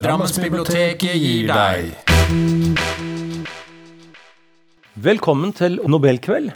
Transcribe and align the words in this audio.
Drammensbiblioteket 0.00 1.12
gir 1.20 1.50
deg 1.50 1.90
Velkommen 4.96 5.52
til 5.52 5.76
Nobelkveld. 5.92 6.54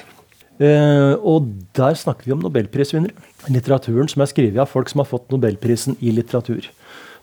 Eh, 0.64 1.12
og 1.20 1.50
der 1.76 1.92
snakker 1.92 2.24
vi 2.24 2.32
om 2.32 2.40
nobelprisvinnere. 2.40 3.12
Litteraturen 3.52 4.08
som 4.08 4.24
er 4.24 4.30
skrevet 4.32 4.62
av 4.64 4.72
folk 4.72 4.88
som 4.88 5.02
har 5.02 5.10
fått 5.10 5.28
nobelprisen 5.28 5.98
i 6.00 6.14
litteratur. 6.16 6.70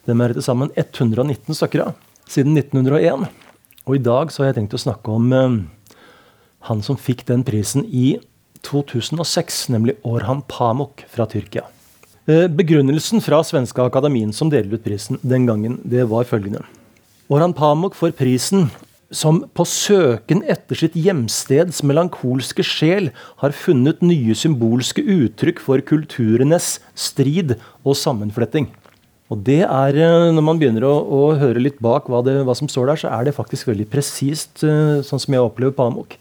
Dem 0.06 0.22
er 0.22 0.38
til 0.38 0.46
sammen 0.46 0.70
119 0.78 1.58
stykker 1.58 1.88
av 1.88 1.98
siden 2.30 2.54
1901. 2.54 3.26
Og 3.90 3.98
i 3.98 4.06
dag 4.06 4.30
så 4.30 4.44
har 4.44 4.52
jeg 4.52 4.60
tenkt 4.62 4.78
å 4.78 4.86
snakke 4.86 5.18
om 5.18 5.34
eh, 5.34 5.60
han 6.70 6.86
som 6.86 7.02
fikk 7.02 7.26
den 7.34 7.42
prisen 7.50 7.90
i 7.90 8.20
2006, 8.70 9.64
nemlig 9.74 9.98
Orhan 10.06 10.46
Pamuk 10.46 11.02
fra 11.10 11.26
Tyrkia. 11.26 11.66
Eh, 12.30 12.46
begrunnelsen 12.46 13.18
fra 13.26 13.40
Svenske 13.42 13.82
Akademien 13.82 14.30
som 14.30 14.50
deler 14.52 14.76
ut 14.78 14.84
prisen 14.86 15.18
den 15.26 15.48
gangen, 15.50 15.80
det 15.82 16.04
var 16.06 16.28
følgende. 16.30 16.62
Orhan 17.34 17.54
Pamuk 17.58 17.96
får 17.98 18.14
prisen 18.14 18.68
som 19.12 19.42
på 19.58 19.66
søken 19.66 20.44
etter 20.46 20.78
sitt 20.78 20.94
hjemsteds 20.94 21.82
melankolske 21.82 22.62
sjel 22.64 23.10
har 23.42 23.56
funnet 23.58 24.04
nye 24.06 24.36
symbolske 24.38 25.02
uttrykk 25.02 25.64
for 25.66 25.82
kulturenes 25.82 26.76
strid 26.94 27.56
og 27.82 27.98
sammenfletting. 27.98 28.70
Og 29.32 29.42
det 29.44 29.64
er, 29.64 29.98
eh, 29.98 30.32
Når 30.32 30.44
man 30.44 30.60
begynner 30.60 30.86
å, 30.86 30.94
å 31.02 31.40
høre 31.40 31.60
litt 31.60 31.82
bak 31.82 32.06
hva, 32.06 32.22
det, 32.22 32.46
hva, 32.46 32.56
som 32.56 32.68
står 32.68 32.86
der, 32.86 32.96
så 33.02 33.10
er 33.10 33.26
det 33.26 33.36
faktisk 33.36 33.66
veldig 33.66 33.90
presist, 33.90 34.62
eh, 34.64 35.02
sånn 35.02 35.20
som 35.20 35.34
jeg 35.34 35.42
opplever 35.42 35.74
Pamuk. 35.74 36.18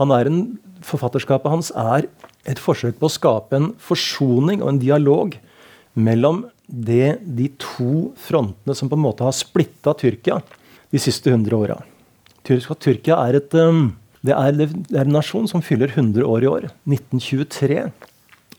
Han 0.00 0.10
er 0.10 0.26
en, 0.26 0.58
Forfatterskapet 0.84 1.48
hans 1.48 1.70
er 1.70 2.08
et 2.48 2.60
forsøk 2.60 2.98
på 3.00 3.08
å 3.08 3.12
skape 3.12 3.56
en 3.58 3.72
forsoning 3.80 4.62
og 4.62 4.74
en 4.74 4.82
dialog 4.82 5.36
mellom 5.94 6.44
det, 6.66 7.18
de 7.22 7.50
to 7.60 8.14
frontene 8.20 8.76
som 8.76 8.90
på 8.90 8.98
en 8.98 9.04
måte 9.04 9.26
har 9.26 9.36
splitta 9.36 9.94
Tyrkia 9.98 10.40
de 10.92 11.00
siste 11.02 11.30
100 11.32 11.56
åra. 11.56 11.78
Tyrkia 12.44 13.18
er, 13.24 13.38
et, 13.40 13.54
um, 13.56 13.94
det 14.24 14.34
er, 14.36 14.56
det 14.58 14.98
er 14.98 15.06
en 15.06 15.16
nasjon 15.16 15.48
som 15.50 15.64
fyller 15.64 15.92
100 15.92 16.24
år 16.28 16.44
i 16.44 16.50
år. 16.50 16.68
1923 16.88 17.86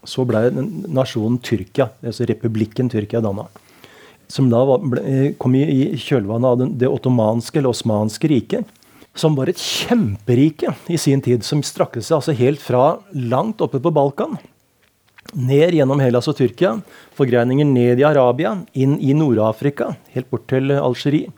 så 0.05 0.25
ble 0.27 0.47
nasjonen 0.53 1.39
Tyrkia, 1.41 1.89
altså 2.05 2.27
republikken 2.29 2.89
Tyrkia, 2.93 3.23
danna. 3.25 3.47
Som 4.29 4.49
da 4.49 4.61
ble, 4.81 5.35
kom 5.41 5.53
i, 5.57 5.63
i 5.65 6.01
kjølvannet 6.01 6.49
av 6.49 6.77
det 6.81 6.89
ottomanske 6.89 7.61
eller 7.61 7.73
osmanske 7.73 8.29
riket 8.29 8.81
som 9.15 9.35
var 9.37 9.49
et 9.49 9.61
kjemperike 9.61 10.73
i 10.91 10.99
sin 10.99 11.23
tid, 11.23 11.45
som 11.47 11.63
strakte 11.63 12.03
seg 12.03 12.19
altså 12.19 12.35
helt 12.35 12.61
fra 12.61 12.99
langt 13.15 13.63
oppe 13.63 13.79
på 13.81 13.93
Balkan, 13.95 14.35
ned 15.35 15.73
gjennom 15.75 16.01
Hellas 16.03 16.27
og 16.29 16.37
Tyrkia, 16.37 16.75
forgreininger 17.17 17.67
ned 17.67 18.01
i 18.01 18.05
Arabia, 18.07 18.53
inn 18.77 18.99
i 19.01 19.15
Nord-Afrika, 19.17 19.93
helt 20.13 20.29
bort 20.31 20.45
til 20.51 20.75
Algerie, 20.75 21.31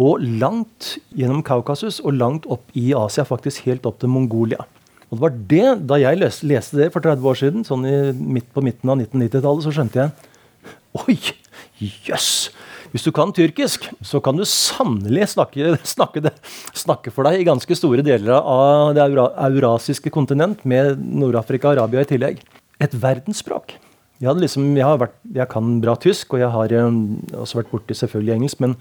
og 0.00 0.22
langt 0.40 0.96
gjennom 1.16 1.42
Kaukasus 1.44 2.00
og 2.00 2.16
langt 2.16 2.46
opp 2.50 2.70
i 2.78 2.90
Asia, 2.96 3.26
faktisk 3.28 3.66
helt 3.68 3.86
opp 3.88 4.00
til 4.00 4.12
Mongolia. 4.12 4.64
Og 5.10 5.18
det 5.18 5.22
var 5.24 5.36
det, 5.50 5.86
Da 5.88 5.98
jeg 5.98 6.18
leste, 6.20 6.76
det 6.78 6.92
for 6.92 7.02
30 7.02 7.26
år 7.26 7.36
siden, 7.36 7.64
sånn 7.66 7.84
midt 8.16 8.48
på 8.54 8.62
midten 8.62 8.90
av 8.90 9.00
1990-tallet, 9.00 9.64
så 9.66 9.74
skjønte 9.74 10.00
jeg 10.00 10.10
Oi! 11.00 11.18
Jøss! 11.80 12.50
Yes, 12.50 12.59
hvis 12.90 13.04
du 13.06 13.12
kan 13.14 13.30
tyrkisk, 13.34 13.86
så 14.02 14.18
kan 14.24 14.38
du 14.38 14.44
sannelig 14.48 15.28
snakke, 15.34 15.76
snakke, 15.86 16.32
snakke, 16.74 17.12
for 17.14 17.28
deg 17.28 17.40
i 17.40 17.46
ganske 17.46 17.76
store 17.78 18.02
deler 18.06 18.34
av 18.40 18.96
det 18.96 19.04
eurasiske 19.06 20.10
kontinent, 20.14 20.64
med 20.68 20.98
Nord-Afrika 20.98 21.70
og 21.70 21.78
Arabia 21.78 22.02
i 22.02 22.10
tillegg. 22.10 22.42
Et 22.82 22.96
verdensspråk. 22.98 23.76
Jeg, 24.20 24.36
liksom, 24.36 24.66
jeg, 24.76 25.00
vært, 25.00 25.14
jeg, 25.32 25.48
kan 25.52 25.78
bra 25.80 25.94
tysk, 26.00 26.34
og 26.34 26.42
jeg 26.42 26.52
har 26.52 26.74
um, 26.84 26.98
også 27.40 27.60
vært 27.60 27.70
borti 27.72 27.96
selvfølgelig 27.96 28.34
engelsk, 28.34 28.60
men, 28.60 28.74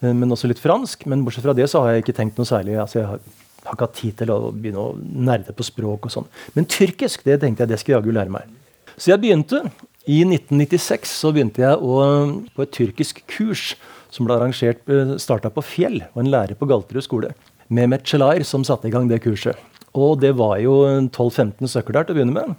uh, 0.00 0.14
men, 0.14 0.30
også 0.32 0.48
litt 0.48 0.62
fransk. 0.62 1.04
Men 1.10 1.26
bortsett 1.26 1.44
fra 1.44 1.56
det 1.56 1.66
så 1.68 1.82
har 1.84 1.96
jeg 1.96 2.06
ikke 2.06 2.16
tenkt 2.16 2.40
noe 2.40 2.48
særlig. 2.48 2.78
altså 2.80 3.02
jeg 3.02 3.10
har, 3.10 3.26
har 3.66 3.76
ikke 3.76 3.88
hatt 3.90 3.98
tid 3.98 4.16
til 4.22 4.32
å 4.32 4.38
begynne 4.54 4.86
å 4.86 4.94
nerde 4.96 5.52
på 5.56 5.66
språk 5.66 6.08
og 6.08 6.14
sånn. 6.14 6.30
Men 6.54 6.70
tyrkisk 6.70 7.26
det 7.26 7.40
tenkte 7.42 7.66
jeg 7.66 7.74
det 7.74 7.80
skal 7.82 7.96
jeg 7.96 8.00
jaggu 8.00 8.16
lære 8.16 8.32
meg. 8.38 8.48
Så 8.96 9.12
jeg 9.12 9.22
begynte 9.22 9.66
i 10.08 10.22
1996 10.24 11.10
så 11.20 11.32
begynte 11.36 11.60
jeg 11.60 11.80
å, 11.84 11.96
på 12.56 12.64
et 12.64 12.72
tyrkisk 12.72 13.20
kurs 13.28 13.74
som 14.14 14.24
ble 14.24 14.38
arrangert 14.38 14.80
eh, 14.88 15.16
starta 15.20 15.50
på 15.52 15.64
Fjell, 15.64 16.00
og 16.14 16.22
en 16.22 16.30
lærer 16.32 16.56
på 16.56 16.68
Galterud 16.70 17.04
skole. 17.04 17.34
Mehmet 17.68 18.06
Celair 18.08 18.44
som 18.48 18.64
satte 18.64 18.88
i 18.88 18.94
gang 18.94 19.10
det 19.10 19.20
kurset. 19.24 19.58
Og 19.98 20.16
det 20.22 20.32
var 20.38 20.56
jo 20.62 20.80
12-15 21.10 21.68
stykker 21.68 21.96
der 21.96 22.08
til 22.08 22.16
å 22.16 22.18
begynne 22.18 22.36
med. 22.38 22.56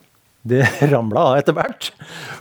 Det 0.50 0.62
ramla 0.94 1.26
av 1.32 1.40
etter 1.42 1.58
hvert. 1.58 1.90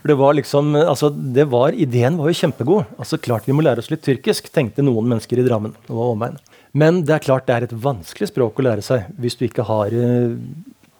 Det 0.04 0.16
var 0.20 0.36
liksom, 0.36 0.74
altså, 0.76 1.10
det 1.10 1.48
var, 1.50 1.72
Ideen 1.72 2.18
var 2.20 2.28
jo 2.28 2.40
kjempegod. 2.42 2.92
Altså, 3.00 3.20
Klart 3.22 3.48
vi 3.48 3.56
må 3.56 3.64
lære 3.64 3.82
oss 3.82 3.90
litt 3.92 4.04
tyrkisk, 4.04 4.52
tenkte 4.52 4.84
noen 4.84 5.08
mennesker 5.08 5.40
i 5.40 5.46
Drammen. 5.46 5.72
og 5.88 6.12
omegn. 6.12 6.36
Men 6.76 7.00
det 7.08 7.16
er 7.16 7.24
klart 7.24 7.48
det 7.48 7.56
er 7.56 7.64
et 7.66 7.78
vanskelig 7.80 8.28
språk 8.28 8.60
å 8.60 8.66
lære 8.66 8.84
seg 8.84 9.08
hvis 9.16 9.38
du 9.40 9.46
ikke 9.46 9.64
har 9.66 9.94
uh, 9.96 10.36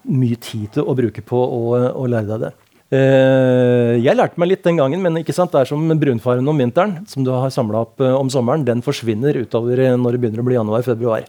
mye 0.08 0.38
tid 0.40 0.72
til 0.78 0.88
å 0.88 0.96
bruke 0.96 1.20
på 1.28 1.36
å, 1.36 1.60
å 1.92 2.08
lære 2.08 2.30
deg 2.32 2.46
det. 2.46 2.52
Uh, 2.88 4.00
jeg 4.00 4.16
lærte 4.16 4.40
meg 4.40 4.48
litt 4.48 4.62
den 4.64 4.78
gangen, 4.80 5.02
men 5.04 5.20
ikke 5.20 5.34
sant, 5.36 5.52
det 5.52 5.60
er 5.60 5.68
som 5.68 5.82
brunfaren 6.00 6.46
om 6.48 6.62
vinteren, 6.62 6.94
som 7.10 7.24
du 7.26 7.28
har 7.34 7.52
samla 7.52 7.82
opp 7.84 8.00
uh, 8.00 8.14
om 8.16 8.30
sommeren. 8.32 8.64
Den 8.64 8.80
forsvinner 8.84 9.36
utover 9.36 9.82
uh, 9.84 9.96
når 10.00 10.16
det 10.16 10.22
begynner 10.22 10.40
å 10.40 10.46
bli 10.46 10.56
januar-februar. 10.56 11.26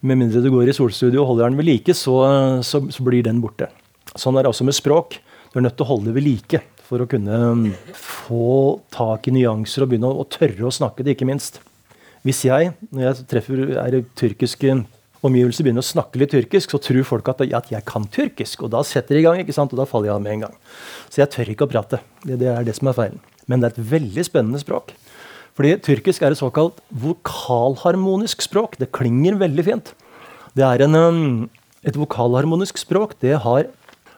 Med 0.00 0.20
mindre 0.20 0.40
du 0.40 0.48
går 0.54 0.70
i 0.70 0.76
solstudio 0.76 1.24
og 1.24 1.34
holder 1.34 1.50
den 1.50 1.60
ved 1.60 1.68
like, 1.68 1.96
så, 1.96 2.16
så, 2.64 2.80
så, 2.88 3.04
blir 3.04 3.26
den 3.26 3.42
borte. 3.42 3.68
Sånn 4.16 4.38
er 4.38 4.46
det 4.46 4.54
også 4.54 4.64
med 4.64 4.78
språk. 4.78 5.18
Du 5.52 5.58
er 5.58 5.66
nødt 5.66 5.76
til 5.76 5.84
å 5.84 5.90
holde 5.90 6.08
det 6.08 6.16
ved 6.16 6.24
like 6.24 6.62
for 6.88 7.04
å 7.04 7.08
kunne 7.10 7.36
um, 7.52 7.64
få 7.92 8.78
tak 8.94 9.28
i 9.28 9.34
nyanser 9.34 9.84
og 9.84 9.90
begynne 9.90 10.08
å, 10.08 10.22
å, 10.22 10.28
tørre 10.30 10.70
å 10.70 10.72
snakke 10.72 11.04
det, 11.04 11.18
ikke 11.18 11.28
minst. 11.28 11.60
Hvis 12.24 12.46
jeg, 12.48 12.72
når 12.94 13.10
jeg 13.10 13.26
treffer 13.28 13.60
er 13.82 13.98
tyrkiske 14.16 14.78
omgivelser 15.26 15.66
begynner 15.66 15.82
å 15.82 15.88
snakke 15.88 16.20
litt 16.20 16.32
tyrkisk, 16.34 16.70
så 16.70 16.80
tror 16.82 17.06
folk 17.06 17.28
at, 17.32 17.42
at, 17.46 17.70
jeg 17.72 17.84
kan 17.88 18.06
tyrkisk. 18.14 18.62
Og 18.66 18.72
da 18.74 18.84
setter 18.86 19.16
de 19.16 19.22
i 19.22 19.26
gang, 19.26 19.40
ikke 19.42 19.56
sant? 19.56 19.72
og 19.74 19.80
da 19.80 19.88
faller 19.88 20.10
jeg 20.10 20.16
av 20.16 20.24
med 20.24 20.36
en 20.36 20.46
gang. 20.46 20.58
Så 21.10 21.22
jeg 21.22 21.32
tør 21.34 21.52
ikke 21.54 21.66
å 21.66 21.72
prate. 21.72 22.02
Det, 22.24 22.38
det 22.40 22.50
er 22.52 22.66
det 22.66 22.76
som 22.78 22.90
er 22.90 22.98
feilen. 22.98 23.22
Men 23.48 23.62
det 23.62 23.70
er 23.70 23.76
et 23.76 23.90
veldig 23.94 24.26
spennende 24.28 24.60
språk. 24.62 24.92
Fordi 25.58 25.72
tyrkisk 25.82 26.22
er 26.22 26.34
et 26.34 26.38
såkalt 26.38 26.78
vokalharmonisk 27.02 28.44
språk. 28.44 28.76
Det 28.78 28.92
klinger 28.94 29.40
veldig 29.40 29.64
fint. 29.66 29.90
Det 30.54 30.62
er 30.66 30.84
en, 30.84 30.94
um, 30.94 31.48
et 31.82 31.98
vokalharmonisk 31.98 32.78
språk. 32.78 33.16
det 33.20 33.40
har, 33.42 33.66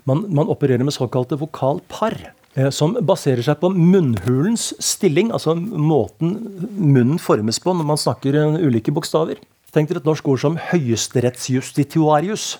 man, 0.04 0.26
man 0.28 0.52
opererer 0.52 0.84
med 0.84 0.92
såkalte 0.92 1.38
vokalpar 1.40 2.18
eh, 2.56 2.68
som 2.68 2.92
baserer 3.00 3.40
seg 3.46 3.56
på 3.62 3.72
munnhulens 3.72 4.74
stilling, 4.84 5.32
altså 5.32 5.54
måten 5.56 6.36
munnen 6.76 7.18
formes 7.18 7.60
på 7.62 7.72
når 7.72 7.88
man 7.88 8.00
snakker 8.00 8.36
uh, 8.36 8.60
ulike 8.60 8.92
bokstaver. 8.92 9.40
Tenk 9.70 9.90
dere 9.90 10.00
et 10.02 10.08
norsk 10.08 10.26
ord 10.32 10.40
som 10.42 10.56
høyesterettsjustitiarius. 10.70 12.56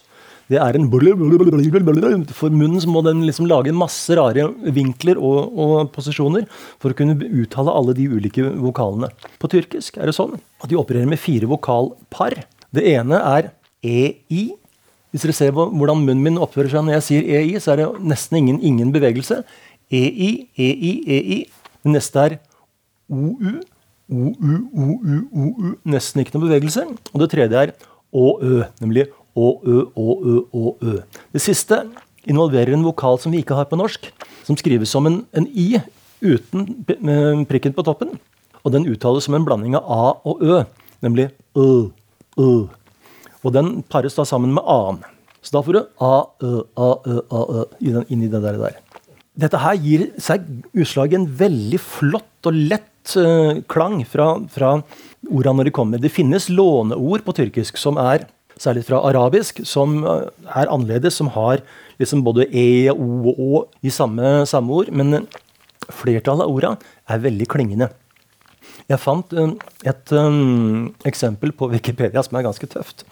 Det 0.51 0.59
er 0.59 0.75
en 0.75 0.89
For 0.91 2.51
munnen 2.51 2.91
må 2.91 3.03
den 3.07 3.23
liksom 3.23 3.47
lage 3.47 3.75
masse 3.75 4.15
rare 4.19 4.49
vinkler 4.75 5.19
og, 5.19 5.55
og, 5.55 5.91
posisjoner 5.95 6.49
for 6.83 6.91
å 6.91 6.99
kunne 6.99 7.15
uttale 7.43 7.71
alle 7.71 7.95
de 7.95 8.09
ulike 8.11 8.43
vokalene. 8.59 9.13
På 9.39 9.51
tyrkisk 9.51 9.99
er 9.99 10.11
det 10.11 10.17
sånn 10.17 10.35
at 10.39 10.71
de 10.71 10.79
opererer 10.79 11.07
med 11.07 11.23
fire 11.23 11.47
vokalpar. 11.51 12.41
Det 12.75 12.87
ene 12.97 13.23
er 13.23 13.53
ei. 13.87 14.51
Hvis 15.11 15.27
dere 15.27 15.35
ser 15.39 15.55
hvordan 15.55 16.03
munnen 16.03 16.23
min 16.27 16.43
oppfører 16.43 16.71
seg 16.75 16.87
når 16.87 16.99
jeg 16.99 17.07
sier 17.07 17.31
ei, 17.41 17.55
så 17.63 17.75
er 17.75 17.83
det 17.83 17.91
nesten 18.11 18.43
ingen, 18.43 18.59
ingen 18.63 18.91
bevegelse. 18.95 19.43
Ei, 19.91 20.47
ei, 20.59 20.95
ei. 21.07 21.43
Det 21.83 21.95
neste 21.95 22.27
er 22.27 22.41
ou. 23.11 23.61
O-u-o-u-o-u. 24.11 25.75
Nesten 25.87 26.23
ikke 26.23 26.35
noen 26.35 26.49
bevegelse. 26.49 26.85
Og 27.15 27.23
det 27.23 27.31
tredje 27.33 27.65
er 27.65 27.75
å-ø, 28.11 28.65
nemlig 28.83 29.07
å-ø-å-ø-å-ø. 29.39 30.97
Det 31.33 31.43
siste 31.43 31.85
involverer 32.29 32.75
en 32.75 32.85
vokal 32.85 33.21
som 33.23 33.33
vi 33.33 33.41
ikke 33.45 33.57
har 33.57 33.71
på 33.71 33.79
norsk, 33.79 34.11
som 34.45 34.59
skrives 34.59 34.91
som 34.93 35.07
en, 35.09 35.23
en 35.33 35.47
i 35.55 35.79
uten 36.21 36.67
prikken 37.49 37.77
på 37.77 37.87
toppen. 37.87 38.19
Og 38.61 38.75
den 38.75 38.89
uttales 38.91 39.25
som 39.25 39.39
en 39.39 39.47
blanding 39.47 39.79
av 39.79 39.87
a 39.87 40.03
og 40.29 40.43
ø, 40.45 40.61
nemlig 41.07 41.31
ø, 41.57 41.89
ø. 42.37 42.51
Og 43.41 43.55
den 43.55 43.81
pares 43.89 44.19
da 44.19 44.27
sammen 44.29 44.53
med 44.53 44.67
a-en. 44.69 45.01
Så 45.41 45.55
da 45.55 45.63
får 45.65 45.79
du 45.79 45.81
a-ø, 46.05 46.53
a-ø, 46.77 47.17
a-ø 47.33 47.63
inn 47.81 48.27
i 48.27 48.29
det 48.29 48.43
der. 48.45 48.77
Dette 49.41 49.61
her 49.63 49.79
gir 49.81 50.11
seg 50.21 50.45
utslag 50.77 51.15
i 51.15 51.21
en 51.23 51.29
veldig 51.39 51.81
flott 51.81 52.51
og 52.51 52.59
lett 52.59 52.90
uh, 53.19 53.61
klang 53.71 54.03
fra, 54.09 54.35
fra 54.53 54.77
ordene 55.31 55.61
når 55.61 55.71
de 55.71 55.75
kommer. 55.75 56.03
Det 56.03 56.13
finnes 56.13 56.49
låneord 56.53 57.25
på 57.27 57.35
tyrkisk 57.37 57.81
som 57.81 57.99
er 58.01 58.27
særlig 58.61 58.85
fra 58.85 59.01
arabisk, 59.09 59.63
som 59.65 60.03
eh, 60.05 60.27
er 60.53 60.69
annerledes, 60.69 61.17
som 61.17 61.31
har 61.33 61.63
liksom 62.01 62.21
både 62.27 62.45
e, 62.53 62.91
o 62.93 63.31
og 63.31 63.39
å 63.41 63.63
i 63.81 63.93
samme, 63.95 64.43
samme 64.49 64.75
ord. 64.83 64.91
Men 64.93 65.25
flertallet 65.89 66.45
av 66.45 66.53
ordene 66.53 66.93
er 67.09 67.23
veldig 67.25 67.49
klingende. 67.51 67.91
Jeg 68.91 69.01
fant 69.01 69.33
et 69.33 70.13
um, 70.13 70.91
eksempel 71.07 71.55
på 71.57 71.71
Wikipedia 71.71 72.25
som 72.27 72.37
er 72.37 72.47
ganske 72.49 72.69
tøft. 72.69 73.05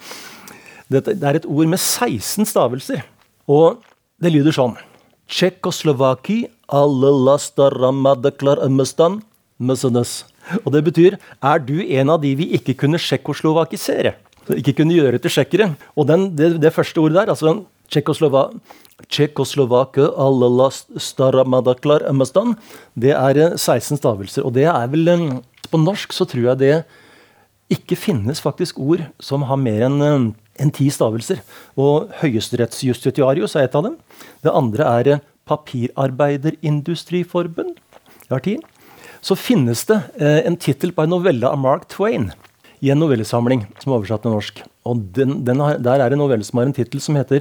Det, 0.91 1.05
det 1.07 1.23
er 1.23 1.39
et 1.39 1.47
ord 1.47 1.69
med 1.71 1.79
16 1.79 2.49
stavelser, 2.49 3.05
og 3.49 3.79
det 4.19 4.33
lyder 4.33 4.55
sånn 4.55 4.77
Tsjekkoslovaki 5.29 6.43
alle 6.73 7.11
lastar 7.29 7.75
ramadaklar? 9.59 10.23
Og 10.63 10.71
det 10.73 10.85
betyr 10.87 11.19
er 11.19 11.59
du 11.59 11.77
en 11.83 12.15
av 12.15 12.23
de 12.23 12.31
vi 12.39 12.47
ikke 12.57 12.77
kunne 12.79 13.01
tsjekkoslovakisere? 13.01 14.15
Ikke 14.57 14.73
kunne 14.79 14.95
gjøre 14.97 15.19
til 15.21 15.31
tsjekkere. 15.33 15.67
Og 15.99 16.07
den, 16.09 16.21
det, 16.35 16.47
det, 16.63 16.73
første 16.73 17.01
ordet 17.01 17.17
der, 17.21 17.29
altså 17.35 17.47
Tsjekkoslova 17.89 18.43
Tsjekkoslovake 19.09 20.05
det 22.93 23.13
er 23.15 23.57
16 23.57 23.95
eh, 23.95 23.97
stavelser. 23.97 24.45
Og 24.45 24.53
det 24.53 24.65
er 24.69 24.87
vel 24.91 25.07
eh, 25.07 25.39
På 25.69 25.77
norsk 25.77 26.13
så 26.13 26.25
tror 26.25 26.41
jeg 26.51 26.57
det 26.59 26.83
ikke 27.69 27.95
finnes 27.97 28.41
faktisk 28.41 28.79
ord 28.81 29.01
som 29.21 29.43
har 29.45 29.57
mer 29.61 29.81
enn 29.87 30.01
eh, 30.01 30.31
en 30.59 30.71
ti 30.75 30.89
stavelser. 30.91 31.39
Og 31.79 32.09
Høyesterettsjustitiarius 32.21 33.55
er 33.55 33.63
et 33.69 33.75
av 33.77 33.83
dem. 33.85 33.95
Det 34.43 34.51
andre 34.51 34.83
er 34.83 35.19
Papirarbeiderindustriforbund. 35.49 37.75
Jeg 38.27 38.33
har 38.33 38.39
ti. 38.45 38.57
Så 39.21 39.35
finnes 39.35 39.85
det 39.89 40.01
eh, 40.19 40.47
en 40.47 40.57
tittel 40.59 40.91
på 40.95 41.01
en 41.03 41.09
novelle 41.11 41.47
av 41.47 41.57
Mark 41.59 41.87
Twain 41.91 42.31
i 42.79 42.89
en 42.93 42.99
novellesamling 43.01 43.65
som 43.81 43.91
er 43.91 43.97
oversatt 43.97 44.21
til 44.23 44.31
norsk. 44.35 44.55
Og 44.87 44.95
den, 45.15 45.31
den 45.47 45.59
har, 45.63 45.73
Der 45.83 45.99
er 45.99 46.09
en 46.13 46.21
novelle 46.21 46.45
som 46.47 46.57
har 46.59 46.65
en 46.69 46.75
tittel 46.75 46.99
som 47.03 47.15
heter 47.19 47.39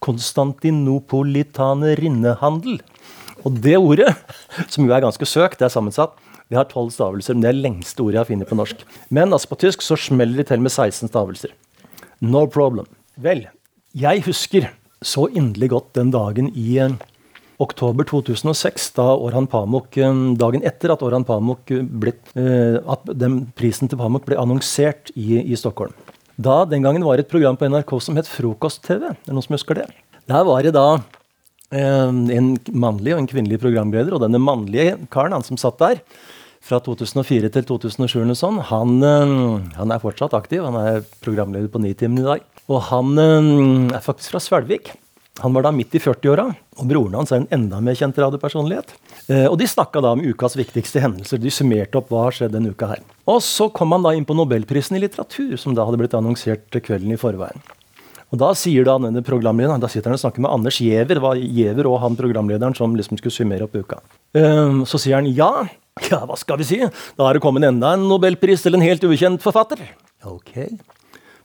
'Konstantinopolitanerinnehandel'. 0.00 2.80
Og 3.44 3.50
det 3.62 3.76
ordet, 3.76 4.16
som 4.72 4.84
jo 4.84 4.92
er 4.92 5.00
ganske 5.00 5.26
søkt, 5.26 5.58
det 5.58 5.64
er 5.68 5.76
sammensatt, 5.76 6.10
det 6.50 6.58
har 6.58 6.64
tolv 6.64 6.90
stavelser. 6.90 7.34
Men 7.34 7.42
det 7.42 7.50
er 7.50 7.62
lengste 7.62 8.02
ordet 8.02 8.14
jeg 8.14 8.24
har 8.24 8.32
funnet 8.32 8.48
på 8.50 8.58
norsk. 8.58 8.76
Men 9.10 9.32
altså 9.32 9.48
på 9.48 9.60
tysk 9.62 9.82
så 9.82 9.96
smeller 9.96 10.36
de 10.36 10.44
til 10.48 10.60
med 10.60 10.72
16 10.72 11.08
stavelser. 11.08 11.50
No 12.20 12.46
problem. 12.46 12.86
Vel, 13.16 13.46
jeg 13.94 14.22
husker 14.26 14.70
så 15.02 15.28
inderlig 15.32 15.70
godt 15.70 15.94
den 15.94 16.10
dagen 16.12 16.52
i 16.54 16.78
eh, 16.78 16.90
oktober 17.60 18.06
2006, 18.08 18.90
da 18.96 19.06
Orhan 19.14 19.48
Pamuk, 19.50 19.96
eh, 20.00 20.20
dagen 20.40 20.64
etter 20.66 20.94
at 20.94 21.04
Orhan 21.06 21.26
Pamuk 21.28 21.70
ble, 21.70 22.14
eh, 22.34 22.80
at 22.80 23.06
prisen 23.58 23.90
til 23.90 24.00
Pamuk 24.00 24.26
ble 24.26 24.38
annonsert 24.40 25.12
i, 25.14 25.40
i, 25.42 25.56
Stockholm. 25.56 25.92
Da, 26.40 26.64
Den 26.64 26.82
gangen 26.82 27.04
var 27.04 27.16
det 27.16 27.26
et 27.26 27.32
program 27.32 27.56
på 27.56 27.68
NRK 27.68 28.00
som 28.00 28.16
het 28.16 28.28
Frokost-TV. 28.28 29.12
Er 29.12 29.16
det 29.26 29.36
noen 29.36 29.44
som 29.44 29.58
husker 29.58 29.76
det? 29.76 29.88
Der 30.26 30.44
var 30.44 30.62
det 30.62 30.74
da 30.74 31.02
en 31.70 32.58
mannlig 32.72 33.14
og 33.14 33.20
en 33.20 33.30
kvinnelig 33.30 33.60
programleder, 33.62 34.16
og 34.16 34.24
denne 34.24 34.40
mannlige 34.42 34.96
karen 35.12 35.36
han 35.36 35.44
som 35.46 35.60
satt 35.60 35.78
der, 35.78 36.00
fra 36.60 36.80
2004 36.84 37.50
til 37.54 37.66
2007 37.68 38.20
eller 38.20 38.36
sånn, 38.38 38.60
han, 38.70 38.98
eh, 39.00 39.34
han, 39.78 39.92
er 39.92 40.02
fortsatt 40.02 40.36
aktiv. 40.36 40.64
Han 40.66 40.76
er 40.76 41.04
programleder 41.24 41.70
på 41.72 41.80
Nitimen 41.82 42.20
i 42.20 42.26
dag. 42.26 42.44
Og 42.70 42.84
han 42.90 43.16
eh, 43.18 43.96
er 43.96 44.04
faktisk 44.04 44.34
fra 44.34 44.42
Svelvik. 44.44 44.92
Han 45.40 45.54
var 45.56 45.64
da 45.64 45.72
midt 45.72 45.94
i 45.96 46.00
40-åra, 46.02 46.44
og 46.76 46.88
broren 46.90 47.16
hans 47.16 47.32
er 47.32 47.40
en 47.40 47.48
enda 47.54 47.78
mer 47.84 47.96
kjent 47.96 48.18
radiopersonlighet. 48.20 48.92
Eh, 49.32 49.46
og 49.46 49.56
de 49.60 49.68
snakka 49.70 50.02
da 50.04 50.12
om 50.16 50.20
ukas 50.20 50.56
viktigste 50.58 51.00
hendelser. 51.00 51.40
De 51.40 51.52
summerte 51.54 51.96
opp 52.00 52.12
hva 52.12 52.26
har 52.26 52.36
skjedd 52.36 52.52
denne 52.56 52.74
uka 52.74 52.90
her. 52.92 53.02
Og 53.30 53.40
så 53.44 53.70
kom 53.72 53.94
han 53.96 54.04
da 54.04 54.12
inn 54.16 54.26
på 54.28 54.36
Nobelprisen 54.36 54.98
i 54.98 55.02
litteratur, 55.04 55.56
som 55.60 55.76
da 55.76 55.86
hadde 55.88 56.00
blitt 56.02 56.16
annonsert 56.18 56.80
kvelden 56.84 57.14
i 57.16 57.20
forveien. 57.20 57.62
Og 58.30 58.38
Da 58.38 58.52
sier 58.54 58.84
da 58.86 58.94
denne 59.02 59.24
programlederen, 59.26 59.80
da 59.82 59.88
sitter 59.90 60.12
han 60.12 60.18
og 60.18 60.22
snakker 60.22 60.44
med 60.44 60.52
Anders 60.52 60.78
Giæver, 60.78 61.18
var 61.18 61.40
Giæver 61.40 61.88
og 61.90 61.98
han 62.04 62.18
programlederen 62.18 62.76
som 62.78 62.94
liksom 62.94 63.18
skulle 63.18 63.34
summere 63.34 63.66
opp 63.66 63.74
uka. 63.74 63.98
Så 64.86 65.00
sier 65.02 65.18
han 65.18 65.26
ja, 65.26 65.66
ja, 66.06 66.20
hva 66.28 66.38
skal 66.38 66.60
vi 66.60 66.68
si? 66.68 66.78
Da 67.18 67.26
har 67.26 67.34
det 67.34 67.42
kommet 67.42 67.66
enda 67.66 67.96
en 67.96 68.06
nobelpris 68.06 68.62
til 68.62 68.78
en 68.78 68.86
helt 68.86 69.02
ukjent 69.02 69.42
forfatter. 69.42 69.82
Ok. 70.30 70.54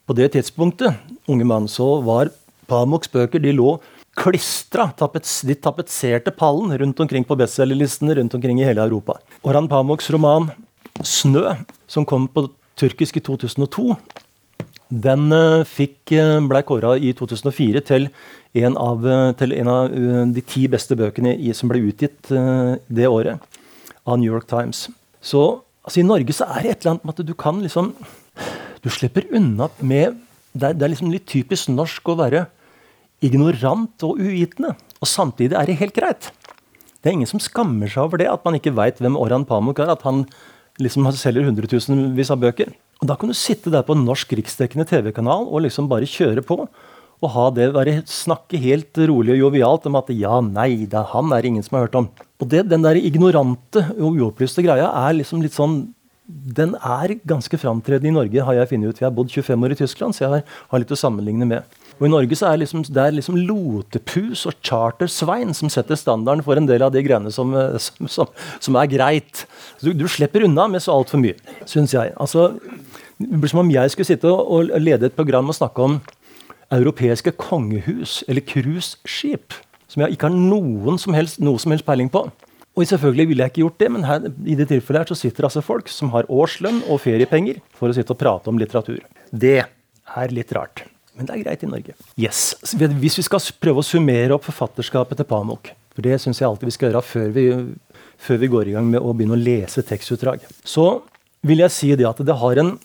På 0.06 0.14
det 0.14 0.30
tidspunktet, 0.36 0.94
unge 1.26 1.48
mann, 1.50 1.66
så 1.66 1.96
var 2.06 2.30
Pamuks 2.68 3.12
bøker 3.12 3.42
de 3.44 3.54
lå 3.56 3.78
klistra. 4.16 4.90
De 4.96 5.56
tapetserte 5.56 6.32
pallen 6.36 6.74
rundt 6.80 7.00
omkring 7.04 7.26
på 7.28 7.38
bestselgerlistene 7.40 8.16
rundt 8.20 8.36
omkring 8.38 8.62
i 8.62 8.68
hele 8.68 8.84
Europa. 8.86 9.20
Orhan 9.44 9.68
Pamuks 9.68 10.10
roman 10.12 10.52
'Snø', 11.04 11.66
som 11.88 12.06
kom 12.06 12.28
på 12.28 12.50
tyrkisk 12.80 13.18
i 13.18 13.24
2002, 13.24 13.96
den 14.90 15.32
uh, 15.34 15.66
fikk, 15.68 16.14
uh, 16.14 16.40
ble 16.48 16.62
kåra 16.64 16.96
i 16.96 17.12
2004 17.18 17.82
til 17.84 18.08
en, 18.56 18.78
av, 18.78 19.04
uh, 19.04 19.34
til 19.36 19.52
en 19.58 19.68
av 19.68 19.96
de 20.32 20.42
ti 20.42 20.68
beste 20.72 20.96
bøkene 20.96 21.36
i, 21.36 21.52
som 21.54 21.72
ble 21.72 21.84
utgitt 21.90 22.32
det 22.88 23.08
året 23.10 23.42
av 24.06 24.20
New 24.20 24.32
York 24.32 24.48
Times. 24.48 24.88
Så 25.20 25.62
altså, 25.84 26.00
i 26.00 26.08
Norge 26.08 26.36
så 26.38 26.48
er 26.48 26.62
det 26.62 26.72
et 26.72 26.86
eller 26.86 26.96
annet 26.96 27.06
med 27.06 27.20
at 27.20 27.28
du 27.28 27.34
kan 27.34 27.60
liksom 27.64 27.96
Du 28.86 28.92
slipper 28.94 29.26
unna 29.34 29.66
med 29.82 30.20
Det 30.56 30.70
er, 30.70 30.78
det 30.78 30.88
er 30.88 30.94
liksom 30.94 31.12
litt 31.12 31.28
typisk 31.28 31.70
norsk 31.74 32.08
å 32.12 32.18
være 32.20 32.46
ignorant 33.26 34.06
og 34.08 34.20
uvitende. 34.22 34.74
Og 35.02 35.10
samtidig 35.10 35.58
er 35.60 35.68
det 35.68 35.80
helt 35.82 35.96
greit. 35.96 36.32
Det 37.02 37.12
er 37.12 37.18
ingen 37.18 37.30
som 37.30 37.44
skammer 37.44 37.92
seg 37.92 38.08
over 38.08 38.22
det, 38.22 38.30
at 38.32 38.46
man 38.48 38.58
ikke 38.58 38.74
veit 38.76 39.02
hvem 39.04 39.18
Orhan 39.20 39.46
Pamuk 39.46 39.82
er. 39.84 39.92
At 39.94 40.06
han 40.08 40.24
liksom 40.82 41.08
selger 41.16 41.46
hundretusenvis 41.48 42.32
av 42.34 42.42
bøker. 42.42 42.72
Og 43.04 43.10
Da 43.12 43.18
kan 43.20 43.30
du 43.30 43.36
sitte 43.38 43.72
der 43.74 43.84
på 43.86 43.96
en 43.96 44.06
norsk 44.08 44.32
riksdekkende 44.40 44.88
TV-kanal 44.88 45.46
og 45.46 45.66
liksom 45.66 45.90
bare 45.92 46.10
kjøre 46.10 46.44
på 46.46 46.64
og 47.24 47.32
ha 47.32 47.46
det, 47.56 47.70
være, 47.72 48.02
snakke 48.12 48.60
helt 48.60 48.98
rolig 49.08 49.38
og 49.38 49.46
jovialt 49.46 49.86
om 49.88 49.96
at 49.98 50.10
ja, 50.12 50.42
nei, 50.44 50.84
det 50.84 50.98
er 51.00 51.12
han 51.14 51.32
er 51.34 51.48
ingen 51.48 51.64
som 51.64 51.78
har 51.78 51.86
hørt 51.88 51.96
om. 51.96 52.10
Og 52.44 52.50
det, 52.52 52.66
Den 52.70 52.84
der 52.84 53.00
ignorante 53.00 53.86
og 53.96 54.20
uopplyste 54.20 54.66
greia 54.66 54.90
er 55.08 55.16
liksom 55.16 55.42
litt 55.42 55.56
sånn 55.56 55.95
den 56.26 56.74
er 56.82 57.12
ganske 57.28 57.58
framtredende 57.62 58.10
i 58.10 58.16
Norge, 58.16 58.46
har 58.48 58.56
jeg 58.58 58.70
funnet 58.72 58.90
ut. 58.90 59.00
Vi 59.02 59.06
har 59.06 59.14
bodd 59.14 59.30
25 59.30 59.66
år 59.66 59.74
i 59.76 59.78
Tyskland, 59.78 60.16
så 60.16 60.24
jeg 60.24 60.42
har, 60.42 60.80
litt 60.82 60.94
å 60.94 60.98
sammenligne 60.98 61.46
med. 61.46 61.76
Og 62.00 62.08
I 62.08 62.12
Norge 62.12 62.38
så 62.40 62.50
er 62.50 62.64
liksom, 62.64 62.82
det 62.90 63.04
er 63.04 63.14
liksom 63.14 63.38
lotepus 63.46 64.48
og 64.50 64.58
chartersvein 64.66 65.54
som 65.56 65.70
setter 65.72 66.00
standarden 66.00 66.44
for 66.44 66.58
en 66.58 66.68
del 66.68 66.84
av 66.84 66.96
de 66.96 67.04
greiene 67.06 67.32
som, 67.32 67.54
som, 67.78 68.10
som, 68.10 68.34
som 68.60 68.80
er 68.82 68.90
greit. 68.90 69.46
Du, 69.84 69.92
du, 69.94 70.08
slipper 70.10 70.48
unna 70.48 70.66
med 70.72 70.84
så 70.84 70.98
altfor 70.98 71.22
mye, 71.22 71.38
syns 71.70 71.94
jeg. 71.94 72.16
Altså, 72.18 72.50
det 73.22 73.40
blir 73.40 73.54
som 73.54 73.62
om 73.62 73.72
jeg 73.72 73.94
skulle 73.94 74.10
sitte 74.10 74.32
og, 74.32 74.50
og 74.66 74.82
lede 74.82 75.12
et 75.12 75.18
program 75.18 75.54
og 75.54 75.60
snakke 75.60 75.86
om 75.86 76.00
europeiske 76.74 77.36
kongehus 77.38 78.24
eller 78.28 78.42
cruiseskip. 78.42 79.54
Som 79.86 80.02
jeg 80.02 80.18
ikke 80.18 80.28
har 80.28 80.36
noen 80.36 80.98
som 81.00 81.14
helst, 81.16 81.38
noe 81.38 81.62
som 81.62 81.72
helst 81.72 81.86
peiling 81.86 82.10
på. 82.12 82.26
Og 82.76 82.84
selvfølgelig 82.90 83.30
ville 83.30 83.46
jeg 83.46 83.54
ikke 83.54 83.64
gjort 83.64 83.78
det, 83.80 83.88
men 83.96 84.04
her, 84.04 84.26
i 84.44 84.58
det 84.60 84.68
tilfellet 84.68 85.06
her 85.06 85.12
så 85.14 85.16
sitter 85.16 85.48
altså 85.48 85.64
folk 85.64 85.88
som 85.92 86.12
har 86.12 86.28
årslønn 86.32 86.82
og 86.92 87.00
feriepenger 87.06 87.62
for 87.78 87.88
å 87.88 87.96
sitte 87.96 88.12
og 88.12 88.20
prate 88.20 88.52
om 88.52 88.60
litteratur. 88.60 89.00
Det 89.32 89.62
er 89.64 90.36
litt 90.36 90.52
rart. 90.56 90.84
Men 91.16 91.30
det 91.30 91.38
er 91.38 91.44
greit 91.46 91.64
i 91.64 91.70
Norge. 91.72 91.96
Yes. 92.20 92.58
Hvis 92.76 93.16
vi 93.22 93.24
skal 93.24 93.44
prøve 93.64 93.80
å 93.80 93.88
summere 93.88 94.36
opp 94.36 94.44
forfatterskapet 94.50 95.22
til 95.22 95.28
Pamuk, 95.30 95.72
for 95.96 96.04
det 96.04 96.18
syns 96.20 96.42
jeg 96.42 96.50
alltid 96.50 96.68
vi 96.68 96.76
skal 96.76 96.90
gjøre 96.90 97.04
før 97.08 97.30
vi, 97.38 97.46
før 98.20 98.42
vi, 98.42 98.52
går 98.52 98.72
i 98.72 98.76
gang 98.76 98.90
med 98.92 99.00
å 99.00 99.14
begynne 99.16 99.38
å 99.38 99.40
lese 99.40 99.86
tekstutdrag, 99.88 100.44
så 100.68 101.00
vil 101.48 101.64
jeg 101.64 101.72
si 101.72 101.94
det 101.96 102.10
at 102.10 102.20
det 102.26 102.36
har 102.42 102.60
en 102.60 102.76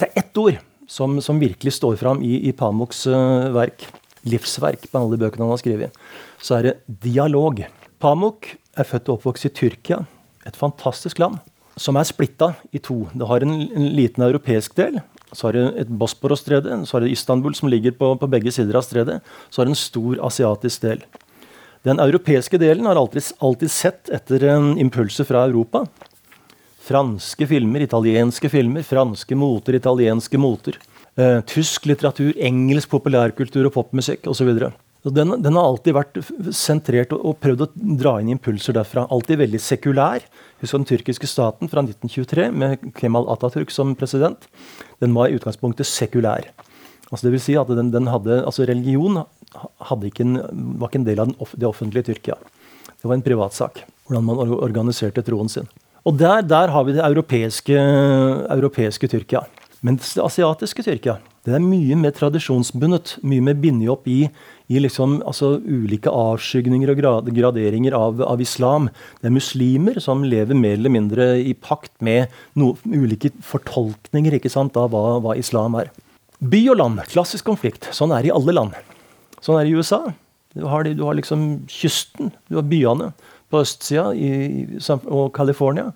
Det 0.00 0.08
er 0.08 0.22
ett 0.22 0.38
ord 0.40 0.56
som, 0.88 1.18
som 1.20 1.38
virkelig 1.38 1.74
står 1.76 1.98
fram 2.00 2.22
i, 2.24 2.48
i 2.48 2.52
Pamuks 2.56 3.04
uh, 3.06 3.52
verk, 3.52 3.84
livsverk, 4.24 4.86
på 4.88 4.98
alle 4.98 5.18
bøkene 5.20 5.44
han 5.44 5.52
har 5.52 5.60
skrevet, 5.60 5.98
så 6.40 6.56
er 6.56 6.62
det 6.66 6.72
dialog. 7.04 7.60
Pamuk 8.00 8.48
er 8.78 8.86
født 8.86 9.08
og 9.08 9.18
oppvokst 9.18 9.48
i 9.48 9.52
Tyrkia, 9.54 10.02
et 10.46 10.58
fantastisk 10.58 11.18
land, 11.20 11.38
som 11.80 11.96
er 11.96 12.08
splitta 12.08 12.52
i 12.74 12.80
to. 12.82 13.06
Det 13.14 13.28
har 13.28 13.44
en, 13.44 13.54
en 13.68 13.88
liten 13.96 14.24
europeisk 14.26 14.76
del. 14.78 15.00
Så 15.32 15.46
har 15.46 15.56
det 15.56 15.64
et 15.84 15.90
Bosporos-stredet, 16.00 16.74
så 16.88 16.96
har 16.96 17.04
det 17.04 17.14
Istanbul 17.14 17.54
som 17.54 17.70
ligger 17.70 17.94
på, 17.96 18.12
på 18.18 18.28
begge 18.30 18.52
sider 18.52 18.76
av 18.78 18.84
stredet. 18.84 19.20
Så 19.48 19.60
har 19.60 19.68
det 19.68 19.76
en 19.76 19.82
stor 19.82 20.20
asiatisk 20.26 20.82
del. 20.82 21.04
Den 21.86 22.02
europeiske 22.02 22.58
delen 22.60 22.88
har 22.90 22.98
alltid, 23.00 23.30
alltid 23.40 23.72
sett 23.72 24.10
etter 24.12 24.44
um, 24.52 24.74
impulser 24.82 25.24
fra 25.24 25.46
Europa. 25.48 25.86
Franske 26.84 27.46
filmer, 27.48 27.86
italienske 27.86 28.50
filmer, 28.52 28.84
franske 28.84 29.38
moter, 29.38 29.78
italienske 29.78 30.40
moter. 30.40 30.76
Eh, 31.20 31.40
tysk 31.48 31.86
litteratur, 31.88 32.34
engelsk 32.38 32.90
populærkultur 32.92 33.68
og 33.68 33.74
popmusikk 33.74 34.28
osv. 34.30 34.50
Den, 35.02 35.32
den 35.40 35.56
har 35.56 35.64
alltid 35.64 35.94
vært 35.96 36.18
sentrert 36.52 37.14
og, 37.16 37.22
og, 37.24 37.36
prøvd 37.40 37.64
å 37.64 37.68
dra 38.00 38.18
inn 38.20 38.34
impulser 38.34 38.76
derfra. 38.76 39.06
Alltid 39.08 39.40
veldig 39.40 39.60
sekulær. 39.64 40.26
Husk 40.60 40.76
den 40.76 40.88
tyrkiske 40.90 41.28
staten 41.30 41.70
fra 41.72 41.80
1923 41.86 42.50
med 42.52 42.90
Kemal 42.98 43.28
Atatürk 43.32 43.72
som 43.72 43.94
president. 43.96 44.44
Den 45.00 45.16
var 45.16 45.30
i 45.30 45.38
utgangspunktet 45.38 45.88
sekulær. 45.88 46.50
Altså 47.08 47.26
det 47.26 47.32
vil 47.34 47.42
si 47.42 47.56
at 47.58 47.72
den, 47.72 47.88
den 47.94 48.10
hadde, 48.12 48.42
altså 48.44 48.68
Religion 48.68 49.22
hadde 49.88 50.10
ikke 50.10 50.26
en, 50.26 50.36
var 50.78 50.92
ikke 50.92 51.00
en 51.00 51.08
del 51.08 51.24
av 51.24 51.30
den, 51.30 51.48
det 51.56 51.70
offentlige 51.70 52.10
Tyrkia. 52.10 52.36
Det 53.00 53.08
var 53.08 53.16
en 53.16 53.24
privatsak. 53.24 53.80
Hvordan 54.06 54.28
man 54.28 54.52
organiserte 54.60 55.24
troen 55.24 55.48
sin. 55.48 55.70
Og 56.04 56.16
der, 56.20 56.44
der 56.44 56.70
har 56.74 56.84
vi 56.84 56.94
det 56.96 57.02
europeiske, 57.06 57.80
europeiske 58.52 59.08
Tyrkia. 59.08 59.46
Men 59.80 59.96
det 59.96 60.20
asiatiske 60.20 60.84
Tyrkia 60.84 61.16
det 61.48 61.54
er 61.56 61.62
mye 61.64 61.96
mer 61.96 62.12
tradisjonsbundet. 62.12 63.14
Mye 63.24 63.44
mer 63.44 63.56
bindet 63.60 63.88
opp 63.92 64.08
i, 64.10 64.26
i 64.70 64.78
liksom, 64.78 65.18
altså, 65.26 65.56
ulike 65.66 66.10
avskygninger 66.14 66.92
og 66.92 67.30
graderinger 67.34 67.96
av, 67.98 68.20
av, 68.22 68.42
islam. 68.42 68.86
Det 69.18 69.26
er 69.26 69.34
muslimer 69.34 69.98
som 70.02 70.22
lever 70.22 70.54
mer 70.58 70.76
eller 70.78 70.94
mindre 70.94 71.26
i 71.42 71.56
pakt 71.58 71.92
med 72.04 72.30
no, 72.58 72.76
ulike 72.86 73.32
fortolkninger 73.42 74.38
ikke 74.38 74.52
sant, 74.52 74.78
av 74.78 74.92
hva, 74.94 75.18
hva, 75.24 75.34
islam 75.38 75.74
er. 75.80 75.90
By 76.38 76.62
og 76.70 76.78
land, 76.78 77.02
klassisk 77.10 77.50
konflikt. 77.50 77.90
Sånn 77.96 78.14
er 78.14 78.22
det 78.22 78.30
i 78.30 78.36
alle 78.36 78.54
land. 78.54 78.78
Sånn 79.42 79.58
er 79.58 79.66
det 79.66 79.74
i 79.74 79.80
USA. 79.80 80.04
Du 80.54 80.62
har, 80.70 80.86
du 80.86 81.02
har 81.02 81.18
liksom 81.18 81.66
kysten, 81.70 82.30
du 82.50 82.60
har 82.60 82.66
byene. 82.70 83.12
på 83.50 83.64
østsida 83.64 84.12
i, 84.14 84.28
og 85.10 85.32
California, 85.34 85.88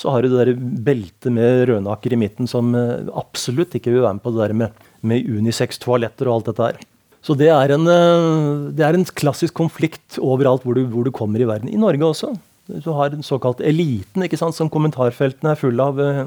så 0.00 0.14
har 0.14 0.24
du 0.24 0.30
det 0.32 0.46
der 0.46 0.52
beltet 0.56 1.28
med 1.28 1.66
rødnaker 1.68 2.14
i 2.16 2.16
midten 2.16 2.48
som 2.48 2.70
eh, 2.72 3.04
absolutt 3.12 3.76
ikke 3.76 3.92
vil 3.92 4.06
være 4.06 4.16
med 4.16 4.24
på 4.24 4.32
det 4.32 4.40
der 4.40 4.54
med, 4.56 4.86
med 5.04 5.28
unisex-toaletter 5.28 6.30
og 6.30 6.38
alt 6.38 6.48
dette 6.48 6.70
her. 6.70 6.80
Så 7.22 7.36
det 7.38 7.52
er, 7.54 7.70
en, 7.76 7.86
eh, 7.86 8.70
det 8.74 8.82
er 8.82 8.98
en 8.98 9.06
klassisk 9.06 9.54
konflikt 9.54 10.18
overalt 10.18 10.64
hvor 10.66 10.74
du, 10.74 10.82
hvor 10.90 11.06
du, 11.06 11.12
kommer 11.14 11.42
i 11.42 11.46
verden. 11.46 11.70
I 11.70 11.78
Norge 11.78 12.08
også. 12.08 12.32
Du 12.66 12.90
har 12.96 13.12
den 13.12 13.22
såkalte 13.26 13.66
eliten, 13.66 14.24
ikke 14.26 14.38
sant, 14.40 14.56
som 14.58 14.70
kommentarfeltene 14.70 15.54
er 15.54 15.60
fulle 15.60 15.86
av, 15.86 16.00
eh, 16.02 16.24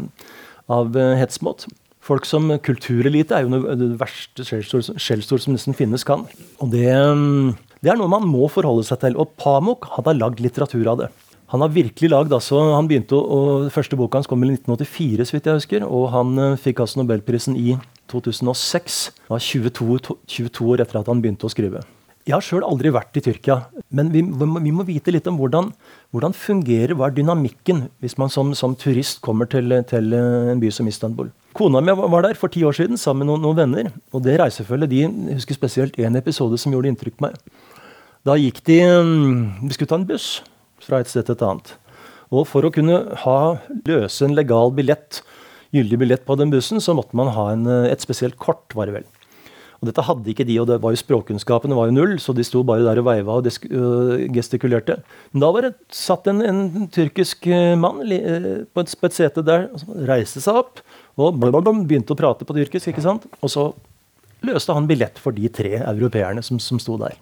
av 0.72 0.96
hets 1.20 1.42
mot. 1.44 1.68
Folk 2.06 2.28
som 2.30 2.48
kulturelite 2.64 3.36
er 3.36 3.44
jo 3.44 3.60
det 3.76 3.96
verste 4.00 4.46
skjellsord 4.46 5.42
som 5.42 5.56
nesten 5.56 5.76
finnes 5.76 6.06
kan. 6.06 6.28
Og 6.62 6.70
det, 6.72 6.88
mm, 6.88 7.56
det, 7.82 7.92
er 7.92 7.98
noe 8.00 8.12
man 8.12 8.28
må 8.30 8.48
forholde 8.52 8.86
seg 8.86 9.02
til. 9.02 9.18
Og 9.18 9.34
Pamuk 9.42 9.90
hadde 9.98 10.16
lagd 10.16 10.40
litteratur 10.40 10.86
av 10.94 11.02
det. 11.02 11.10
Han 11.52 11.62
har 11.66 11.74
virkelig 11.74 12.12
lagd, 12.12 12.32
altså, 12.34 12.62
han 12.74 12.88
begynte 12.88 13.18
å, 13.18 13.26
og 13.26 13.74
Første 13.74 13.98
boka 13.98 14.20
hans 14.22 14.30
kom 14.30 14.44
i 14.46 14.52
1984, 14.54 15.26
så 15.26 15.36
vidt 15.36 15.50
jeg 15.50 15.60
husker. 15.60 15.88
Og 15.90 16.08
han 16.14 16.38
fikk 16.62 16.84
altså 16.86 17.02
Nobelprisen 17.02 17.58
i 17.58 17.74
2006. 18.12 19.02
Det 19.26 19.34
var 19.34 19.44
22, 19.44 20.00
22 20.30 20.72
år 20.74 20.84
etter 20.84 21.02
at 21.02 21.12
han 21.12 21.22
begynte 21.24 21.48
å 21.48 21.54
skrive. 21.54 21.84
Jeg 22.26 22.34
har 22.34 22.42
sjøl 22.42 22.64
aldri 22.66 22.90
vært 22.90 23.20
i 23.20 23.22
Tyrkia, 23.22 23.60
men 23.94 24.08
vi, 24.10 24.24
vi, 24.26 24.72
må 24.74 24.82
vite 24.88 25.14
litt 25.14 25.28
om 25.30 25.36
hvordan, 25.38 25.68
hvordan 26.10 26.34
fungerer, 26.34 26.96
hva 26.98 27.12
er 27.12 27.14
dynamikken 27.20 27.84
hvis 28.02 28.18
man 28.18 28.34
som, 28.34 28.50
som 28.58 28.74
turist 28.82 29.20
kommer 29.22 29.46
til, 29.46 29.70
til, 29.86 30.10
en 30.18 30.62
by 30.62 30.72
som 30.74 30.90
Istanbul. 30.90 31.30
Kona 31.54 31.84
mi 31.86 31.94
var 31.94 32.26
der 32.26 32.40
for 32.40 32.50
ti 32.50 32.64
år 32.66 32.74
siden 32.74 32.98
sammen 32.98 33.28
med 33.28 33.30
noen, 33.30 33.46
noen 33.46 33.60
venner. 33.60 33.92
og 34.10 34.26
det 34.26 34.40
reisefølget, 34.42 34.90
de 34.90 35.36
husker 35.38 35.60
spesielt 35.60 36.02
én 36.02 36.18
episode 36.18 36.58
som 36.58 36.74
gjorde 36.74 36.90
inntrykk 36.90 37.20
på 37.20 37.28
meg. 37.28 37.38
Da 38.26 38.34
gikk 38.42 38.64
de 38.66 38.80
Vi 38.82 39.76
skulle 39.78 39.92
ta 39.94 40.02
en 40.02 40.10
buss 40.10 40.42
fra 40.82 41.04
et 41.04 41.12
sted 41.12 41.28
til 41.28 41.38
et 41.38 41.46
annet. 41.46 41.76
Og 42.34 42.48
for 42.50 42.66
å 42.66 42.74
kunne 42.74 43.04
ha, 43.22 43.40
løse 43.86 44.26
en 44.26 44.34
legal 44.34 44.74
billett, 44.74 45.22
gyldig 45.76 46.00
billett 46.02 46.26
på 46.28 46.38
den 46.40 46.54
bussen, 46.54 46.82
så 46.84 46.96
måtte 46.98 47.18
man 47.18 47.34
ha 47.36 47.52
en, 47.54 47.68
et 47.90 48.04
spesielt 48.04 48.40
kort, 48.42 48.72
var 48.78 48.90
det 48.90 49.00
vel. 49.02 49.08
Og 49.86 49.90
dette 49.90 50.06
hadde 50.08 50.32
ikke 50.32 50.46
de, 50.48 50.56
og 50.62 50.70
det 50.70 50.78
var 50.82 50.94
jo 50.96 50.98
språkkunnskapene 50.98 51.76
var 51.78 51.90
jo 51.90 51.94
null, 51.94 52.16
så 52.22 52.34
de 52.36 52.46
sto 52.48 52.64
bare 52.66 52.86
der 52.86 53.02
og 53.02 53.06
veiva 53.06 53.36
og 53.38 53.46
øh, 53.46 54.24
gestikulerte. 54.34 54.98
Men 55.34 55.44
da 55.44 55.50
var 55.54 55.68
det 55.68 55.74
satt 55.94 56.30
en, 56.32 56.42
en 56.42 56.88
tyrkisk 56.94 57.46
øh, 57.52 57.76
mann 57.78 58.02
øh, 58.02 58.66
på 58.66 58.86
et, 58.86 58.96
på 58.98 59.10
et 59.10 59.18
sete 59.18 59.44
der, 59.46 59.68
reiste 60.10 60.42
seg 60.42 60.62
opp 60.64 60.82
og 61.22 61.38
begynte 61.38 62.16
å 62.16 62.20
prate 62.20 62.48
på 62.48 62.56
tyrkisk. 62.58 62.90
ikke 62.90 63.04
sant? 63.06 63.28
Og 63.46 63.52
så 63.52 63.68
løste 64.46 64.74
han 64.74 64.90
billett 64.90 65.22
for 65.22 65.36
de 65.36 65.52
tre 65.54 65.78
europeerne 65.84 66.44
som, 66.46 66.58
som 66.58 66.82
sto 66.82 66.98
der. 67.02 67.20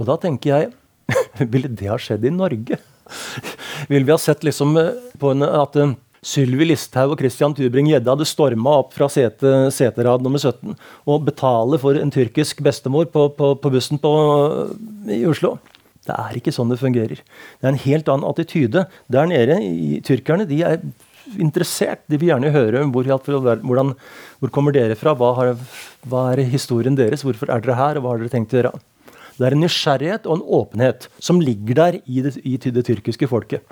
Og 0.00 0.08
da 0.08 0.18
tenker 0.20 0.54
jeg 0.54 0.74
Ville 1.52 1.68
det 1.70 1.86
ha 1.86 1.94
skjedd 2.02 2.24
i 2.26 2.32
Norge? 2.34 2.80
Vil 3.92 4.02
vi 4.02 4.10
ha 4.10 4.16
sett 4.18 4.42
liksom 4.42 4.72
på 5.20 5.30
en, 5.30 5.44
at 5.46 5.76
Sylvi 6.24 6.68
Listhaug 6.70 7.14
og 7.14 7.20
Christian 7.20 7.54
Tybring-Gjedde 7.56 8.12
hadde 8.12 8.28
storma 8.28 8.78
opp 8.82 8.94
fra 8.96 9.08
sete, 9.12 9.70
seterad 9.74 10.24
nummer 10.24 10.40
17 10.40 10.74
og 11.06 11.26
betale 11.26 11.80
for 11.82 11.98
en 11.98 12.12
tyrkisk 12.12 12.62
bestemor 12.66 13.08
på, 13.12 13.28
på, 13.36 13.54
på 13.60 13.72
bussen 13.72 14.00
på, 14.02 14.12
i 15.12 15.24
Oslo. 15.28 15.56
Det 16.06 16.14
er 16.14 16.38
ikke 16.38 16.54
sånn 16.54 16.70
det 16.70 16.80
fungerer. 16.80 17.20
Det 17.20 17.66
er 17.66 17.72
en 17.72 17.82
helt 17.82 18.08
annen 18.12 18.28
attityde. 18.28 18.86
Der 19.12 19.28
nede, 19.30 19.58
i, 19.62 20.00
Tyrkerne 20.06 20.46
de 20.48 20.60
er 20.62 20.80
interessert. 21.34 22.04
De 22.06 22.18
vil 22.20 22.30
gjerne 22.30 22.52
høre 22.54 22.84
hvor, 22.94 23.08
hvordan, 23.66 23.94
hvor 24.38 24.52
kommer 24.54 24.74
dere 24.76 24.98
fra, 24.98 25.16
hva, 25.18 25.32
har, 25.40 25.54
hva 26.06 26.28
er 26.32 26.44
historien 26.46 26.98
deres, 26.98 27.26
hvorfor 27.26 27.50
er 27.50 27.64
dere 27.64 27.78
her, 27.78 27.98
og 27.98 28.06
hva 28.06 28.14
har 28.14 28.22
dere 28.22 28.34
tenkt 28.36 28.54
å 28.54 28.60
gjøre? 28.60 28.76
Det 29.36 29.44
er 29.44 29.56
en 29.56 29.66
nysgjerrighet 29.66 30.28
og 30.28 30.38
en 30.38 30.46
åpenhet 30.60 31.10
som 31.20 31.42
ligger 31.42 31.76
der 31.76 31.98
i 32.06 32.22
det, 32.24 32.38
i 32.46 32.56
det 32.56 32.86
tyrkiske 32.86 33.28
folket. 33.28 33.66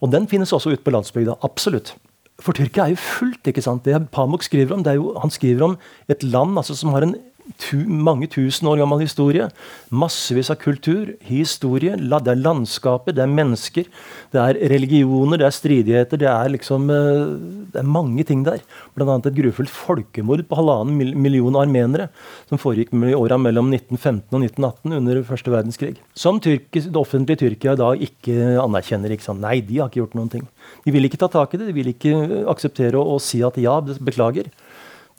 Og 0.00 0.12
den 0.12 0.28
finnes 0.30 0.52
også 0.56 0.72
ute 0.72 0.84
på 0.84 0.92
landsbygda. 0.94 1.36
Absolutt. 1.46 1.94
For 2.40 2.56
Tyrkia 2.56 2.86
er 2.86 2.94
jo 2.94 3.00
fullt. 3.00 3.46
ikke 3.46 3.64
sant? 3.64 3.84
Det 3.84 3.96
Pamuk 4.14 4.44
skriver 4.46 4.74
om, 4.74 4.84
det 4.84 4.94
er 4.94 5.00
jo, 5.00 5.12
han 5.20 5.32
skriver 5.32 5.66
om 5.66 5.76
et 6.08 6.22
land 6.24 6.56
altså, 6.56 6.76
som 6.76 6.94
har 6.94 7.04
en 7.04 7.16
tu, 7.58 7.76
mange 7.86 8.28
tusen 8.30 8.68
år 8.70 8.80
gammel 8.82 9.02
historie. 9.02 9.48
Massevis 9.90 10.50
av 10.52 10.60
kultur, 10.62 11.14
historie. 11.26 11.96
Det 11.96 12.32
er 12.32 12.42
landskapet, 12.42 13.16
det 13.16 13.24
er 13.24 13.32
mennesker. 13.32 13.88
Det 14.32 14.42
er 14.42 14.60
religioner, 14.72 15.40
det 15.40 15.48
er 15.48 15.56
stridigheter. 15.56 16.20
Det 16.20 16.30
er 16.30 16.52
liksom 16.54 16.90
eh, 16.94 17.60
det 17.72 17.80
er 17.82 17.88
mange 17.88 18.24
ting 18.26 18.42
der. 18.46 18.62
Bl.a. 18.96 19.16
et 19.16 19.36
grufullt 19.36 19.70
folkemord 19.72 20.42
på 20.48 20.58
halvannen 20.58 21.16
million 21.20 21.58
armenere 21.60 22.08
som 22.50 22.60
foregikk 22.60 22.94
i 22.94 23.16
åra 23.16 23.38
mellom 23.40 23.70
1915 23.72 24.36
og 24.36 24.46
1918 24.46 24.96
under 24.98 25.22
første 25.26 25.54
verdenskrig. 25.54 25.94
Som 26.18 26.40
tyrkis, 26.42 26.88
det 26.90 27.00
offentlige 27.00 27.44
Tyrkia 27.44 27.76
da 27.78 27.92
ikke 27.94 28.56
anerkjenner. 28.60 29.14
Ikke 29.14 29.28
sant? 29.28 29.42
Nei, 29.44 29.60
de 29.64 29.80
har 29.80 29.90
ikke 29.90 30.02
gjort 30.02 30.18
noen 30.18 30.32
ting. 30.32 30.48
De 30.84 30.94
vil 30.94 31.06
ikke 31.06 31.20
ta 31.20 31.30
tak 31.32 31.54
i 31.54 31.60
det. 31.60 31.70
De 31.70 31.76
vil 31.76 31.92
ikke 31.92 32.44
akseptere 32.50 33.00
å 33.00 33.18
si 33.22 33.42
at 33.46 33.58
ja, 33.60 33.78
beklager. 33.80 34.50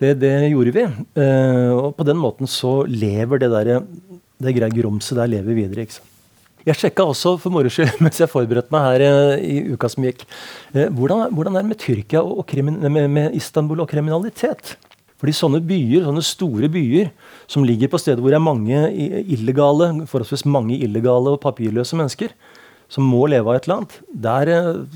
Det, 0.01 0.15
det 0.17 0.34
gjorde 0.50 0.74
vi. 0.74 0.84
Uh, 1.13 1.72
og 1.77 1.91
på 1.98 2.05
den 2.08 2.17
måten 2.17 2.50
så 2.50 2.81
lever 2.89 3.43
det 3.43 3.51
der, 3.53 3.84
det 4.41 4.72
grumset 4.74 5.20
der 5.20 5.29
lever 5.29 5.53
videre. 5.53 5.86
ikke 5.86 6.00
sant? 6.00 6.08
Jeg 6.62 6.77
sjekka 6.77 7.05
også 7.10 7.39
for 7.41 7.53
moro 7.53 7.70
skyld 7.74 7.98
mens 8.05 8.20
jeg 8.22 8.29
forberedte 8.29 8.74
meg 8.74 8.86
her 8.86 9.03
uh, 9.05 9.36
i 9.41 9.74
uka 9.74 9.89
som 9.89 10.05
gikk, 10.05 10.25
uh, 10.74 10.88
hvordan, 10.89 11.27
hvordan, 11.34 11.58
er 11.58 11.65
det 11.65 11.74
med 11.74 11.81
Tyrkia 11.81 12.22
og, 12.22 12.41
og 12.41 12.55
med, 12.65 13.05
med, 13.10 13.38
Istanbul 13.38 13.81
og 13.81 13.89
kriminalitet? 13.93 14.75
Fordi 15.22 15.38
sånne 15.38 15.62
byer, 15.62 16.08
sånne 16.08 16.25
store 16.25 16.65
byer 16.74 17.12
som 17.46 17.65
ligger 17.65 17.91
på 17.93 18.01
steder 18.01 18.24
hvor 18.24 18.34
det 18.34 18.39
er 18.39 18.46
mange 18.46 18.79
illegale, 19.22 19.91
forholdsvis 20.10 20.48
mange 20.50 20.79
illegale 20.81 21.36
og 21.36 21.43
papirløse 21.43 21.98
mennesker, 21.98 22.34
som 22.89 23.05
må 23.05 23.27
leve 23.29 23.46
av 23.46 23.60
et 23.60 23.67
eller 23.67 23.84
annet, 23.84 24.00
der 24.25 24.50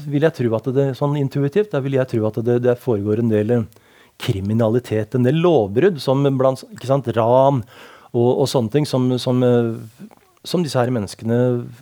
vil 0.10 0.26
jeg 0.26 0.38
tro 0.40 0.56
at 0.58 0.72
det 0.74 0.88
sånn 0.98 1.14
intuitivt, 1.22 1.70
der 1.76 1.86
vil 1.86 2.00
jeg 2.00 2.10
tro 2.10 2.26
at 2.26 2.42
det, 2.42 2.58
det 2.66 2.80
foregår 2.82 3.22
en 3.22 3.30
del 3.30 3.54
kriminalitet, 4.22 5.16
en 5.16 5.28
del 5.28 5.40
lovbrudd, 5.44 6.00
som 6.02 6.24
blant 6.40 6.64
ikke 6.72 6.90
sant, 6.90 7.10
ran 7.18 7.62
og, 8.16 8.30
og 8.32 8.50
sånne 8.50 8.72
ting, 8.74 8.88
som, 8.88 9.08
som, 9.22 9.44
eh, 9.44 10.10
som, 10.48 10.64
disse 10.64 10.80
her 10.80 10.94
menneskene 10.94 11.40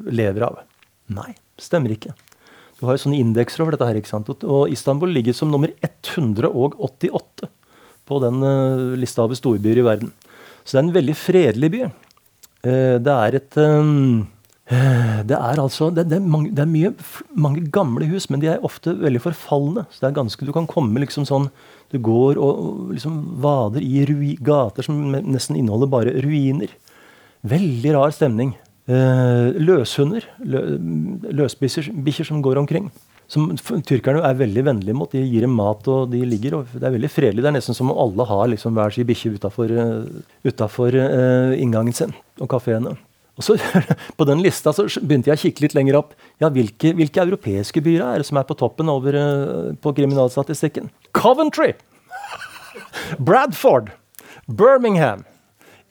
lever 0.09 0.47
av. 0.47 0.61
Nei, 1.13 1.31
stemmer 1.61 1.93
ikke. 1.93 2.15
Du 2.79 2.87
har 2.87 2.97
jo 2.97 3.03
sånne 3.05 3.21
indekser 3.21 3.63
over 3.63 3.75
dette 3.75 3.87
her, 3.87 3.99
ikke 3.99 4.11
sant? 4.11 4.31
og 4.43 4.71
Istanbul 4.73 5.13
ligger 5.13 5.35
som 5.37 5.51
nummer 5.53 5.71
188 5.85 7.51
på 8.03 8.19
den 8.19 8.41
uh, 8.43 8.95
lista 8.99 9.23
over 9.23 9.37
storbyer 9.39 9.79
i 9.79 9.85
verden. 9.85 10.09
Så 10.63 10.75
det 10.75 10.79
er 10.81 10.87
en 10.89 10.95
veldig 10.97 11.15
fredelig 11.15 11.69
by. 11.71 11.83
Uh, 12.63 12.95
det 13.03 13.13
er 13.13 13.37
et 13.39 13.59
det 15.27 15.35
er 15.35 15.59
altså 15.59 15.89
det, 15.91 16.05
er, 16.07 16.21
mange, 16.23 16.49
det 16.55 16.63
er 16.63 16.69
mye, 16.71 16.91
mange, 17.35 17.65
gamle 17.71 18.07
hus, 18.09 18.29
men 18.31 18.39
de 18.41 18.47
er 18.49 18.63
ofte 18.65 18.93
veldig 18.95 19.21
forfalne. 19.21 19.83
Så 19.91 20.01
det 20.01 20.09
er 20.09 20.15
ganske, 20.17 20.47
Du 20.47 20.53
kan 20.55 20.67
komme 20.67 21.03
liksom 21.03 21.27
sånn 21.29 21.49
Du 21.93 21.99
går 22.01 22.39
og 22.41 22.91
liksom 22.95 23.21
vader 23.43 23.83
i 23.85 24.35
gater 24.41 24.85
som 24.85 24.97
nesten 25.13 25.59
inneholder 25.59 25.91
bare 25.91 26.15
ruiner. 26.25 26.71
Veldig 27.45 27.93
rar 27.93 28.13
stemning. 28.15 28.55
Eh, 28.89 29.53
løshunder, 29.61 30.25
lø, 30.43 30.61
løsbikkjer 31.37 32.27
som 32.27 32.41
går 32.43 32.63
omkring. 32.63 32.89
Som 33.31 33.53
tyrkerne 33.87 34.23
er 34.25 34.41
veldig 34.41 34.65
vennlige 34.67 34.97
mot. 34.97 35.13
De 35.13 35.21
gir 35.21 35.45
dem 35.45 35.53
mat, 35.55 35.85
og 35.87 36.09
de 36.11 36.25
ligger. 36.27 36.57
og 36.57 36.73
Det 36.73 36.83
er 36.83 36.97
veldig 36.97 37.11
fredelig. 37.13 37.45
Det 37.45 37.51
er 37.51 37.57
nesten 37.59 37.77
som 37.77 37.93
om 37.93 38.01
alle 38.03 38.27
har 38.29 38.49
liksom 38.51 38.75
hver 38.75 38.93
sin 38.93 39.07
bikkje 39.07 39.37
utafor 40.43 40.97
uh, 40.99 41.55
inngangen 41.55 41.95
sin 41.95 42.13
og 42.41 42.49
kafeene. 42.51 42.97
Og 43.37 43.45
så 43.45 43.57
På 44.17 44.27
den 44.29 44.43
lista 44.45 44.73
så 44.75 44.85
begynte 45.01 45.31
jeg 45.31 45.39
å 45.39 45.43
kikke 45.47 45.65
litt 45.65 45.75
lenger 45.77 45.99
opp. 46.01 46.13
Ja, 46.41 46.51
Hvilke, 46.53 46.93
hvilke 46.97 47.23
europeiske 47.25 47.81
byer 47.83 48.05
er 48.05 48.21
det 48.21 48.29
som 48.29 48.39
er 48.39 48.47
på 48.49 48.57
toppen 48.59 48.91
over, 48.93 49.17
uh, 49.17 49.73
på 49.81 49.93
kriminalstatistikken? 49.97 50.91
Coventry! 51.17 51.73
Bradford! 53.27 53.93
Birmingham! 54.47 55.25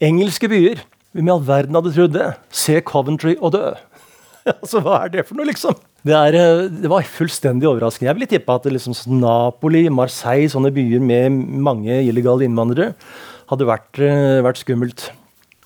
Engelske 0.03 0.51
byer. 0.51 0.83
Hvem 1.13 1.29
i 1.29 1.33
all 1.35 1.43
verden 1.45 1.77
hadde 1.77 1.93
trodd 1.95 2.15
det? 2.15 2.29
Se 2.55 2.79
Coventry 2.87 3.35
og 3.39 3.57
dø. 3.57 3.73
altså, 4.61 4.83
Hva 4.85 5.03
er 5.03 5.13
det 5.13 5.27
for 5.29 5.39
noe, 5.39 5.49
liksom? 5.51 5.77
Det, 6.07 6.15
er, 6.15 6.39
uh, 6.39 6.65
det 6.71 6.91
var 6.91 7.07
fullstendig 7.19 7.69
overraskende. 7.71 8.11
Jeg 8.11 8.21
ville 8.21 8.31
tippe 8.31 8.55
at 8.55 8.71
liksom, 8.71 8.97
Napoli, 9.19 9.89
Marseille, 9.91 10.51
sånne 10.53 10.73
byer 10.75 11.03
med 11.03 11.43
mange 11.67 12.03
illegale 12.07 12.47
innvandrere, 12.47 12.93
hadde 13.51 13.69
vært, 13.69 13.99
uh, 13.99 14.43
vært 14.47 14.63
skummelt. 14.63 15.11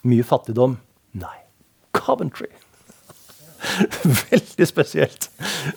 Mye 0.06 0.25
fattigdom. 0.26 0.78
Nei. 1.18 1.46
Coventry. 2.06 2.52
Veldig 4.30 4.68
spesielt. 4.68 5.28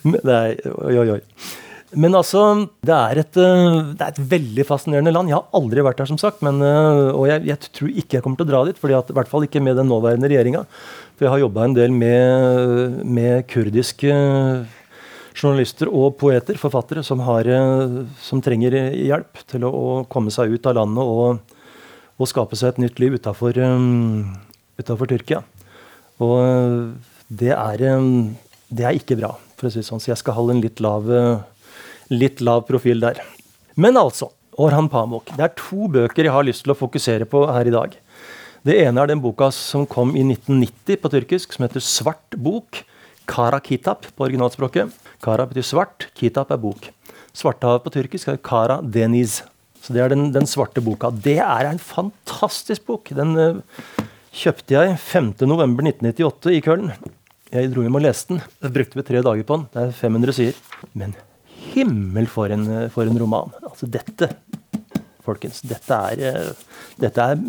Nei, 0.05 0.53
oi, 0.85 0.93
oi, 1.01 1.09
oi. 1.17 1.23
Men 1.97 2.13
altså, 2.13 2.41
det 2.85 2.93
er, 2.93 3.19
et, 3.23 3.37
eh, 3.41 3.77
det 3.97 4.03
er, 4.05 4.11
et, 4.13 4.21
veldig 4.31 4.65
fascinerende 4.67 5.13
land. 5.13 5.31
Jeg 5.31 5.39
har 5.39 5.57
aldri 5.57 5.81
vært 5.85 5.97
der, 5.97 6.09
som 6.11 6.19
sagt. 6.21 6.43
Men, 6.45 6.61
eh, 6.61 7.09
og 7.15 7.25
jeg, 7.31 7.47
jeg, 7.49 7.71
tror 7.73 7.89
ikke 7.89 8.17
jeg 8.17 8.25
kommer 8.25 8.37
til 8.37 8.45
å 8.45 8.51
dra 8.51 8.61
dit. 8.67 8.77
Fordi 8.77 8.97
at, 8.97 9.09
I 9.09 9.17
hvert 9.17 9.31
fall 9.31 9.47
ikke 9.47 9.63
med 9.65 9.79
den 9.79 9.89
nåværende 9.89 10.29
regjeringa. 10.29 10.61
For 11.17 11.25
jeg 11.25 11.33
har 11.33 11.41
jobba 11.41 11.65
en 11.65 11.77
del 11.77 11.95
med, 11.95 13.01
med, 13.09 13.47
kurdiske 13.49 14.13
journalister 15.39 15.89
og 15.89 16.17
poeter, 16.19 16.59
forfattere, 16.61 17.01
som, 17.05 17.23
har, 17.25 17.49
eh, 17.49 18.01
som 18.21 18.43
trenger 18.45 18.75
hjelp 18.93 19.41
til 19.49 19.65
å, 19.65 19.73
å, 19.73 19.93
komme 20.11 20.33
seg 20.35 20.53
ut 20.53 20.69
av 20.69 20.77
landet 20.77 21.09
og, 21.09 21.55
og 22.19 22.29
skape 22.29 22.59
seg 22.59 22.75
et 22.75 22.83
nytt 22.85 23.01
liv 23.01 23.17
utafor 23.17 23.57
Tyrkia. 25.09 25.41
Og 26.19 26.95
det 27.29 27.53
er, 27.55 27.85
det 28.69 28.85
er 28.85 28.97
ikke 28.97 29.19
bra. 29.19 29.35
for 29.59 29.67
å 29.67 29.71
si 29.73 29.83
sånn, 29.83 29.99
så 29.99 30.13
jeg 30.13 30.21
skal 30.21 30.37
holde 30.37 30.55
en 30.55 30.61
litt 30.63 30.79
lav, 30.79 31.07
litt 32.11 32.39
lav 32.39 32.65
profil 32.67 33.01
der. 33.03 33.19
Men 33.75 33.99
altså, 33.99 34.31
Orhan 34.59 34.89
Pamuk. 34.91 35.31
Det 35.37 35.45
er 35.45 35.55
to 35.55 35.87
bøker 35.91 36.27
jeg 36.27 36.35
har 36.35 36.47
lyst 36.47 36.65
til 36.65 36.73
å 36.73 36.79
fokusere 36.79 37.27
på 37.29 37.45
her 37.47 37.67
i 37.67 37.75
dag. 37.75 37.95
Det 38.67 38.75
ene 38.75 39.03
er 39.03 39.11
den 39.11 39.21
boka 39.23 39.47
som 39.55 39.85
kom 39.87 40.11
i 40.19 40.23
1990 40.25 40.99
på 40.99 41.11
tyrkisk, 41.13 41.55
som 41.55 41.63
heter 41.63 41.83
Svart 41.83 42.35
bok. 42.35 42.81
Kara 43.29 43.59
Kitap 43.63 44.07
på 44.15 44.25
originalspråket. 44.25 44.91
Kara 45.23 45.45
betyr 45.47 45.67
svart, 45.67 46.07
Kitap 46.17 46.51
er 46.51 46.59
bok. 46.59 46.89
Svartehavet 47.35 47.85
på 47.85 47.93
tyrkisk 47.93 48.31
er 48.31 48.39
Kara 48.41 48.79
Deniz. 48.81 49.43
Så 49.79 49.93
Det 49.93 50.01
er 50.03 50.09
den, 50.11 50.31
den, 50.35 50.47
svarte 50.49 50.81
boka. 50.83 51.11
Det 51.11 51.37
er 51.39 51.69
en 51.69 51.79
fantastisk 51.79 52.85
bok. 52.89 53.13
Den 53.15 53.61
kjøpte 54.35 54.75
jeg 54.75 54.97
5.11.1998 55.09 56.53
i 56.53 56.61
Køln. 56.65 56.91
Jeg 57.49 57.71
dro 57.73 57.81
hjem 57.81 57.97
og 57.97 58.03
leste 58.05 58.35
den. 58.35 58.43
Jeg 58.61 58.73
brukte 58.75 58.99
vi 58.99 59.05
tre 59.07 59.23
dager 59.25 59.45
på 59.47 59.57
den. 59.57 59.65
Det 59.73 59.81
er 59.81 59.95
500 59.97 60.35
sider. 60.37 60.59
Men 60.93 61.15
himmel 61.73 62.29
for 62.29 62.53
en, 62.53 62.67
for 62.93 63.09
en 63.09 63.19
roman. 63.19 63.55
Altså 63.65 63.89
dette, 63.89 64.29
folkens, 65.25 65.63
dette 65.65 65.97
er, 66.13 66.21
uh, 66.37 66.83
dette 67.01 67.25
er 67.31 67.41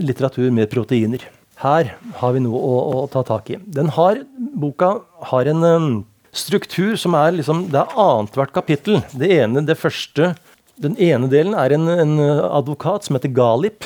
litteratur 0.00 0.52
med 0.54 0.70
proteiner. 0.72 1.24
Her 1.60 1.94
har 2.20 2.36
vi 2.36 2.44
noe 2.44 2.60
å, 2.60 2.76
å 3.02 3.08
ta 3.12 3.24
tak 3.26 3.50
i. 3.52 3.58
Den 3.66 3.90
har, 3.96 4.22
Boka 4.38 4.94
har 5.32 5.50
en 5.50 5.66
um, 5.66 5.90
struktur 6.32 6.94
som 7.00 7.16
er 7.18 7.34
liksom, 7.36 7.66
det 7.74 7.82
er 7.82 7.98
annethvert 8.00 8.54
kapittel. 8.54 9.02
Det 9.12 9.28
ene, 9.40 9.66
det 9.66 9.78
første, 9.80 10.34
Den 10.80 10.94
ene 10.96 11.28
delen 11.28 11.52
er 11.52 11.74
en, 11.76 11.90
en 11.92 12.14
advokat 12.56 13.04
som 13.04 13.18
heter 13.18 13.34
Galip, 13.36 13.84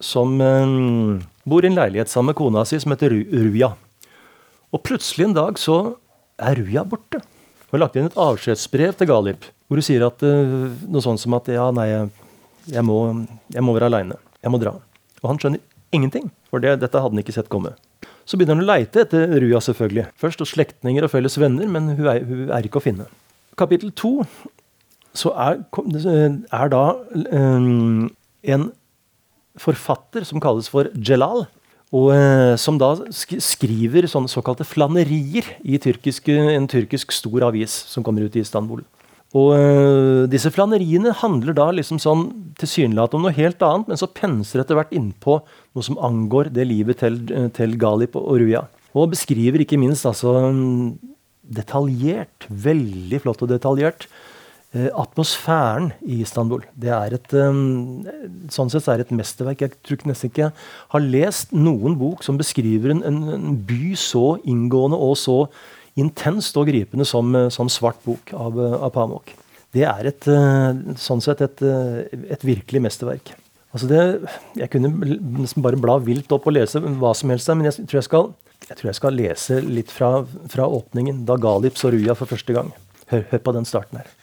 som 0.00 0.38
um, 0.40 1.18
bor 1.48 1.64
i 1.64 1.70
en 1.70 1.78
leilighet 1.78 2.10
sammen 2.12 2.32
med 2.32 2.38
kona 2.40 2.64
si 2.68 2.80
som 2.80 2.92
heter 2.94 3.14
Ruja. 3.14 3.72
Og 4.70 4.82
plutselig 4.86 5.28
en 5.28 5.36
dag 5.36 5.58
så 5.58 5.78
er 6.40 6.60
Ruja 6.60 6.84
borte. 6.88 7.22
Hun 7.68 7.78
har 7.78 7.86
lagt 7.86 7.98
inn 7.98 8.10
et 8.10 8.18
avskjedsbrev 8.18 8.96
til 8.98 9.10
Galip 9.10 9.48
hvor 9.70 9.78
hun 9.78 9.86
sier 9.86 10.02
at, 10.02 10.22
uh, 10.26 10.66
noe 10.90 11.04
sånt 11.04 11.22
som 11.22 11.36
at 11.36 11.46
ja, 11.52 11.68
nei, 11.70 11.86
jeg, 12.66 12.82
må, 12.82 12.96
jeg 13.54 13.62
må 13.62 13.74
være 13.76 13.86
aleine. 13.86 14.16
Jeg 14.42 14.50
må 14.50 14.58
dra. 14.58 14.72
Og 15.22 15.28
han 15.30 15.38
skjønner 15.38 15.62
ingenting, 15.94 16.26
for 16.50 16.62
det, 16.62 16.80
dette 16.82 16.98
hadde 16.98 17.14
han 17.14 17.22
ikke 17.22 17.36
sett 17.36 17.50
komme. 17.52 17.76
Så 18.26 18.38
begynner 18.38 18.58
han 18.58 18.64
å 18.64 18.70
leite 18.72 19.04
etter 19.04 19.30
Ruja, 19.42 19.60
selvfølgelig. 19.62 20.08
Først 20.18 20.42
hos 20.42 20.56
slektninger 20.56 21.06
og 21.06 21.12
felles 21.12 21.38
venner, 21.38 21.70
men 21.70 21.92
hun 21.94 22.08
er, 22.10 22.24
hun 22.26 22.50
er, 22.50 22.66
ikke 22.66 22.82
å 22.82 22.84
finne. 22.84 23.06
Kapittel 23.58 23.94
to 23.94 24.24
så 25.14 25.30
er, 25.38 25.62
er 25.70 26.74
da 26.74 26.82
um, 27.30 28.10
en 28.42 28.68
forfatter 29.60 30.26
som 30.26 30.40
kalles 30.42 30.70
for 30.72 30.88
Jelal, 30.96 31.44
og 31.90 32.12
uh, 32.14 32.54
som 32.60 32.78
da 32.78 32.92
skriver 33.10 34.06
sånne 34.10 34.30
såkalte 34.30 34.66
flanerier 34.66 35.48
i 35.66 35.78
tyrkisk, 35.82 36.30
en 36.30 36.68
tyrkisk 36.70 37.12
stor 37.14 37.48
avis 37.48 37.74
som 37.90 38.06
kommer 38.06 38.26
ut 38.26 38.38
i 38.38 38.44
Istanbul. 38.44 38.84
Og 39.34 39.52
uh, 39.54 40.26
disse 40.30 40.50
flaneriene 40.54 41.14
handler 41.20 41.54
da 41.58 41.68
liksom 41.74 41.98
sånn 42.02 42.28
tilsynelatende 42.58 43.18
om 43.18 43.26
noe 43.28 43.36
helt 43.36 43.62
annet, 43.66 43.90
men 43.90 43.98
så 43.98 44.10
penser 44.10 44.62
etter 44.62 44.78
hvert 44.78 44.94
innpå 44.94 45.40
noe 45.42 45.86
som 45.86 45.98
angår 46.02 46.50
det 46.54 46.66
livet 46.70 47.02
til, 47.02 47.18
til 47.56 47.78
Galip 47.78 48.18
og 48.18 48.38
Ruya. 48.42 48.64
Og 48.94 49.12
beskriver 49.12 49.62
ikke 49.62 49.78
minst 49.78 50.06
altså 50.06 50.34
detaljert, 51.50 52.46
veldig 52.50 53.20
flott 53.22 53.42
og 53.46 53.50
detaljert, 53.50 54.06
atmosfæren 54.70 55.88
i 56.06 56.20
Istanbul. 56.22 56.62
Det 56.78 56.92
er 56.94 57.16
et 57.16 57.32
um, 57.34 58.04
sånn 58.54 58.70
sett 58.70 58.86
er 58.86 59.00
det 59.00 59.08
et 59.08 59.16
mesterverk. 59.18 59.64
Jeg 59.64 59.74
tror 59.82 60.04
nesten 60.06 60.30
ikke 60.30 60.44
jeg 60.44 60.54
har 60.92 61.02
lest 61.02 61.50
noen 61.50 61.96
bok 61.98 62.22
som 62.22 62.38
beskriver 62.38 62.94
en, 62.94 63.02
en, 63.02 63.56
by 63.66 63.96
så 63.98 64.36
inngående 64.46 65.00
og 65.00 65.16
så 65.18 65.40
intenst 65.98 66.56
og 66.60 66.68
gripende 66.70 67.04
som, 67.04 67.34
eh, 67.34 67.48
som 67.48 67.68
'Svart 67.68 67.98
bok' 68.06 68.32
av, 68.32 68.58
eh, 68.58 68.82
av 68.82 68.92
Pamuk. 68.92 69.34
Det 69.72 69.82
er 69.82 70.06
et, 70.06 70.28
eh, 70.28 70.94
sånn 70.94 71.22
sett 71.22 71.40
et, 71.40 71.62
et 71.62 72.42
virkelig 72.42 72.80
mesterverk. 72.80 73.34
Altså 73.72 73.86
det, 73.86 74.28
jeg 74.56 74.70
kunne 74.70 74.90
nesten 74.90 75.62
bare 75.62 75.78
bla 75.78 75.98
vilt 75.98 76.30
opp 76.32 76.46
og 76.46 76.54
lese 76.54 76.80
hva 76.80 77.14
som 77.14 77.30
helst, 77.30 77.48
men 77.48 77.70
jeg 77.70 77.86
tror 77.86 77.98
jeg 78.00 78.08
skal, 78.08 78.34
jeg 78.68 78.76
tror 78.76 78.88
jeg 78.88 78.94
skal 78.94 79.12
lese 79.12 79.60
litt 79.62 79.90
fra, 79.90 80.24
fra 80.48 80.66
åpningen, 80.66 81.24
da 81.24 81.36
så 81.74 81.90
Ruja 81.90 82.14
for 82.14 82.26
første 82.26 82.52
gang. 82.52 82.72
Hør, 83.10 83.24
hør 83.30 83.38
på 83.38 83.54
den 83.54 83.64
starten 83.64 83.98
her. 83.98 84.19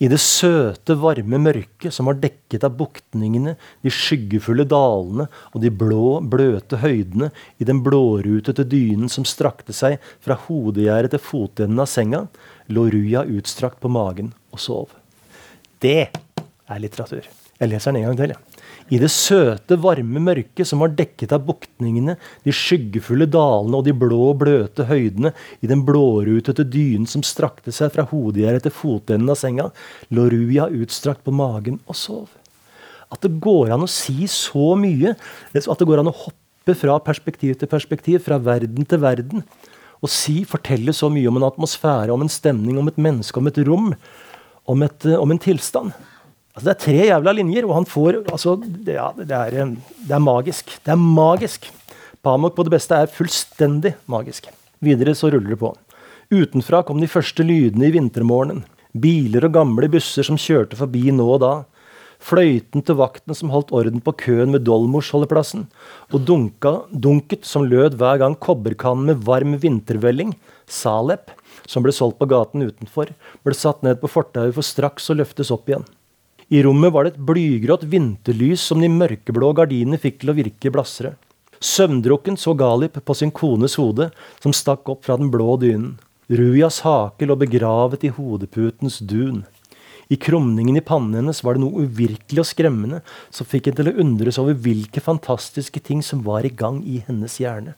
I 0.00 0.08
det 0.08 0.16
søte, 0.24 0.94
varme 0.96 1.36
mørket 1.44 1.92
som 1.92 2.08
var 2.08 2.16
dekket 2.22 2.62
av 2.64 2.72
buktningene, 2.78 3.52
de 3.84 3.92
skyggefulle 3.92 4.64
dalene 4.64 5.26
og 5.52 5.60
de 5.60 5.68
blå, 5.68 6.22
bløte 6.24 6.78
høydene, 6.80 7.28
i 7.60 7.68
den 7.68 7.82
blårutete 7.84 8.64
dynen 8.64 9.12
som 9.12 9.28
strakte 9.28 9.76
seg 9.76 9.98
fra 10.24 10.38
hodegjerdet 10.46 11.12
til 11.12 11.20
fotenden 11.20 11.84
av 11.84 11.90
senga, 11.92 12.22
lå 12.72 12.86
Ruja 12.94 13.26
utstrakt 13.28 13.82
på 13.84 13.92
magen 13.92 14.32
og 14.54 14.64
sov. 14.64 14.96
Det 15.84 16.08
er 16.08 16.80
litteratur. 16.80 17.28
Jeg 17.60 17.68
leser 17.68 17.92
den 17.92 18.00
en 18.00 18.08
gang 18.08 18.22
til. 18.22 18.32
Ja. 18.32 18.49
I 18.90 18.98
det 18.98 19.10
søte, 19.14 19.76
varme 19.78 20.18
mørket 20.18 20.66
som 20.66 20.80
var 20.82 20.90
dekket 20.98 21.30
av 21.36 21.44
buktningene, 21.46 22.16
de 22.42 22.54
skyggefulle 22.54 23.28
dalene 23.30 23.78
og 23.78 23.86
de 23.86 23.94
blå, 23.94 24.32
bløte 24.38 24.88
høydene, 24.88 25.30
i 25.62 25.70
den 25.70 25.84
blårutete 25.86 26.66
dynen 26.66 27.06
som 27.10 27.22
strakte 27.26 27.70
seg 27.74 27.92
fra 27.94 28.08
hodegjerdet 28.10 28.66
til 28.66 28.74
fotenden 28.74 29.30
av 29.30 29.38
senga, 29.38 29.68
lå 30.10 30.26
Ruja 30.34 30.66
utstrakt 30.74 31.22
på 31.22 31.34
magen 31.34 31.78
og 31.86 31.98
sov. 31.98 32.26
At 33.14 33.22
det 33.22 33.36
går 33.42 33.70
an 33.74 33.86
å 33.86 33.90
si 33.90 34.26
så 34.30 34.74
mye, 34.78 35.14
at 35.54 35.70
det 35.70 35.86
går 35.86 36.02
an 36.02 36.10
å 36.10 36.18
hoppe 36.26 36.74
fra 36.78 36.98
perspektiv 37.02 37.56
til 37.60 37.70
perspektiv, 37.70 38.24
fra 38.26 38.42
verden 38.42 38.86
til 38.90 39.02
verden, 39.02 39.46
og 40.00 40.10
si, 40.10 40.40
fortelle 40.48 40.94
så 40.96 41.10
mye 41.12 41.28
om 41.30 41.38
en 41.38 41.46
atmosfære, 41.46 42.10
om 42.10 42.22
en 42.24 42.32
stemning, 42.32 42.78
om 42.80 42.88
et 42.90 42.98
menneske, 42.98 43.38
om 43.38 43.50
et 43.50 43.58
rom, 43.68 43.92
om, 44.66 44.82
et, 44.86 45.12
om 45.14 45.30
en 45.30 45.42
tilstand. 45.42 45.94
Altså, 46.50 46.66
det 46.66 46.72
er 46.72 46.80
tre 46.82 47.02
jævla 47.10 47.34
linjer, 47.36 47.66
og 47.68 47.76
han 47.78 47.86
får 47.86 48.22
altså, 48.24 48.56
det, 48.60 48.96
ja, 48.96 49.10
det, 49.16 49.28
er, 49.30 49.74
det, 49.76 50.10
er, 50.10 50.22
magisk. 50.22 50.72
Det 50.82 50.94
er 50.94 50.98
magisk. 50.98 51.70
Pamuk 52.26 52.56
på 52.56 52.66
det 52.66 52.74
beste 52.74 52.96
er 52.98 53.12
fullstendig 53.12 53.94
magisk. 54.10 54.50
Videre 54.82 55.14
så 55.16 55.30
ruller 55.30 55.54
det 55.54 55.60
på. 55.60 55.70
Utenfra 56.30 56.82
kom 56.86 57.00
de 57.02 57.10
første 57.10 57.46
lydene 57.46 57.88
i 57.88 57.94
vintermorgenen. 57.94 58.64
Biler 58.90 59.46
og 59.46 59.54
gamle 59.54 59.86
busser 59.92 60.26
som 60.26 60.38
kjørte 60.40 60.78
forbi 60.78 61.12
nå 61.14 61.26
og 61.36 61.40
da. 61.44 61.52
Fløyten 62.20 62.82
til 62.84 62.98
vakten 62.98 63.36
som 63.36 63.52
holdt 63.54 63.70
orden 63.72 64.02
på 64.04 64.12
køen 64.20 64.52
ved 64.52 64.66
Dolmos-holdeplassen. 64.66 65.68
Og 66.10 66.26
dunka, 66.28 66.74
dunket 66.90 67.46
som 67.48 67.64
lød 67.70 67.96
hver 68.00 68.18
gang 68.20 68.34
kobberkannen 68.36 69.06
med 69.12 69.22
varm 69.24 69.54
vintervelling, 69.62 70.34
Salep, 70.70 71.30
som 71.70 71.86
ble 71.86 71.94
solgt 71.94 72.18
på 72.20 72.28
gaten 72.30 72.66
utenfor, 72.66 73.14
ble 73.46 73.56
satt 73.56 73.86
ned 73.86 74.02
på 74.02 74.10
fortauet 74.10 74.58
for 74.58 74.66
straks 74.66 75.08
å 75.10 75.16
løftes 75.16 75.54
opp 75.54 75.70
igjen. 75.70 75.86
I 76.50 76.62
rommet 76.66 76.90
var 76.90 77.06
det 77.06 77.12
et 77.14 77.26
blygrått 77.28 77.84
vinterlys 77.86 78.62
som 78.66 78.80
de 78.82 78.88
mørkeblå 78.90 79.52
gardinene 79.54 80.00
fikk 80.02 80.18
til 80.22 80.32
å 80.32 80.34
virke 80.34 80.72
blassere. 80.74 81.14
Søvndrukken 81.62 82.38
så 82.40 82.56
Galip 82.58 82.96
på 83.04 83.14
sin 83.14 83.30
kones 83.30 83.76
hode, 83.78 84.08
som 84.42 84.54
stakk 84.56 84.88
opp 84.90 85.04
fra 85.06 85.18
den 85.20 85.30
blå 85.30 85.54
dynen. 85.62 85.98
Rujas 86.26 86.80
hake 86.82 87.26
lå 87.26 87.36
begravet 87.38 88.02
i 88.06 88.10
hodeputens 88.16 88.98
dun. 88.98 89.44
I 90.10 90.18
krumningen 90.18 90.74
i 90.74 90.82
pannen 90.82 91.20
hennes 91.20 91.44
var 91.46 91.54
det 91.54 91.62
noe 91.62 91.86
uvirkelig 91.86 92.42
og 92.42 92.48
skremmende 92.50 93.02
som 93.30 93.46
fikk 93.46 93.68
henne 93.68 93.78
til 93.78 93.90
å 93.92 93.98
undres 94.02 94.38
over 94.42 94.58
hvilke 94.58 95.02
fantastiske 95.04 95.82
ting 95.86 96.02
som 96.02 96.24
var 96.26 96.46
i 96.46 96.50
gang 96.50 96.80
i 96.82 96.98
hennes 97.06 97.38
hjerne. 97.38 97.76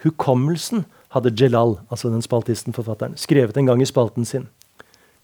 Hukommelsen 0.00 0.86
hadde 1.12 1.34
Jelal, 1.36 1.76
altså 1.92 2.08
den 2.08 2.24
spaltisten 2.24 2.76
forfatteren, 2.76 3.18
skrevet 3.20 3.56
en 3.60 3.68
gang 3.68 3.84
i 3.84 3.88
spalten 3.88 4.24
sin. 4.28 4.48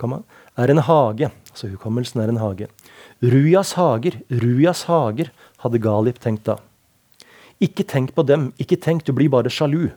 Er 0.02 0.70
en 0.70 0.78
hage, 0.78 1.30
Altså 1.54 1.68
hukommelsen 1.70 2.18
er 2.20 2.28
en 2.32 2.40
hage. 2.42 2.66
Rujas 3.22 3.76
hager, 3.78 4.16
Rujas 4.42 4.82
hager, 4.88 5.28
hadde 5.62 5.78
Galip 5.78 6.18
tenkt 6.18 6.48
da. 6.48 6.56
Ikke 7.62 7.86
tenk 7.86 8.10
på 8.16 8.24
dem, 8.26 8.48
ikke 8.58 8.74
tenk, 8.74 9.04
du 9.06 9.12
blir 9.14 9.30
bare 9.30 9.52
sjalu. 9.54 9.92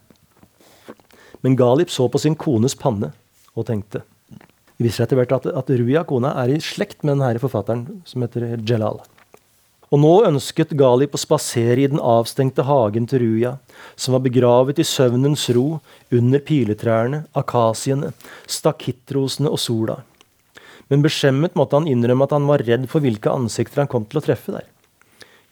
Men 1.41 1.57
Galip 1.57 1.89
så 1.89 2.05
på 2.07 2.21
sin 2.21 2.37
kones 2.37 2.77
panne 2.77 3.09
og 3.57 3.65
tenkte. 3.65 4.03
Det 4.77 4.85
viser 4.85 5.01
seg 5.01 5.07
etter 5.07 5.17
hvert 5.17 5.33
at, 5.33 5.49
at 5.49 5.73
Ruja, 5.81 6.05
kona, 6.05 6.35
er 6.43 6.53
i 6.53 6.61
slekt 6.61 7.01
med 7.01 7.17
denne 7.17 7.41
forfatteren 7.41 8.03
som 8.05 8.21
heter 8.21 8.61
Jelal. 8.61 9.01
Og 9.87 10.01
nå 10.03 10.13
ønsket 10.27 10.75
Galip 10.75 11.15
å 11.15 11.21
spasere 11.21 11.79
i 11.79 11.87
den 11.87 12.01
avstengte 12.03 12.65
hagen 12.67 13.07
til 13.07 13.23
Ruja, 13.23 13.53
som 13.95 14.17
var 14.17 14.25
begravet 14.25 14.81
i 14.81 14.87
søvnens 14.87 15.45
ro 15.55 15.79
under 16.11 16.43
piletrærne, 16.43 17.23
akasiene, 17.39 18.11
stakittrosene 18.51 19.51
og 19.53 19.61
sola 19.63 20.01
men 20.91 21.03
beskjemmet 21.03 21.55
måtte 21.59 21.77
han 21.79 21.87
innrømme 21.89 22.27
at 22.27 22.35
han 22.35 22.47
var 22.47 22.63
redd 22.63 22.87
for 22.91 23.03
hvilke 23.03 23.31
ansikter 23.31 23.83
han 23.83 23.91
kom 23.91 24.05
til 24.07 24.21
å 24.21 24.23
treffe 24.23 24.55
der. 24.55 24.67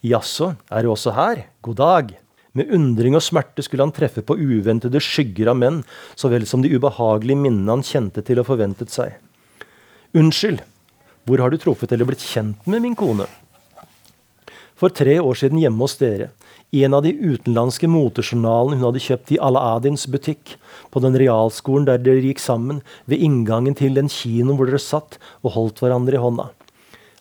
Jaså, 0.05 0.53
er 0.69 0.85
du 0.85 0.91
også 0.93 1.15
her? 1.15 1.45
God 1.65 1.79
dag. 1.81 2.13
Med 2.55 2.71
undring 2.71 3.17
og 3.17 3.23
smerte 3.25 3.65
skulle 3.65 3.83
han 3.83 3.95
treffe 3.95 4.23
på 4.23 4.37
uventede 4.39 5.01
skygger 5.03 5.51
av 5.51 5.59
menn, 5.59 5.81
så 6.15 6.31
vel 6.31 6.45
som 6.47 6.63
de 6.63 6.71
ubehagelige 6.71 7.41
minnene 7.41 7.73
han 7.73 7.83
kjente 7.83 8.23
til 8.23 8.39
og 8.39 8.47
forventet 8.47 8.93
seg. 8.93 9.17
Unnskyld, 10.15 10.61
hvor 11.27 11.41
har 11.43 11.51
du 11.51 11.59
truffet 11.59 11.91
eller 11.91 12.07
blitt 12.07 12.23
kjent 12.23 12.69
med 12.69 12.85
min 12.85 12.95
kone? 12.95 13.27
For 14.79 14.93
tre 14.93 15.17
år 15.21 15.39
siden 15.39 15.61
hjemme 15.61 15.83
hos 15.83 15.97
dere. 15.99 16.31
I 16.75 16.83
en 16.83 16.95
av 16.97 17.05
de 17.05 17.13
utenlandske 17.15 17.87
motejournalene 17.87 18.79
hun 18.79 18.87
hadde 18.89 19.03
kjøpt 19.03 19.31
i 19.35 19.39
Al-Adins 19.39 20.07
butikk, 20.11 20.57
på 20.91 21.01
den 21.03 21.15
realskolen 21.19 21.87
der 21.87 22.01
dere 22.03 22.23
gikk 22.25 22.41
sammen, 22.43 22.81
ved 23.07 23.23
inngangen 23.23 23.77
til 23.77 23.95
den 23.95 24.11
kinoen 24.11 24.59
hvor 24.59 24.67
dere 24.67 24.81
satt 24.81 25.19
og 25.43 25.55
holdt 25.55 25.79
hverandre 25.83 26.19
i 26.19 26.23
hånda. 26.23 26.49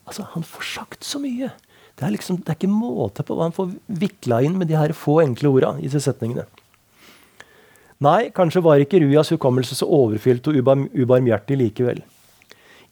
Altså, 0.05 0.27
Han 0.35 0.43
får 0.43 0.73
sagt 0.75 1.07
så 1.07 1.23
mye! 1.23 1.53
Det 1.95 2.03
er, 2.03 2.11
liksom, 2.11 2.41
det 2.43 2.51
er 2.51 2.57
ikke 2.59 2.75
måte 2.75 3.23
på 3.23 3.37
hva 3.39 3.47
han 3.47 3.55
får 3.55 3.69
vikla 3.87 4.41
inn 4.43 4.57
med 4.59 4.67
de 4.67 4.75
her 4.75 4.91
få 4.99 5.21
enkle 5.23 5.53
orda 5.55 5.77
i 5.79 5.87
disse 5.87 6.03
setningene. 6.03 6.43
Nei, 8.03 8.33
kanskje 8.35 8.65
var 8.65 8.83
ikke 8.83 8.99
Rujas 8.99 9.31
hukommelse 9.31 9.77
så 9.79 9.87
overfylt 9.87 10.49
og 10.51 10.59
ubarmhjertig 10.59 11.61
likevel. 11.61 12.03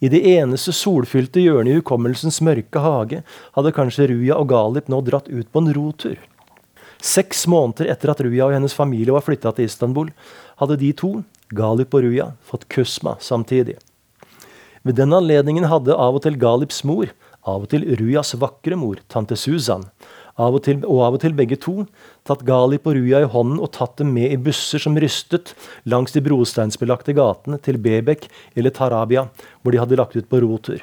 I 0.03 0.09
det 0.11 0.19
eneste 0.27 0.73
solfylte 0.75 1.39
hjørnet 1.39 1.71
i 1.71 1.79
hukommelsens 1.79 2.41
mørke 2.43 2.81
hage 2.83 3.21
hadde 3.55 3.75
kanskje 3.77 4.09
Ruja 4.11 4.41
og 4.41 4.49
Galip 4.51 4.89
nå 4.91 4.99
dratt 5.07 5.29
ut 5.31 5.47
på 5.47 5.63
en 5.63 5.71
rotur. 5.77 6.17
Seks 7.03 7.45
måneder 7.51 7.93
etter 7.93 8.11
at 8.11 8.23
Ruja 8.23 8.49
og 8.49 8.57
hennes 8.57 8.75
familie 8.75 9.15
var 9.15 9.23
flytta 9.23 9.53
til 9.55 9.71
Istanbul, 9.71 10.11
hadde 10.59 10.79
de 10.81 10.91
to, 10.99 11.13
Galip 11.55 11.95
og 11.95 12.03
Ruja, 12.03 12.33
fått 12.43 12.67
kusma 12.71 13.15
samtidig. 13.23 13.77
Ved 14.83 14.99
den 14.99 15.15
anledningen 15.15 15.69
hadde 15.71 15.95
av 15.95 16.19
og 16.19 16.25
til 16.27 16.39
Galips 16.41 16.83
mor, 16.83 17.15
av 17.47 17.67
og 17.67 17.71
til 17.71 17.87
Rujas 17.99 18.35
vakre 18.43 18.79
mor, 18.79 18.99
tante 19.07 19.39
Susan, 19.39 19.87
av 20.41 20.57
og, 20.57 20.63
til, 20.65 20.81
og 20.89 21.03
av 21.07 21.17
og 21.17 21.23
til 21.25 21.35
begge 21.37 21.59
to, 21.61 21.85
tatt 22.29 22.45
Galip 22.49 22.87
og 22.89 22.97
Ruja 22.97 23.23
i 23.25 23.29
hånden 23.29 23.61
og 23.61 23.73
tatt 23.77 23.99
dem 24.01 24.15
med 24.17 24.33
i 24.33 24.41
busser 24.41 24.83
som 24.83 24.97
rystet 24.97 25.53
langs 25.89 26.15
de 26.15 26.23
brosteinsbelagte 26.25 27.15
gatene 27.19 27.61
til 27.63 27.81
Bebek 27.83 28.29
eller 28.57 28.75
Tarabia, 28.75 29.29
hvor 29.61 29.75
de 29.75 29.83
hadde 29.83 30.01
lagt 30.01 30.17
ut 30.17 30.29
på 30.31 30.41
rotur. 30.45 30.83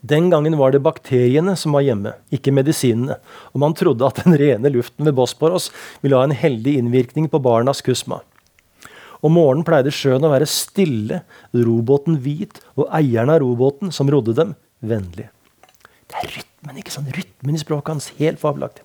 Den 0.00 0.30
gangen 0.32 0.56
var 0.56 0.72
det 0.72 0.80
bakteriene 0.80 1.52
som 1.60 1.74
var 1.76 1.84
hjemme, 1.84 2.14
ikke 2.32 2.54
medisinene, 2.56 3.18
og 3.52 3.60
man 3.60 3.76
trodde 3.76 4.06
at 4.06 4.22
den 4.24 4.38
rene 4.40 4.72
luften 4.72 5.04
ved 5.04 5.16
Bosporos 5.18 5.68
ville 6.00 6.16
ha 6.16 6.24
en 6.24 6.36
heldig 6.36 6.78
innvirkning 6.80 7.28
på 7.28 7.42
barnas 7.44 7.84
kusma. 7.84 8.22
Om 9.20 9.36
morgenen 9.36 9.66
pleide 9.68 9.92
sjøen 9.92 10.24
å 10.24 10.32
være 10.32 10.48
stille, 10.48 11.20
robåten 11.52 12.16
hvit 12.24 12.62
og 12.78 12.86
eieren 12.96 13.34
av 13.34 13.42
robåten, 13.44 13.92
som 13.92 14.08
rodde 14.08 14.32
dem, 14.38 14.54
vennlig. 14.80 15.28
Det 16.08 16.22
er 16.22 16.32
rytmen 16.60 16.80
ikke 16.80 16.92
sant? 16.92 17.10
Rytmen 17.16 17.56
i 17.56 17.60
språket 17.60 17.88
hans. 17.94 18.12
Helt 18.18 18.40
fabelaktig. 18.40 18.84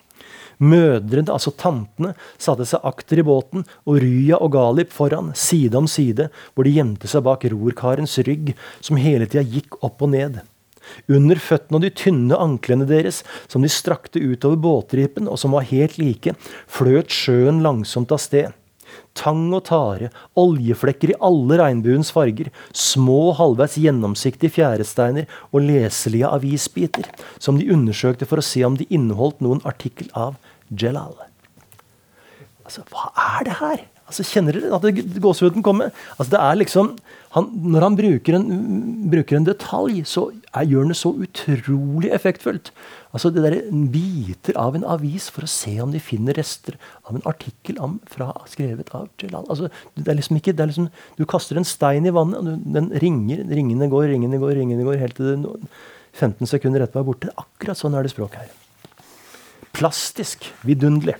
Mødrene, 0.57 1.27
altså 1.27 1.51
tantene, 1.51 2.13
satte 2.39 2.65
seg 2.65 2.79
akter 2.87 3.19
i 3.19 3.25
båten, 3.27 3.65
og 3.85 3.99
Rya 3.99 4.39
og 4.39 4.53
Galip 4.53 4.93
foran, 4.93 5.33
side 5.35 5.75
om 5.75 5.87
side, 5.87 6.29
hvor 6.53 6.63
de 6.63 6.71
gjemte 6.71 7.07
seg 7.07 7.25
bak 7.25 7.43
rorkarens 7.51 8.17
rygg, 8.23 8.55
som 8.79 8.95
hele 8.95 9.27
tida 9.27 9.43
gikk 9.43 9.75
opp 9.83 10.01
og 10.01 10.13
ned. 10.13 10.39
Under 11.11 11.35
føttene 11.35 11.79
og 11.79 11.83
de 11.83 11.91
tynne 11.91 12.39
anklene 12.39 12.87
deres, 12.87 13.23
som 13.51 13.65
de 13.65 13.69
strakte 13.69 14.21
utover 14.21 14.55
båtripen, 14.55 15.27
og 15.27 15.37
som 15.41 15.51
var 15.51 15.67
helt 15.67 15.97
like, 15.99 16.37
fløt 16.71 17.11
sjøen 17.11 17.59
langsomt 17.65 18.13
av 18.15 18.23
sted. 18.23 18.53
Tang 19.15 19.47
og 19.55 19.63
tare, 19.69 20.09
oljeflekker 20.39 21.13
i 21.13 21.17
alle 21.23 21.59
regnbuens 21.61 22.11
farger, 22.15 22.51
små, 22.75 23.31
halvveis 23.37 23.77
gjennomsiktige 23.79 24.57
fjæresteiner 24.57 25.29
og 25.51 25.63
leselige 25.67 26.29
avisbiter, 26.29 27.07
som 27.39 27.59
de 27.59 27.69
undersøkte 27.71 28.27
for 28.29 28.41
å 28.41 28.45
se 28.45 28.65
om 28.67 28.77
de 28.79 28.87
inneholdt 28.91 29.43
noen 29.45 29.63
artikkel 29.67 30.11
av 30.13 30.35
Jelal. 30.69 31.15
Altså, 32.65 32.83
hva 32.89 33.11
er 33.37 33.45
det 33.47 33.59
her? 33.61 33.85
Altså, 34.05 34.21
Kjenner 34.29 34.53
dere 34.53 34.77
at 34.77 34.99
gåsehuden 35.21 35.63
kommer? 35.65 35.89
Altså, 36.15 36.35
det 36.35 36.41
er 36.41 36.59
liksom, 36.59 36.91
han, 37.33 37.47
Når 37.73 37.85
han 37.87 37.97
bruker 37.97 38.37
en, 38.37 38.45
bruker 39.11 39.39
en 39.39 39.47
detalj, 39.47 40.03
så 40.05 40.27
er, 40.51 40.67
gjør 40.69 40.85
han 40.85 40.93
det 40.93 40.99
så 40.99 41.11
utrolig 41.25 42.11
effektfullt. 42.13 42.69
Altså 43.15 43.31
det 43.33 43.43
der, 43.43 43.57
Biter 43.91 44.59
av 44.61 44.77
en 44.77 44.85
avis 44.85 45.31
for 45.33 45.47
å 45.47 45.49
se 45.49 45.73
om 45.81 45.91
de 45.93 46.03
finner 46.03 46.37
rester 46.37 46.77
av 47.07 47.17
en 47.17 47.25
artikkel 47.25 47.81
om, 47.81 47.97
fra, 48.11 48.29
skrevet 48.51 48.93
av 48.95 49.09
Jelal. 49.21 49.49
Altså, 49.49 49.71
det 49.97 50.07
er 50.11 50.19
liksom 50.21 50.39
ikke, 50.39 50.53
det 50.53 50.65
er 50.67 50.73
liksom, 50.73 50.89
Du 51.17 51.25
kaster 51.25 51.57
en 51.57 51.67
stein 51.67 52.05
i 52.05 52.13
vannet, 52.13 52.39
og 52.39 52.73
den 52.77 52.91
ringer. 53.01 53.41
Ringene 53.49 53.89
går, 53.89 54.09
ringene 54.13 54.41
går, 54.41 54.57
ringene 54.61 54.85
går, 54.85 55.01
helt 55.01 55.17
til 55.17 55.33
det 55.33 55.55
15 56.15 56.47
sekunder 56.47 56.85
etterpå 56.85 57.01
er 57.01 57.09
borte. 57.09 57.33
Akkurat 57.41 57.79
sånn 57.79 57.97
er 57.97 58.05
det 58.05 58.13
språket 58.13 58.45
her. 58.45 59.01
Plastisk. 59.75 60.45
Vidunderlig. 60.63 61.17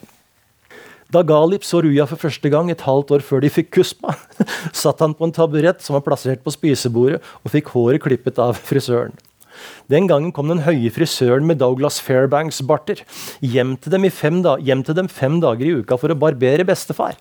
Da 1.14 1.22
Galip 1.22 1.66
så 1.66 1.84
Ruja 1.86 2.08
for 2.10 2.20
første 2.20 2.50
gang, 2.50 2.72
et 2.72 2.82
halvt 2.82 3.14
år 3.18 3.24
før 3.26 3.44
de 3.44 3.52
fikk 3.54 3.72
kusma, 3.78 4.16
satt 4.74 5.04
han 5.04 5.14
på 5.18 5.28
en 5.28 5.36
taburett 5.36 5.84
som 5.86 5.98
var 5.98 6.06
plassert 6.08 6.42
på 6.46 6.54
spisebordet, 6.54 7.22
og 7.44 7.54
fikk 7.54 7.72
håret 7.76 8.04
klippet 8.04 8.42
av 8.42 8.58
frisøren. 8.58 9.14
Den 9.88 10.10
gangen 10.10 10.34
kom 10.36 10.50
den 10.52 10.66
høye 10.66 10.90
frisøren 10.92 11.46
med 11.48 11.62
Douglas 11.62 12.02
Fairbanks-barter 12.04 13.06
hjem, 13.40 13.78
hjem, 13.78 14.84
til 14.84 14.98
dem 14.98 15.08
fem 15.08 15.40
dager 15.44 15.66
i 15.66 15.78
uka 15.80 15.98
for 16.02 16.12
å 16.12 16.20
barbere 16.20 16.66
bestefar. 16.68 17.16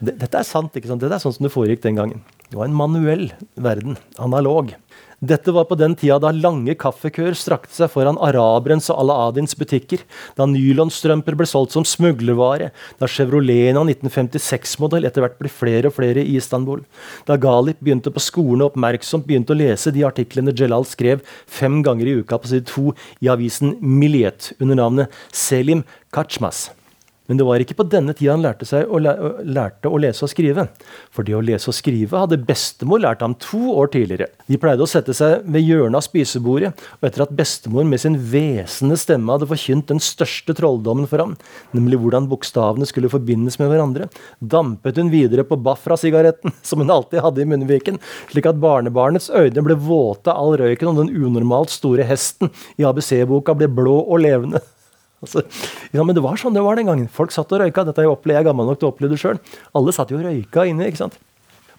Dette 0.00 0.32
er 0.32 0.46
sant. 0.48 0.72
ikke 0.72 0.88
sant? 0.88 1.02
Dette 1.02 1.18
er 1.18 1.20
sånn 1.20 1.34
som 1.36 1.44
det 1.44 1.52
foregikk 1.52 1.82
den 1.84 1.98
gangen. 1.98 2.22
Det 2.48 2.56
var 2.56 2.70
en 2.70 2.76
manuell 2.76 3.26
verden. 3.60 3.98
Analog. 4.16 4.72
Dette 5.20 5.52
var 5.52 5.66
på 5.68 5.76
den 5.76 5.92
tida 6.00 6.16
da 6.16 6.30
lange 6.32 6.72
kaffekøer 6.80 7.34
strakte 7.36 7.74
seg 7.76 7.90
foran 7.92 8.16
araberens 8.24 8.86
og 8.88 9.02
Alaadins 9.02 9.52
butikker, 9.58 10.00
da 10.38 10.46
nylonstrømper 10.48 11.36
ble 11.36 11.44
solgt 11.48 11.76
som 11.76 11.84
smuglervare, 11.84 12.70
da 12.96 13.10
Chevroleten 13.10 13.76
av 13.76 13.84
1956-modell 13.92 15.04
etter 15.04 15.26
hvert 15.26 15.36
ble 15.36 15.52
flere 15.52 15.92
og 15.92 15.98
flere 15.98 16.24
i 16.24 16.38
Istanbul, 16.40 16.86
da 17.28 17.36
Galip 17.36 17.84
begynte 17.84 18.08
på 18.14 18.24
skolen 18.24 18.64
og 18.64 18.72
oppmerksomt 18.72 19.28
begynte 19.28 19.52
å 19.52 19.60
lese 19.60 19.92
de 19.92 20.08
artiklene 20.08 20.56
Jelal 20.56 20.88
skrev 20.88 21.20
fem 21.44 21.82
ganger 21.84 22.08
i 22.08 22.18
uka 22.24 22.40
på 22.40 22.54
side 22.54 22.70
to 22.72 22.96
i 23.20 23.28
avisen 23.28 23.76
Miljet 23.84 24.54
under 24.56 24.80
navnet 24.80 25.22
Selim 25.36 25.84
Kachmas. 26.16 26.70
Men 27.30 27.38
det 27.38 27.44
var 27.46 27.62
ikke 27.62 27.76
på 27.78 27.84
denne 27.86 28.10
tida 28.10 28.32
han 28.34 28.42
lærte, 28.42 28.66
seg 28.66 28.90
å, 28.90 28.98
lærte 28.98 29.86
å 29.86 29.98
lese 30.02 30.24
og 30.26 30.32
skrive. 30.32 30.64
For 31.14 31.22
det 31.22 31.36
å 31.38 31.42
lese 31.46 31.68
og 31.70 31.76
skrive 31.76 32.18
hadde 32.18 32.40
bestemor 32.42 32.98
lært 33.04 33.20
ham 33.22 33.36
to 33.38 33.70
år 33.78 33.92
tidligere. 33.94 34.26
De 34.50 34.58
pleide 34.58 34.82
å 34.82 34.90
sette 34.90 35.14
seg 35.14 35.44
ved 35.46 35.62
hjørnet 35.62 36.00
av 36.00 36.02
spisebordet, 36.02 36.72
og 36.98 37.06
etter 37.06 37.22
at 37.22 37.34
bestemor 37.38 37.86
med 37.86 38.02
sin 38.02 38.16
hvesende 38.32 38.98
stemme 38.98 39.30
hadde 39.30 39.46
forkynt 39.46 39.92
den 39.92 40.02
største 40.02 40.56
trolldommen 40.58 41.06
for 41.06 41.22
ham, 41.22 41.36
nemlig 41.70 42.00
hvordan 42.02 42.26
bokstavene 42.32 42.90
skulle 42.90 43.12
forbindes 43.14 43.60
med 43.62 43.70
hverandre, 43.70 44.10
dampet 44.42 44.98
hun 44.98 45.14
videre 45.14 45.46
på 45.46 45.60
Bafra-sigaretten, 45.62 46.56
som 46.66 46.82
hun 46.82 46.90
alltid 46.90 47.22
hadde 47.22 47.44
i 47.44 47.48
munnviken, 47.52 48.02
slik 48.34 48.50
at 48.50 48.58
barnebarnets 48.58 49.30
øyne 49.30 49.62
ble 49.70 49.78
våte 49.78 50.34
av 50.34 50.42
all 50.50 50.58
røyken, 50.64 50.90
og 50.90 50.98
den 51.04 51.14
unormalt 51.14 51.70
store 51.70 52.10
hesten 52.10 52.50
i 52.74 52.90
ABC-boka 52.90 53.54
ble 53.54 53.70
blå 53.70 54.00
og 54.02 54.26
levende. 54.26 54.66
Altså, 55.20 55.42
ja, 55.92 56.04
men 56.04 56.16
det 56.16 56.22
var 56.24 56.38
sånn 56.40 56.54
det 56.56 56.62
var 56.64 56.78
den 56.80 56.88
gangen. 56.88 57.08
Folk 57.12 57.34
satt 57.34 57.50
og 57.52 57.60
røyka. 57.60 57.84
Dette 57.84 58.00
er 58.00 58.08
jeg, 58.08 58.20
jeg 58.32 58.40
er 58.40 58.46
gammel 58.46 58.70
nok 58.70 58.80
til 58.80 58.88
å 58.88 58.92
oppleve 58.94 59.12
det 59.12 59.20
sjøl. 59.20 59.40
Alle 59.76 59.92
satt 59.92 60.12
jo 60.12 60.20
og 60.20 60.24
røyka 60.24 60.64
inne. 60.70 60.88
ikke 60.88 61.04
sant? 61.04 61.18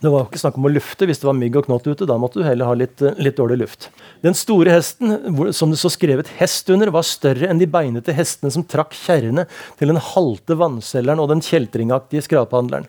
Det 0.01 0.09
var 0.09 0.23
jo 0.23 0.31
ikke 0.31 0.41
snakk 0.41 0.55
om 0.57 0.65
å 0.65 0.71
lufte 0.73 1.05
hvis 1.05 1.19
det 1.21 1.27
var 1.27 1.35
mygg 1.37 1.57
og 1.59 1.67
knott 1.67 1.85
ute. 1.85 2.07
Da 2.09 2.17
måtte 2.21 2.41
du 2.41 2.45
heller 2.45 2.69
ha 2.69 2.77
litt, 2.77 3.01
eh, 3.05 3.17
litt 3.21 3.37
dårlig 3.37 3.59
luft. 3.61 3.89
Den 4.25 4.37
store 4.37 4.73
hesten, 4.73 5.13
som 5.53 5.69
det 5.69 5.77
så 5.77 5.91
skrevet 5.93 6.29
'hest' 6.39 6.73
under, 6.73 6.89
var 6.89 7.05
større 7.05 7.49
enn 7.49 7.61
de 7.61 7.69
beinete 7.69 8.13
hestene 8.13 8.51
som 8.51 8.63
trakk 8.63 8.97
kjerrene 8.97 9.45
til 9.77 9.93
den 9.93 10.01
halte 10.01 10.57
vannselgeren 10.57 11.21
og 11.21 11.29
den 11.29 11.41
kjeltringaktige 11.41 12.25
skraphandleren. 12.25 12.87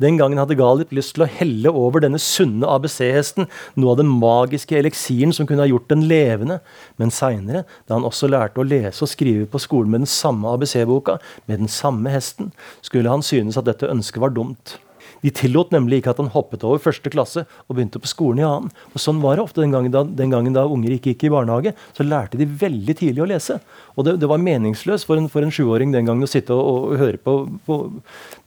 Den 0.00 0.16
gangen 0.16 0.40
hadde 0.40 0.56
Galip 0.56 0.92
lyst 0.96 1.14
til 1.16 1.26
å 1.26 1.30
helle 1.30 1.72
over 1.76 2.00
denne 2.00 2.20
sunne 2.22 2.68
ABC-hesten 2.72 3.50
noe 3.76 3.92
av 3.92 4.00
den 4.00 4.08
magiske 4.08 4.78
eliksiren 4.78 5.34
som 5.36 5.48
kunne 5.48 5.66
ha 5.66 5.68
gjort 5.68 5.90
den 5.92 6.06
levende. 6.08 6.60
Men 6.96 7.12
seinere, 7.12 7.66
da 7.84 7.98
han 7.98 8.08
også 8.08 8.30
lærte 8.32 8.62
å 8.62 8.66
lese 8.66 9.04
og 9.04 9.12
skrive 9.12 9.48
på 9.50 9.60
skolen 9.60 9.92
med 9.92 10.06
den 10.06 10.12
samme 10.12 10.54
ABC-boka, 10.54 11.18
med 11.50 11.60
den 11.64 11.72
samme 11.72 12.12
hesten, 12.14 12.54
skulle 12.80 13.12
han 13.12 13.24
synes 13.26 13.60
at 13.60 13.68
dette 13.68 13.90
ønsket 13.92 14.24
var 14.24 14.32
dumt. 14.32 14.78
De 15.24 15.32
tillot 15.34 15.72
nemlig 15.74 16.00
ikke 16.00 16.14
at 16.14 16.20
han 16.22 16.30
hoppet 16.32 16.64
over 16.66 16.80
første 16.82 17.12
klasse 17.12 17.44
og 17.66 17.76
begynte 17.76 18.00
på 18.02 18.10
skolen 18.10 18.42
i 18.42 18.46
annen. 18.46 18.70
Og 18.94 19.02
Sånn 19.02 19.20
var 19.22 19.36
det 19.36 19.44
ofte 19.44 19.62
den 19.62 19.74
gangen 19.74 19.92
da, 19.94 20.04
den 20.04 20.32
gangen 20.32 20.56
da 20.56 20.66
unger 20.68 20.94
ikke 20.96 21.14
gikk 21.14 21.26
i 21.28 21.32
barnehage. 21.34 21.74
Så 21.96 22.06
lærte 22.06 22.40
de 22.40 22.48
veldig 22.48 22.96
tidlig 23.02 23.24
å 23.24 23.28
lese. 23.30 23.58
Og 23.96 24.06
det, 24.06 24.16
det 24.22 24.30
var 24.30 24.42
meningsløst 24.42 25.08
for 25.08 25.20
en, 25.20 25.28
for 25.32 25.44
en 25.44 25.54
sjuåring 25.54 25.94
den 25.94 26.08
gangen 26.08 26.26
å 26.26 26.30
sitte 26.30 26.56
og, 26.56 26.92
og 26.94 26.98
høre 27.00 27.20
på, 27.20 27.36
på, 27.66 27.80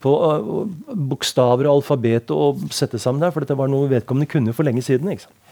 på 0.04 0.16
uh, 0.24 0.64
bokstaver 1.14 1.70
og 1.70 1.80
alfabet 1.80 2.34
og 2.34 2.66
sette 2.74 3.02
sammen 3.02 3.24
der, 3.24 3.34
for 3.36 3.46
dette 3.46 3.58
var 3.60 3.72
noe 3.72 3.92
vedkommende 3.92 4.30
kunne 4.32 4.56
for 4.56 4.68
lenge 4.68 4.86
siden. 4.86 5.12
ikke 5.14 5.28
sant? 5.28 5.43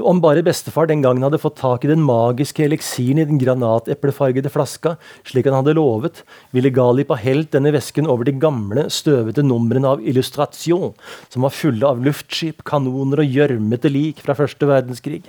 Om 0.00 0.22
bare 0.24 0.40
bestefar 0.40 0.86
den 0.88 1.02
gangen 1.04 1.20
hadde 1.26 1.40
fått 1.40 1.58
tak 1.60 1.82
i 1.84 1.90
den 1.90 2.00
magiske 2.00 2.64
eliksiren 2.64 3.18
i 3.20 3.26
den 3.28 3.36
granateplefargede 3.36 4.48
flaska, 4.48 4.94
slik 5.28 5.44
han 5.44 5.58
hadde 5.58 5.74
lovet, 5.76 6.22
ville 6.56 6.72
Galip 6.72 7.10
ha 7.12 7.18
helt 7.20 7.50
denne 7.52 7.74
væsken 7.74 8.08
over 8.08 8.24
de 8.24 8.32
gamle, 8.32 8.86
støvete 8.88 9.44
numrene 9.44 9.90
av 9.90 10.00
Illustration, 10.00 10.94
som 11.28 11.44
var 11.44 11.52
fulle 11.52 11.84
av 11.84 12.00
luftskip, 12.00 12.62
kanoner 12.64 13.20
og 13.20 13.36
gjørmete 13.36 13.92
lik 13.92 14.22
fra 14.24 14.36
første 14.38 14.70
verdenskrig, 14.70 15.20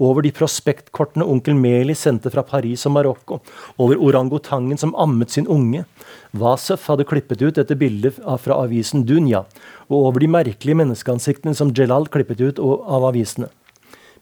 over 0.00 0.24
de 0.24 0.32
prospektkortene 0.32 1.28
onkel 1.28 1.58
Meli 1.60 1.92
sendte 1.92 2.32
fra 2.32 2.46
Paris 2.46 2.86
og 2.88 2.96
Marokko, 2.96 3.42
over 3.76 4.00
orangutangen 4.00 4.80
som 4.80 4.96
ammet 4.96 5.36
sin 5.36 5.48
unge. 5.48 5.84
Wasef 6.32 6.88
hadde 6.88 7.04
klippet 7.08 7.44
ut 7.44 7.60
dette 7.60 7.76
bildet 7.76 8.16
fra 8.16 8.62
avisen 8.64 9.04
Dunya, 9.04 9.44
og 9.92 10.08
over 10.08 10.24
de 10.24 10.32
merkelige 10.32 10.80
menneskeansiktene 10.80 11.52
som 11.56 11.76
Jelal 11.76 12.08
klippet 12.08 12.40
ut 12.40 12.64
av 12.64 13.10
avisene. 13.12 13.52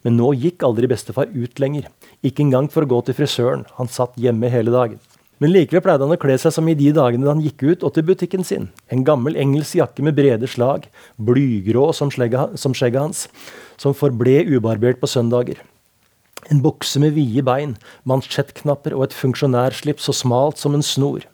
Men 0.05 0.19
nå 0.21 0.35
gikk 0.37 0.62
aldri 0.67 0.88
bestefar 0.90 1.31
ut 1.33 1.61
lenger. 1.62 1.88
Ikke 2.23 2.45
engang 2.45 2.69
for 2.73 2.85
å 2.85 2.90
gå 2.90 3.01
til 3.07 3.17
frisøren. 3.17 3.64
Han 3.79 3.90
satt 3.90 4.19
hjemme 4.21 4.53
hele 4.53 4.75
dagen. 4.75 5.01
Men 5.43 5.51
likevel 5.51 5.83
pleide 5.83 6.07
han 6.07 6.14
å 6.14 6.21
kle 6.21 6.37
seg 6.38 6.55
som 6.55 6.69
i 6.71 6.77
de 6.79 6.93
dagene 6.95 7.27
da 7.27 7.33
han 7.33 7.43
gikk 7.43 7.64
ut 7.67 7.83
og 7.85 7.97
til 7.97 8.07
butikken 8.07 8.47
sin. 8.47 8.69
En 8.93 9.03
gammel 9.07 9.37
engelsk 9.40 9.81
jakke 9.81 10.05
med 10.07 10.14
brede 10.17 10.49
slag, 10.49 10.87
blygrå 11.19 11.88
som 11.97 12.12
skjegget 12.14 13.01
hans, 13.01 13.27
som 13.81 13.97
forble 13.97 14.38
ubarbert 14.55 15.03
på 15.03 15.11
søndager. 15.11 15.59
En 16.53 16.61
bukse 16.62 17.01
med 17.01 17.17
vide 17.17 17.43
bein, 17.47 17.75
mansjettknapper 18.07 18.95
og 18.95 19.09
et 19.09 19.17
funksjonærslips 19.17 20.07
så 20.07 20.14
smalt 20.14 20.61
som 20.61 20.77
en 20.77 20.85
snor. 20.85 21.25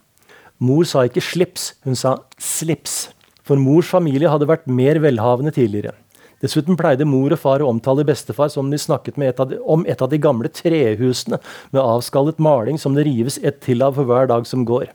Mor 0.60 0.86
sa 0.88 1.04
ikke 1.08 1.24
slips, 1.24 1.72
hun 1.84 1.98
sa 1.98 2.18
slips. 2.40 3.10
For 3.44 3.60
mors 3.60 3.88
familie 3.90 4.30
hadde 4.30 4.48
vært 4.48 4.68
mer 4.70 5.00
velhavende 5.02 5.52
tidligere. 5.56 5.96
Dessuten 6.40 6.78
pleide 6.78 7.04
mor 7.04 7.34
og 7.34 7.40
far 7.40 7.60
å 7.60 7.68
omtale 7.68 8.04
bestefar 8.08 8.48
som 8.52 8.70
de 8.72 8.78
snakket 8.80 9.18
et 9.20 9.42
de, 9.50 9.58
om 9.60 9.84
et 9.86 10.00
av 10.00 10.08
de 10.08 10.18
gamle 10.18 10.48
trehusene 10.48 11.38
med 11.70 11.82
avskallet 11.82 12.40
maling 12.40 12.80
som 12.80 12.96
det 12.96 13.04
rives 13.04 13.38
ett 13.42 13.60
til 13.60 13.84
av 13.84 13.98
for 13.98 14.08
hver 14.08 14.30
dag 14.30 14.46
som 14.48 14.64
går. 14.64 14.88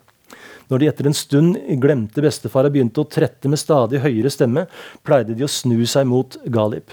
Når 0.70 0.82
de 0.82 0.88
etter 0.90 1.06
en 1.06 1.14
stund 1.14 1.60
glemte 1.82 2.24
bestefar 2.26 2.66
og 2.66 2.74
begynte 2.74 3.04
å 3.04 3.10
trette 3.10 3.50
med 3.52 3.62
stadig 3.62 4.02
høyere 4.02 4.32
stemme, 4.34 4.66
pleide 5.06 5.38
de 5.38 5.46
å 5.46 5.52
snu 5.52 5.86
seg 5.86 6.08
mot 6.10 6.38
Galip. 6.50 6.90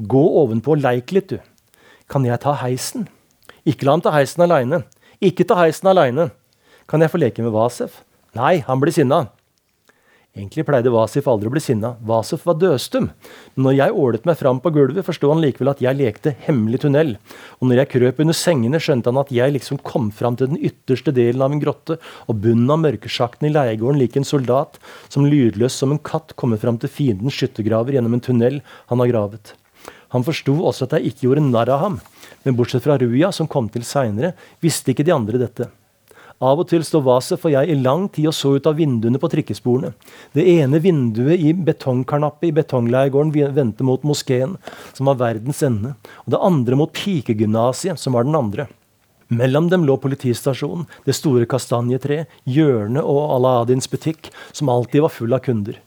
Gå 0.00 0.22
ovenpå 0.40 0.72
og 0.72 0.80
leik 0.80 1.12
litt, 1.12 1.28
du. 1.28 1.38
Kan 2.08 2.24
jeg 2.24 2.40
ta 2.40 2.56
heisen? 2.62 3.04
Ikke 3.68 3.84
la 3.84 3.98
ham 3.98 4.04
ta 4.04 4.14
heisen 4.16 4.46
aleine. 4.46 4.82
Ikke 5.20 5.44
ta 5.44 5.60
heisen 5.60 5.92
aleine. 5.92 6.30
Kan 6.88 7.04
jeg 7.04 7.12
få 7.12 7.20
leke 7.20 7.44
med 7.44 7.52
Vasef? 7.54 8.00
Nei, 8.34 8.62
han 8.64 8.80
blir 8.80 8.94
sinna. 8.96 9.26
Egentlig 10.32 10.64
pleide 10.64 10.88
Vasif 10.88 11.26
aldri 11.28 11.50
å 11.50 11.52
bli 11.52 11.60
sinna. 11.60 11.90
Vasif 12.08 12.46
var 12.48 12.56
døstum. 12.56 13.10
Men 13.52 13.66
når 13.66 13.74
jeg 13.76 13.96
ålet 14.00 14.28
meg 14.28 14.38
fram 14.40 14.62
på 14.64 14.70
gulvet, 14.72 15.04
forsto 15.04 15.28
han 15.28 15.42
likevel 15.44 15.68
at 15.74 15.82
jeg 15.84 15.98
lekte 15.98 16.32
hemmelig 16.46 16.80
tunnel. 16.86 17.10
Og 17.60 17.68
når 17.68 17.82
jeg 17.82 17.90
krøp 17.92 18.22
under 18.24 18.38
sengene, 18.38 18.80
skjønte 18.80 19.12
han 19.12 19.20
at 19.20 19.32
jeg 19.36 19.52
liksom 19.52 19.82
kom 19.84 20.08
fram 20.08 20.38
til 20.40 20.48
den 20.48 20.62
ytterste 20.70 21.12
delen 21.12 21.44
av 21.44 21.52
en 21.52 21.60
grotte, 21.60 21.98
og 22.32 22.40
bunnen 22.40 22.72
av 22.72 22.80
mørkesjakten 22.80 23.50
i 23.50 23.52
leiegården 23.52 24.00
lik 24.00 24.16
en 24.16 24.28
soldat 24.28 24.80
som 25.12 25.28
lydløs 25.28 25.76
som 25.76 25.92
en 25.92 26.00
katt 26.00 26.32
kommer 26.40 26.56
fram 26.62 26.80
til 26.80 26.92
fiendens 26.92 27.36
skyttergraver 27.36 27.98
gjennom 27.98 28.16
en 28.16 28.24
tunnel 28.24 28.62
han 28.88 29.04
har 29.04 29.12
gravet. 29.12 29.52
Han 30.16 30.24
forsto 30.24 30.56
også 30.64 30.88
at 30.88 30.96
jeg 30.96 31.12
ikke 31.12 31.26
gjorde 31.28 31.44
narr 31.44 31.76
av 31.76 31.84
ham. 31.84 32.00
Men 32.46 32.56
bortsett 32.56 32.84
fra 32.88 32.96
Ruya, 32.96 33.28
som 33.36 33.48
kom 33.48 33.68
til 33.72 33.84
seinere, 33.84 34.32
visste 34.64 34.96
ikke 34.96 35.04
de 35.04 35.12
andre 35.12 35.44
dette. 35.44 35.68
Av 36.42 36.58
og 36.58 36.66
til 36.72 36.82
står 36.82 37.04
Vasef 37.06 37.44
og 37.46 37.52
jeg 37.54 37.70
i 37.70 37.78
lang 37.78 38.08
tid 38.10 38.26
og 38.32 38.34
så 38.34 38.56
ut 38.56 38.66
av 38.66 38.74
vinduene 38.80 39.20
på 39.22 39.30
trikkesporene. 39.30 39.92
Det 40.34 40.42
ene 40.56 40.80
vinduet 40.82 41.38
i 41.38 41.52
betongkarnappet 41.54 42.48
i 42.48 42.56
betongleiegården 42.56 43.54
vendte 43.54 43.86
mot 43.86 44.02
moskeen, 44.02 44.56
som 44.90 45.06
var 45.06 45.20
verdens 45.20 45.62
ende, 45.62 45.94
og 46.24 46.34
det 46.34 46.42
andre 46.42 46.78
mot 46.80 46.90
pikegymnasiet, 46.98 48.00
som 48.00 48.18
var 48.18 48.26
den 48.26 48.34
andre. 48.34 48.66
Mellom 49.32 49.70
dem 49.70 49.86
lå 49.86 49.94
politistasjonen, 50.02 50.88
det 51.06 51.14
store 51.16 51.46
kastanjetreet, 51.48 52.26
hjørnet 52.44 53.06
og 53.06 53.22
Aladins 53.38 53.86
butikk, 53.88 54.32
som 54.50 54.68
alltid 54.68 55.06
var 55.06 55.14
full 55.14 55.38
av 55.38 55.46
kunder. 55.46 55.78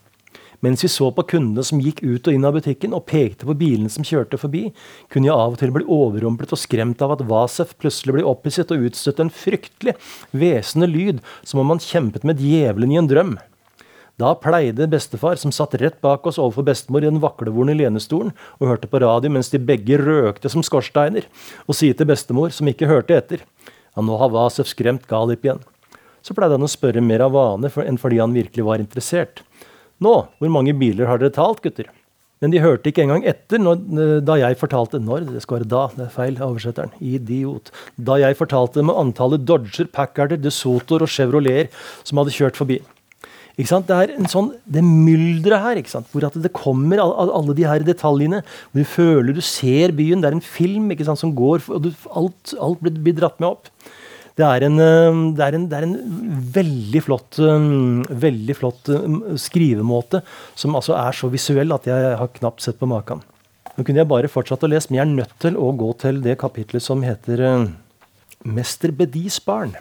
Mens 0.66 0.82
vi 0.82 0.90
så 0.90 1.12
på 1.14 1.22
kundene 1.30 1.62
som 1.68 1.82
gikk 1.84 2.00
ut 2.02 2.26
og 2.26 2.34
inn 2.34 2.46
av 2.48 2.56
butikken, 2.58 2.94
og 2.98 3.06
pekte 3.06 3.46
på 3.46 3.54
bilene 3.60 3.92
som 3.94 4.06
kjørte 4.08 4.40
forbi, 4.42 4.72
kunne 5.14 5.30
jeg 5.30 5.38
av 5.38 5.54
og 5.54 5.60
til 5.62 5.74
bli 5.76 5.86
overrumplet 5.86 6.56
og 6.56 6.58
skremt 6.58 7.04
av 7.06 7.14
at 7.14 7.22
Vasef 7.30 7.76
plutselig 7.78 8.16
ble 8.16 8.26
opphisset 8.26 8.74
og 8.74 8.88
utstøtte 8.88 9.28
en 9.28 9.34
fryktelig, 9.44 9.94
hvesende 10.34 10.90
lyd, 10.90 11.22
som 11.46 11.62
om 11.62 11.76
han 11.76 11.84
kjempet 11.84 12.26
med 12.26 12.42
djevelen 12.42 12.96
i 12.96 12.98
en 13.04 13.12
drøm. 13.12 13.36
Da 14.18 14.32
pleide 14.40 14.88
bestefar, 14.90 15.38
som 15.38 15.54
satt 15.54 15.76
rett 15.78 16.00
bak 16.02 16.26
oss 16.26 16.40
overfor 16.42 16.66
bestemor 16.72 17.04
i 17.04 17.10
den 17.12 17.22
vaklevorne 17.22 17.76
lenestolen 17.76 18.32
og 18.58 18.70
hørte 18.72 18.90
på 18.90 19.02
radio 19.04 19.30
mens 19.36 19.52
de 19.52 19.60
begge 19.60 20.00
røkte 20.00 20.50
som 20.50 20.64
skorsteiner, 20.66 21.28
og 21.68 21.78
si 21.78 21.92
til 21.94 22.10
bestemor, 22.10 22.56
som 22.56 22.72
ikke 22.72 22.90
hørte 22.90 23.20
etter, 23.20 23.44
ja, 23.44 24.02
nå 24.02 24.18
har 24.18 24.32
Vasef 24.34 24.72
skremt 24.72 25.06
Galip 25.12 25.46
igjen. 25.46 25.62
Så 26.26 26.34
pleide 26.34 26.56
han 26.58 26.66
å 26.66 26.72
spørre 26.72 27.04
mer 27.04 27.28
av 27.28 27.36
vane 27.36 27.70
enn 27.84 28.00
fordi 28.02 28.24
han 28.24 28.34
virkelig 28.34 28.66
var 28.66 28.82
interessert. 28.82 29.44
Nå, 30.04 30.16
hvor 30.40 30.52
mange 30.52 30.76
biler 30.76 31.08
har 31.08 31.22
dere 31.22 31.34
talt, 31.36 31.62
gutter? 31.64 31.88
Men 32.44 32.52
de 32.52 32.60
hørte 32.60 32.92
ikke 32.92 33.06
engang 33.06 33.24
etter 33.26 33.62
når, 33.64 33.80
da 34.28 34.36
jeg 34.42 34.58
fortalte 34.60 35.00
Når? 35.00 35.30
Det 35.32 35.44
skal 35.46 35.62
være 35.62 35.70
da. 35.72 35.86
Det 35.96 36.04
er 36.06 36.12
feil, 36.14 36.36
oversetteren. 36.44 36.92
Idiot. 37.00 37.72
Da 37.96 38.20
jeg 38.20 38.38
fortalte 38.38 38.82
dem 38.82 38.92
antallet 38.92 39.46
Dodger, 39.48 39.88
Packarder, 39.94 40.42
DeSotoer 40.42 41.08
og 41.08 41.12
Chevroleter 41.12 41.72
som 42.04 42.20
hadde 42.20 42.36
kjørt 42.36 42.60
forbi. 42.60 42.82
Ikke 43.56 43.72
sant? 43.72 43.88
Det 43.88 43.96
er 43.96 44.12
en 44.18 44.28
sånn, 44.28 44.50
det 44.68 44.84
mylderet 44.84 45.64
her, 45.64 45.80
ikke 45.80 45.94
sant? 45.94 46.10
hvor 46.12 46.28
at 46.28 46.36
det 46.44 46.52
kommer 46.56 47.00
alle, 47.00 47.30
alle 47.40 47.56
de 47.56 47.64
her 47.64 47.86
detaljene. 47.88 48.42
hvor 48.74 48.84
Du 48.84 48.92
føler 48.94 49.32
du 49.38 49.40
ser 49.40 49.96
byen. 49.96 50.20
Det 50.20 50.30
er 50.30 50.36
en 50.36 50.44
film 50.44 50.92
ikke 50.92 51.08
sant, 51.08 51.22
som 51.24 51.32
går, 51.38 51.64
og 51.72 51.86
du, 51.88 51.94
alt, 52.12 52.52
alt 52.60 52.84
blir 52.84 53.16
dratt 53.16 53.40
med 53.40 53.54
opp. 53.54 53.72
Det 54.36 54.44
er 54.44 54.66
en, 54.68 54.80
eh, 54.84 55.22
det 55.38 55.46
er 55.46 55.56
en, 55.56 55.68
det 55.72 55.78
er 55.78 55.86
en 55.88 55.96
veldig 56.58 57.02
flott, 57.06 57.38
eh, 57.40 57.68
veldig 58.26 58.56
flott 58.58 58.92
eh, 58.92 59.16
skrivemåte, 59.40 60.20
som 60.60 60.76
altså 60.76 60.98
er 61.00 61.16
så 61.16 61.30
visuell 61.32 61.72
at 61.72 61.88
jeg 61.88 62.12
har 62.20 62.34
knapt 62.42 62.66
sett 62.66 62.80
på 62.82 62.90
maken. 62.92 63.24
Nå 63.76 63.84
kunne 63.84 64.02
jeg 64.02 64.12
bare 64.12 64.32
fortsatt 64.32 64.64
å 64.68 64.72
lese, 64.72 64.92
men 64.92 65.00
jeg 65.00 65.06
er 65.06 65.16
nødt 65.22 65.40
til 65.40 65.56
å 65.56 65.72
gå 65.76 65.88
til 66.04 66.20
det 66.24 66.38
kapitlet 66.44 66.84
som 66.84 67.04
heter 67.04 67.72
'Mester 68.44 68.92
Bedis 68.92 69.40
barn'. 69.40 69.76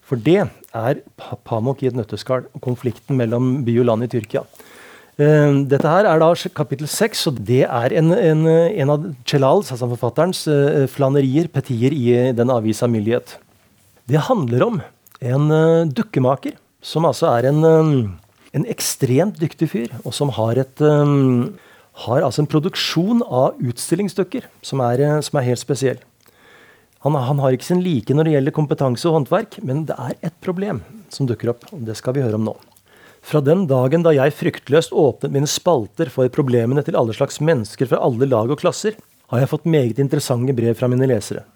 For 0.00 0.16
det 0.16 0.48
er 0.74 1.00
Pamuk 1.44 1.82
i 1.82 1.86
et 1.88 1.96
nøtteskall, 1.96 2.44
konflikten 2.60 3.16
mellom 3.16 3.64
by 3.64 3.78
og 3.80 3.86
land 3.86 4.04
i 4.04 4.08
Tyrkia. 4.08 4.44
Dette 5.16 5.88
her 5.88 6.04
er 6.04 6.18
da 6.18 6.34
kapittel 6.52 6.88
seks, 6.88 7.26
og 7.26 7.40
det 7.46 7.64
er 7.64 7.92
en, 7.96 8.12
en, 8.12 8.46
en 8.46 8.90
av 8.90 9.14
Celals, 9.24 9.70
altså 9.70 9.88
forfatterens, 9.96 10.44
flanerier, 10.90 11.48
petier 11.48 11.92
i 11.92 12.32
den 12.32 12.50
avisa 12.50 12.86
Mylighet. 12.86 13.38
Det 14.04 14.20
handler 14.20 14.62
om 14.66 14.80
en 15.24 15.48
uh, 15.48 15.86
dukkemaker 15.88 16.58
som 16.84 17.06
altså 17.08 17.30
er 17.32 17.48
en, 17.48 17.62
um, 17.64 17.92
en, 18.52 18.66
ekstremt 18.68 19.38
dyktig 19.40 19.70
fyr, 19.72 19.94
og 20.04 20.12
som 20.12 20.28
har, 20.36 20.60
et, 20.60 20.82
um, 20.84 21.54
har 22.04 22.26
altså 22.26 22.42
en 22.44 22.50
produksjon 22.52 23.22
av 23.24 23.56
utstillingsdukker 23.64 24.44
som 24.60 24.82
er, 24.84 25.06
som 25.24 25.40
er 25.40 25.48
helt 25.48 25.62
spesiell. 25.62 26.02
Han, 27.04 27.16
han, 27.16 27.40
har 27.40 27.56
ikke 27.56 27.70
sin 27.70 27.80
like 27.84 28.12
når 28.12 28.28
det 28.28 28.36
gjelder 28.36 28.56
kompetanse 28.60 29.08
og 29.08 29.18
håndverk, 29.18 29.58
men 29.64 29.86
det 29.88 29.96
er 29.96 30.20
et 30.28 30.36
problem 30.44 30.84
som 31.12 31.28
dukker 31.28 31.54
opp. 31.54 31.64
og 31.72 31.88
Det 31.88 31.96
skal 31.96 32.16
vi 32.16 32.24
høre 32.24 32.36
om 32.36 32.44
nå. 32.48 32.56
Fra 33.24 33.40
den 33.40 33.64
dagen 33.68 34.04
da 34.04 34.12
jeg 34.12 34.36
fryktløst 34.36 34.92
åpnet 34.92 35.32
mine 35.32 35.48
spalter 35.48 36.12
for 36.12 36.28
problemene 36.32 36.84
til 36.84 37.00
alle 37.00 37.16
slags 37.16 37.40
mennesker 37.40 37.88
fra 37.88 38.04
alle 38.04 38.28
lag 38.28 38.52
og 38.52 38.60
klasser, 38.60 39.00
har 39.32 39.40
jeg 39.40 39.52
fått 39.52 39.68
meget 39.68 40.00
interessante 40.00 40.52
brev 40.56 40.76
fra 40.76 40.92
mine 40.92 41.08
lesere. 41.08 41.46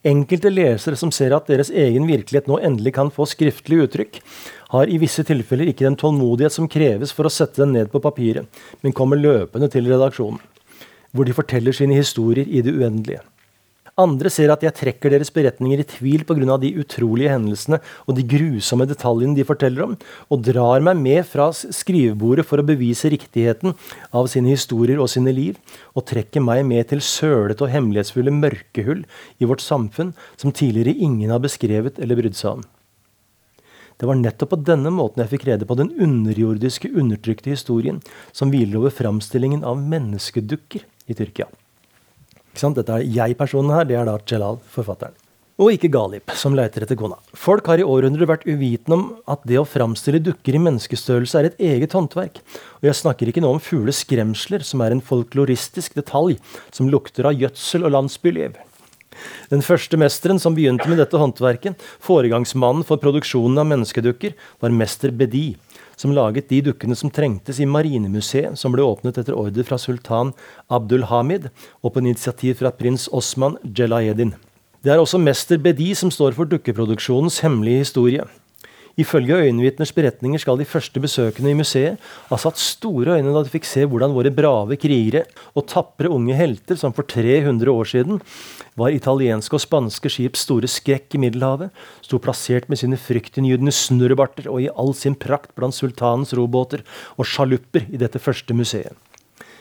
Enkelte 0.00 0.48
lesere 0.48 0.96
som 0.96 1.10
ser 1.12 1.34
at 1.36 1.50
deres 1.50 1.68
egen 1.68 2.06
virkelighet 2.08 2.46
nå 2.48 2.56
endelig 2.64 2.94
kan 2.96 3.10
få 3.12 3.26
skriftlig 3.28 3.82
uttrykk, 3.84 4.20
har 4.72 4.88
i 4.88 4.96
visse 5.02 5.20
tilfeller 5.28 5.68
ikke 5.68 5.84
den 5.84 5.98
tålmodighet 6.00 6.54
som 6.54 6.68
kreves 6.72 7.12
for 7.12 7.28
å 7.28 7.32
sette 7.32 7.60
den 7.60 7.74
ned 7.76 7.90
på 7.92 8.00
papiret, 8.00 8.48
men 8.80 8.96
kommer 8.96 9.20
løpende 9.20 9.68
til 9.68 9.90
redaksjonen, 9.90 10.40
hvor 11.12 11.28
de 11.28 11.36
forteller 11.36 11.76
sine 11.76 11.98
historier 11.98 12.48
i 12.48 12.62
det 12.64 12.72
uendelige. 12.72 13.20
Andre 14.00 14.30
ser 14.32 14.52
at 14.52 14.62
jeg 14.64 14.76
trekker 14.78 15.12
deres 15.12 15.32
beretninger 15.34 15.82
i 15.82 15.86
tvil 15.88 16.24
pga. 16.24 16.56
de 16.62 16.72
utrolige 16.80 17.32
hendelsene 17.32 17.80
og 18.06 18.16
de 18.16 18.24
grusomme 18.24 18.86
detaljene 18.88 19.36
de 19.36 19.44
forteller 19.44 19.84
om, 19.84 19.96
og 20.30 20.42
drar 20.46 20.80
meg 20.80 20.96
med 20.96 21.26
fra 21.28 21.50
skrivebordet 21.52 22.46
for 22.48 22.62
å 22.62 22.66
bevise 22.66 23.10
riktigheten 23.12 23.76
av 24.12 24.28
sine 24.32 24.54
historier 24.54 25.00
og 25.00 25.10
sine 25.12 25.34
liv, 25.36 25.60
og 25.94 26.06
trekker 26.08 26.40
meg 26.40 26.64
med 26.64 26.88
til 26.88 27.04
sølete 27.04 27.66
og 27.66 27.72
hemmelighetsfulle 27.74 28.32
mørkehull 28.32 29.04
i 29.38 29.48
vårt 29.48 29.64
samfunn 29.64 30.14
som 30.36 30.52
tidligere 30.52 30.96
ingen 30.96 31.30
har 31.30 31.42
beskrevet 31.44 32.00
eller 32.00 32.16
brydd 32.16 32.38
seg 32.38 32.58
om. 32.58 32.68
Det 34.00 34.08
var 34.08 34.16
nettopp 34.16 34.54
på 34.54 34.62
denne 34.64 34.88
måten 34.96 35.20
jeg 35.20 35.34
fikk 35.34 35.50
rede 35.50 35.66
på 35.68 35.76
den 35.76 35.90
underjordiske, 36.00 36.88
undertrykte 36.96 37.52
historien 37.52 38.00
som 38.32 38.48
hviler 38.48 38.80
over 38.80 38.94
framstillingen 38.96 39.66
av 39.66 39.76
menneskedukker 39.76 40.86
i 41.10 41.16
Tyrkia. 41.18 41.50
Dette 42.54 42.92
er 42.92 43.06
jeg-personen 43.06 43.72
her, 43.72 43.86
det 43.86 43.96
er 43.96 44.08
da 44.08 44.18
Jalal, 44.26 44.58
forfatteren. 44.72 45.14
Og 45.60 45.74
ikke 45.74 45.90
Galip, 45.92 46.32
som 46.40 46.54
leiter 46.56 46.86
etter 46.86 46.96
kona. 46.96 47.18
Folk 47.36 47.66
har 47.68 47.80
i 47.82 47.84
århundrer 47.84 48.28
vært 48.30 48.46
uvitende 48.48 48.96
om 48.96 49.02
at 49.28 49.42
det 49.44 49.58
å 49.60 49.66
framstille 49.68 50.22
dukker 50.24 50.56
i 50.56 50.62
menneskestørrelse 50.64 51.36
er 51.36 51.50
et 51.50 51.60
eget 51.60 51.92
håndverk. 51.92 52.40
Og 52.80 52.88
jeg 52.88 52.96
snakker 52.96 53.28
ikke 53.28 53.42
nå 53.44 53.50
om 53.52 53.60
fule 53.60 53.92
skremsler, 53.92 54.64
som 54.64 54.80
er 54.80 54.96
en 54.96 55.04
folkloristisk 55.04 55.98
detalj 56.00 56.38
som 56.72 56.88
lukter 56.88 57.28
av 57.28 57.36
gjødsel 57.36 57.84
og 57.84 57.92
landsbyliv. 57.98 58.56
Den 59.52 59.60
første 59.60 60.00
mesteren 60.00 60.40
som 60.40 60.56
begynte 60.56 60.88
med 60.88 61.02
dette 61.02 61.20
håndverket, 61.20 61.76
foregangsmannen 62.00 62.86
for 62.88 63.02
produksjonen 63.02 63.60
av 63.60 63.68
menneskedukker, 63.68 64.32
var 64.64 64.72
mester 64.72 65.12
Bedi 65.12 65.50
som 66.00 66.14
laget 66.16 66.48
de 66.48 66.62
dukkene 66.64 66.96
som 66.96 67.12
trengtes 67.12 67.60
i 67.60 67.68
Marinemuseet, 67.68 68.56
som 68.56 68.72
ble 68.72 68.86
åpnet 68.86 69.20
etter 69.20 69.36
ordre 69.36 69.64
fra 69.68 69.76
sultan 69.80 70.32
Abdul 70.72 71.04
Hamid 71.10 71.50
og 71.82 71.92
på 71.92 72.02
initiativ 72.02 72.56
fra 72.62 72.72
prins 72.72 73.08
Osman 73.12 73.58
Jelayedin. 73.76 74.32
Det 74.80 74.94
er 74.94 75.02
også 75.02 75.20
mester 75.20 75.60
Bedi 75.60 75.90
som 75.92 76.12
står 76.12 76.32
for 76.38 76.48
dukkeproduksjonens 76.48 77.42
hemmelige 77.44 77.84
historie. 77.84 78.24
Ifølge 78.98 79.36
øyenvitners 79.44 79.92
beretninger 79.94 80.40
skal 80.42 80.58
de 80.58 80.66
første 80.66 81.00
besøkende 81.00 81.52
i 81.52 81.58
museet 81.58 82.00
ha 82.30 82.38
satt 82.40 82.58
store 82.58 83.18
øyne 83.18 83.34
da 83.34 83.44
de 83.46 83.52
fikk 83.52 83.68
se 83.68 83.84
hvordan 83.86 84.14
våre 84.16 84.32
brave 84.34 84.78
krigere 84.80 85.22
og 85.54 85.68
tapre 85.70 86.10
unge 86.10 86.34
helter, 86.34 86.74
som 86.74 86.94
for 86.96 87.06
300 87.06 87.70
år 87.70 87.86
siden 87.86 88.20
var 88.80 88.94
italienske 88.94 89.54
og 89.54 89.62
spanske 89.62 90.10
skips 90.10 90.42
store 90.46 90.70
skrekk 90.70 91.14
i 91.14 91.22
Middelhavet, 91.22 91.70
sto 92.02 92.18
plassert 92.18 92.66
med 92.68 92.80
sine 92.82 92.98
fryktinngytende 92.98 93.74
snurrebarter 93.74 94.50
og 94.50 94.64
i 94.64 94.70
all 94.74 94.94
sin 94.96 95.14
prakt 95.14 95.54
blant 95.54 95.76
sultanens 95.76 96.34
robåter 96.34 96.82
og 97.16 97.28
sjalupper 97.28 97.86
i 97.88 98.00
dette 98.00 98.18
første 98.18 98.56
museet. 98.56 98.96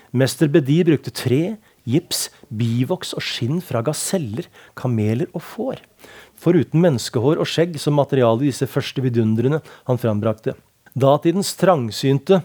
Mester 0.10 0.50
Bedi 0.50 0.82
brukte 0.88 1.14
tre, 1.14 1.60
gips, 1.86 2.30
bivoks 2.50 3.14
og 3.14 3.22
skinn 3.22 3.60
fra 3.62 3.84
gaseller, 3.86 4.50
kameler 4.78 5.30
og 5.38 5.46
får 5.46 5.84
foruten 6.40 6.82
menneskehår 6.84 7.42
og 7.42 7.50
skjegg 7.50 7.78
som 7.82 7.98
materiale 8.00 8.46
i 8.46 8.52
disse 8.52 8.68
første 8.70 9.04
vidundrene 9.04 9.62
han 9.90 10.00
frambrakte. 10.02 10.56
Datidens 11.00 11.52
trangsynte 11.60 12.42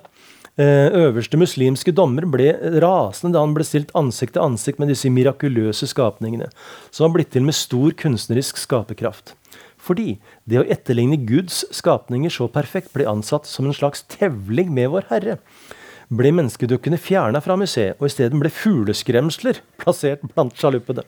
eh, 0.59 0.91
øverste 1.05 1.39
muslimske 1.41 1.95
dommer 1.97 2.27
ble 2.31 2.51
rasende 2.83 3.35
da 3.37 3.45
han 3.45 3.55
ble 3.57 3.67
stilt 3.67 3.95
ansikt 3.99 4.37
til 4.37 4.45
ansikt 4.45 4.83
med 4.83 4.93
disse 4.93 5.11
mirakuløse 5.11 5.89
skapningene, 5.91 6.51
som 6.91 7.09
har 7.09 7.15
blitt 7.17 7.33
til 7.35 7.47
med 7.47 7.57
stor 7.57 7.95
kunstnerisk 8.01 8.61
skaperkraft. 8.61 9.35
Fordi 9.85 10.17
det 10.49 10.61
å 10.61 10.69
etterligne 10.71 11.19
Guds 11.29 11.63
skapninger 11.75 12.33
så 12.33 12.49
perfekt 12.53 12.93
ble 12.95 13.09
ansatt 13.09 13.49
som 13.49 13.69
en 13.69 13.77
slags 13.77 14.05
tevling 14.09 14.73
med 14.73 14.93
Vår 14.95 15.09
Herre, 15.11 15.39
ble 16.15 16.31
menneskedukkene 16.37 17.01
fjerna 17.01 17.41
fra 17.45 17.57
museet, 17.59 17.97
og 17.99 18.09
isteden 18.09 18.41
ble 18.41 18.53
fugleskremsler 18.53 19.61
plassert 19.81 20.25
blant 20.35 20.57
sjaluppene. 20.59 21.05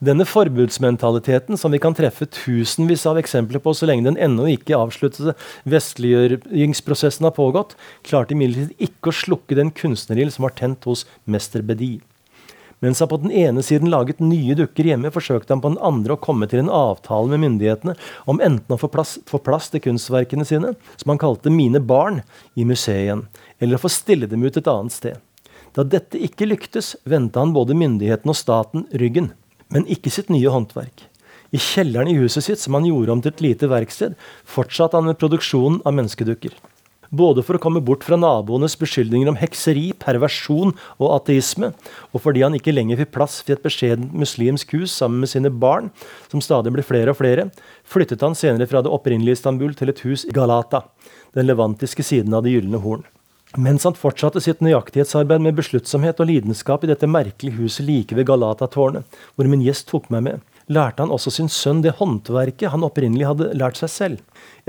Denne 0.00 0.24
forbudsmentaliteten, 0.24 1.58
som 1.60 1.74
vi 1.74 1.78
kan 1.78 1.92
treffe 1.92 2.24
tusenvis 2.32 3.02
av 3.04 3.18
eksempler 3.20 3.60
på 3.60 3.74
så 3.76 3.84
lenge 3.84 4.06
den 4.06 4.16
ennå 4.16 4.46
ikke 4.48 4.78
avsluttede 4.78 5.34
vestliggjøringsprosessen 5.68 7.26
har 7.28 7.34
pågått, 7.36 7.74
klarte 8.08 8.32
imidlertid 8.32 8.86
ikke 8.88 9.10
å 9.12 9.18
slukke 9.18 9.58
den 9.58 9.68
kunstnerild 9.76 10.32
som 10.32 10.46
var 10.46 10.54
tent 10.56 10.88
hos 10.88 11.04
mester 11.28 11.60
Bedi. 11.60 11.98
Mens 12.80 13.02
han 13.04 13.10
på 13.10 13.18
den 13.20 13.34
ene 13.42 13.60
siden 13.60 13.92
laget 13.92 14.22
nye 14.24 14.56
dukker 14.56 14.88
hjemme, 14.88 15.10
forsøkte 15.12 15.52
han 15.52 15.60
på 15.60 15.74
den 15.74 15.82
andre 15.84 16.16
å 16.16 16.22
komme 16.24 16.48
til 16.48 16.62
en 16.62 16.72
avtale 16.72 17.34
med 17.34 17.42
myndighetene 17.44 17.92
om 18.24 18.40
enten 18.40 18.72
å 18.72 18.80
få 18.80 18.88
plass, 18.88 19.18
få 19.28 19.42
plass 19.44 19.68
til 19.68 19.84
kunstverkene 19.84 20.48
sine, 20.48 20.72
som 20.96 21.12
han 21.12 21.20
kalte 21.20 21.52
'Mine 21.52 21.84
barn', 21.84 22.22
i 22.56 22.64
museet 22.64 23.04
igjen, 23.04 23.26
eller 23.60 23.76
å 23.76 23.84
få 23.84 23.92
stille 23.92 24.24
dem 24.24 24.48
ut 24.48 24.56
et 24.56 24.64
annet 24.64 24.96
sted. 24.96 25.20
Da 25.76 25.84
dette 25.84 26.16
ikke 26.16 26.48
lyktes, 26.48 26.96
vendte 27.04 27.36
han 27.36 27.52
både 27.52 27.76
myndighetene 27.76 28.32
og 28.32 28.40
staten 28.40 28.88
ryggen 28.96 29.34
men 29.74 29.86
ikke 29.90 30.12
sitt 30.12 30.30
nye 30.32 30.50
håndverk. 30.50 31.06
I 31.50 31.58
kjelleren 31.58 32.10
i 32.10 32.18
huset 32.20 32.46
sitt, 32.46 32.60
som 32.62 32.76
han 32.78 32.86
gjorde 32.86 33.14
om 33.14 33.22
til 33.22 33.32
et 33.32 33.42
lite 33.42 33.70
verksted, 33.70 34.14
fortsatte 34.46 34.98
han 34.98 35.08
med 35.10 35.18
produksjonen 35.18 35.80
av 35.86 35.96
menneskedukker. 35.96 36.54
Både 37.10 37.42
for 37.42 37.58
å 37.58 37.62
komme 37.62 37.82
bort 37.82 38.04
fra 38.06 38.14
naboenes 38.14 38.76
beskyldninger 38.78 39.32
om 39.32 39.38
hekseri, 39.40 39.88
perversjon 39.98 40.76
og 41.00 41.08
ateisme, 41.16 41.72
og 42.14 42.22
fordi 42.22 42.44
han 42.46 42.54
ikke 42.54 42.74
lenger 42.76 43.00
fikk 43.02 43.10
plass 43.16 43.40
til 43.42 43.56
et 43.56 43.64
beskjedent 43.64 44.14
muslimsk 44.14 44.76
hus 44.78 44.94
sammen 44.94 45.24
med 45.24 45.32
sine 45.32 45.50
barn, 45.50 45.90
som 46.30 46.44
stadig 46.44 46.70
ble 46.76 46.86
flere 46.86 47.10
og 47.10 47.18
flere, 47.18 47.48
flyttet 47.82 48.22
han 48.22 48.38
senere 48.38 48.70
fra 48.70 48.84
det 48.86 48.94
opprinnelige 48.94 49.40
Istanbul 49.40 49.74
til 49.74 49.90
et 49.90 50.04
hus 50.06 50.22
i 50.28 50.36
Galata, 50.36 50.84
den 51.34 51.50
levantiske 51.50 52.06
siden 52.06 52.38
av 52.38 52.46
Det 52.46 52.54
gylne 52.54 52.78
horn. 52.78 53.02
Mens 53.58 53.82
han 53.82 53.96
fortsatte 53.98 54.38
sitt 54.44 54.60
nøyaktighetsarbeid 54.62 55.42
med 55.42 55.56
besluttsomhet 55.58 56.20
og 56.22 56.28
lidenskap 56.28 56.84
i 56.86 56.90
dette 56.92 57.08
merkelige 57.10 57.58
huset 57.58 57.82
like 57.88 58.14
ved 58.14 58.28
Galatatårnet, 58.28 59.02
hvor 59.34 59.48
min 59.50 59.64
gjest 59.64 59.88
tok 59.90 60.06
meg 60.14 60.22
med, 60.22 60.44
lærte 60.70 61.02
han 61.02 61.10
også 61.10 61.32
sin 61.34 61.50
sønn 61.50 61.80
det 61.82 61.96
håndverket 61.98 62.70
han 62.70 62.86
opprinnelig 62.86 63.26
hadde 63.26 63.50
lært 63.58 63.80
seg 63.80 63.90
selv. 63.90 64.20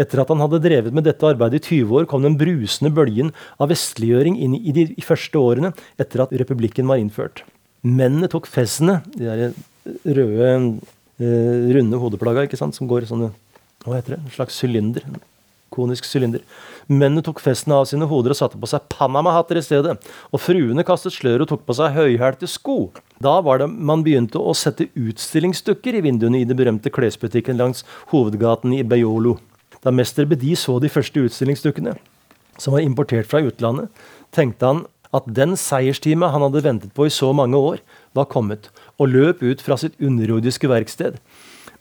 Etter 0.01 0.23
at 0.23 0.33
han 0.33 0.41
hadde 0.41 0.63
drevet 0.63 0.97
med 0.97 1.05
dette 1.05 1.27
arbeidet 1.29 1.61
i 1.61 1.77
20 1.83 1.93
år, 1.99 2.07
kom 2.09 2.25
den 2.25 2.39
brusende 2.39 2.89
bølgen 2.95 3.29
av 3.61 3.69
vestliggjøring 3.69 4.39
inn 4.41 4.57
i 4.57 4.73
de 4.73 4.87
første 5.05 5.37
årene 5.37 5.75
etter 6.01 6.25
at 6.25 6.33
republikken 6.41 6.89
var 6.89 6.97
innført. 7.03 7.43
Mennene 7.85 8.31
tok 8.33 8.49
fessene, 8.49 9.03
de 9.13 9.29
der 9.29 9.53
røde, 10.17 10.81
eh, 11.21 11.69
runde 11.77 12.01
hodeplagga 12.01 12.49
som 12.57 12.89
går 12.89 13.05
i 13.05 13.13
sånne 13.13 13.29
Hva 13.81 13.95
heter 13.97 14.13
det? 14.13 14.23
En 14.25 14.33
slags 14.33 14.57
sylinder 14.61 15.05
konisk 15.71 16.05
sylinder. 16.05 16.43
Mennene 16.91 17.23
tok 17.23 17.39
festen 17.39 17.71
av 17.71 17.85
sine 17.87 18.03
hoder 18.09 18.33
og 18.33 18.37
satte 18.41 18.59
på 18.59 18.67
seg 18.67 18.83
Panama-hatter 18.91 19.55
i 19.55 19.63
stedet. 19.63 19.93
Og 20.35 20.41
fruene 20.43 20.83
kastet 20.83 21.15
slør 21.15 21.45
og 21.45 21.51
tok 21.53 21.61
på 21.63 21.75
seg 21.77 21.95
høyhælte 21.95 22.49
sko. 22.51 22.89
Da 23.23 23.37
var 23.45 23.61
det 23.61 23.69
man 23.71 24.03
begynte 24.03 24.41
å 24.41 24.51
sette 24.57 24.89
utstillingsdukker 24.99 25.95
i 25.95 26.03
vinduene 26.03 26.41
i 26.41 26.47
den 26.49 26.59
berømte 26.59 26.91
klesbutikken 26.91 27.61
langs 27.61 27.85
hovedgaten 28.11 28.75
i 28.75 28.83
Beyolo. 28.83 29.37
Da 29.81 29.93
mester 29.95 30.27
Bedi 30.27 30.51
så 30.59 30.81
de 30.83 30.91
første 30.91 31.23
utstillingsdukkene, 31.29 31.95
som 32.59 32.75
var 32.75 32.83
importert 32.83 33.29
fra 33.29 33.39
utlandet, 33.45 33.87
tenkte 34.35 34.67
han 34.67 34.83
at 35.15 35.31
den 35.31 35.55
seierstime 35.59 36.27
han 36.33 36.43
hadde 36.43 36.65
ventet 36.65 36.91
på 36.95 37.07
i 37.07 37.13
så 37.13 37.31
mange 37.35 37.59
år, 37.59 37.79
var 38.15 38.27
kommet, 38.31 38.67
og 38.99 39.13
løp 39.15 39.41
ut 39.43 39.63
fra 39.63 39.79
sitt 39.79 39.95
underjordiske 39.99 40.69
verksted. 40.71 41.17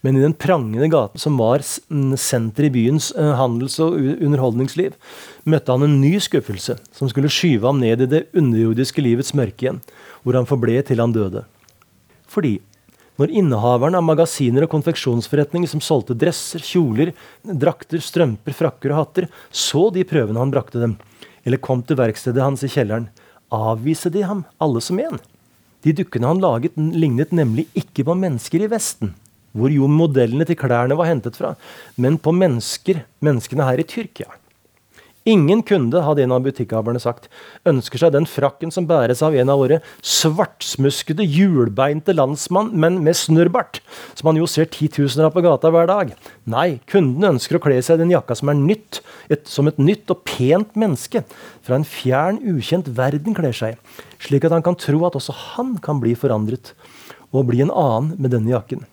Men 0.01 0.17
i 0.17 0.23
den 0.23 0.33
prangende 0.33 0.89
gaten 0.89 1.21
som 1.21 1.37
var 1.37 1.61
senter 1.61 2.67
i 2.67 2.73
byens 2.73 3.11
eh, 3.13 3.35
handels- 3.37 3.79
og 3.85 3.99
underholdningsliv, 4.01 4.97
møtte 5.45 5.77
han 5.77 5.85
en 5.85 5.99
ny 6.01 6.15
skuffelse 6.23 6.79
som 6.97 7.11
skulle 7.11 7.33
skyve 7.33 7.69
ham 7.69 7.83
ned 7.83 8.07
i 8.07 8.09
det 8.09 8.23
underjordiske 8.33 9.05
livets 9.05 9.35
mørke 9.37 9.67
igjen, 9.67 9.83
hvor 10.25 10.39
han 10.39 10.49
forble 10.49 10.81
til 10.89 11.03
han 11.05 11.13
døde. 11.17 11.45
Fordi 12.31 12.59
når 13.21 13.35
innehaveren 13.37 13.99
av 13.99 14.05
magasiner 14.07 14.65
og 14.65 14.73
konfeksjonsforretninger 14.73 15.69
som 15.69 15.83
solgte 15.85 16.17
dresser, 16.17 16.63
kjoler, 16.65 17.13
drakter, 17.45 18.01
strømper, 18.01 18.57
frakker 18.57 18.95
og 18.95 19.03
hatter, 19.03 19.27
så 19.53 19.91
de 19.93 20.07
prøvene 20.09 20.41
han 20.41 20.53
brakte 20.55 20.81
dem, 20.81 20.97
eller 21.45 21.61
kom 21.61 21.85
til 21.85 22.01
verkstedet 22.01 22.41
hans 22.41 22.65
i 22.65 22.73
kjelleren, 22.73 23.11
avviste 23.53 24.09
de 24.15 24.25
ham 24.25 24.47
alle 24.63 24.81
som 24.81 24.97
en. 25.03 25.21
De 25.85 25.93
dukkene 25.97 26.31
han 26.31 26.41
laget, 26.41 26.77
lignet 26.77 27.35
nemlig 27.37 27.67
ikke 27.77 28.07
på 28.09 28.17
mennesker 28.17 28.65
i 28.65 28.71
Vesten, 28.73 29.13
hvor 29.57 29.73
jo 29.75 29.89
modellene 29.91 30.47
til 30.47 30.59
klærne 30.59 30.99
var 30.99 31.11
hentet 31.11 31.39
fra, 31.39 31.55
men 32.01 32.19
på 32.19 32.35
mennesker, 32.35 33.05
menneskene 33.25 33.67
her 33.67 33.83
i 33.83 33.89
Tyrkia. 33.89 34.31
Ingen 35.29 35.61
kunde, 35.69 36.01
hadde 36.01 36.23
en 36.25 36.33
av 36.33 36.41
butikkhaverne 36.47 37.01
sagt, 37.03 37.27
ønsker 37.69 38.01
seg 38.01 38.15
den 38.15 38.25
frakken 38.25 38.71
som 38.73 38.87
bæres 38.89 39.21
av 39.23 39.35
en 39.37 39.51
av 39.53 39.59
våre 39.61 39.83
svartsmuskede, 40.01 41.27
hjulbeinte 41.29 42.15
landsmann, 42.17 42.71
men 42.73 43.03
med 43.05 43.19
snurrbart, 43.19 43.83
som 44.17 44.31
man 44.31 44.41
jo 44.41 44.49
ser 44.49 44.71
titusener 44.73 45.29
av 45.29 45.35
på 45.35 45.43
gata 45.45 45.69
hver 45.75 45.91
dag. 45.91 46.15
Nei, 46.49 46.81
kunden 46.89 47.35
ønsker 47.35 47.59
å 47.59 47.63
kle 47.63 47.77
seg 47.85 47.99
i 47.99 48.03
den 48.07 48.15
jakka 48.15 48.39
som 48.41 48.49
er 48.49 48.57
nytt, 48.63 49.03
et, 49.29 49.45
som 49.45 49.69
et 49.69 49.81
nytt 49.83 50.09
og 50.15 50.25
pent 50.25 50.73
menneske 50.81 51.23
fra 51.67 51.77
en 51.77 51.85
fjern, 51.85 52.41
ukjent 52.55 52.89
verden 52.97 53.37
kler 53.37 53.53
seg, 53.57 53.77
slik 54.25 54.49
at 54.49 54.57
han 54.57 54.65
kan 54.65 54.79
tro 54.81 55.05
at 55.05 55.21
også 55.21 55.37
han 55.53 55.77
kan 55.85 56.01
bli 56.01 56.17
forandret 56.17 56.73
og 57.29 57.45
bli 57.53 57.61
en 57.61 57.75
annen 57.77 58.17
med 58.17 58.33
denne 58.33 58.57
jakken. 58.57 58.89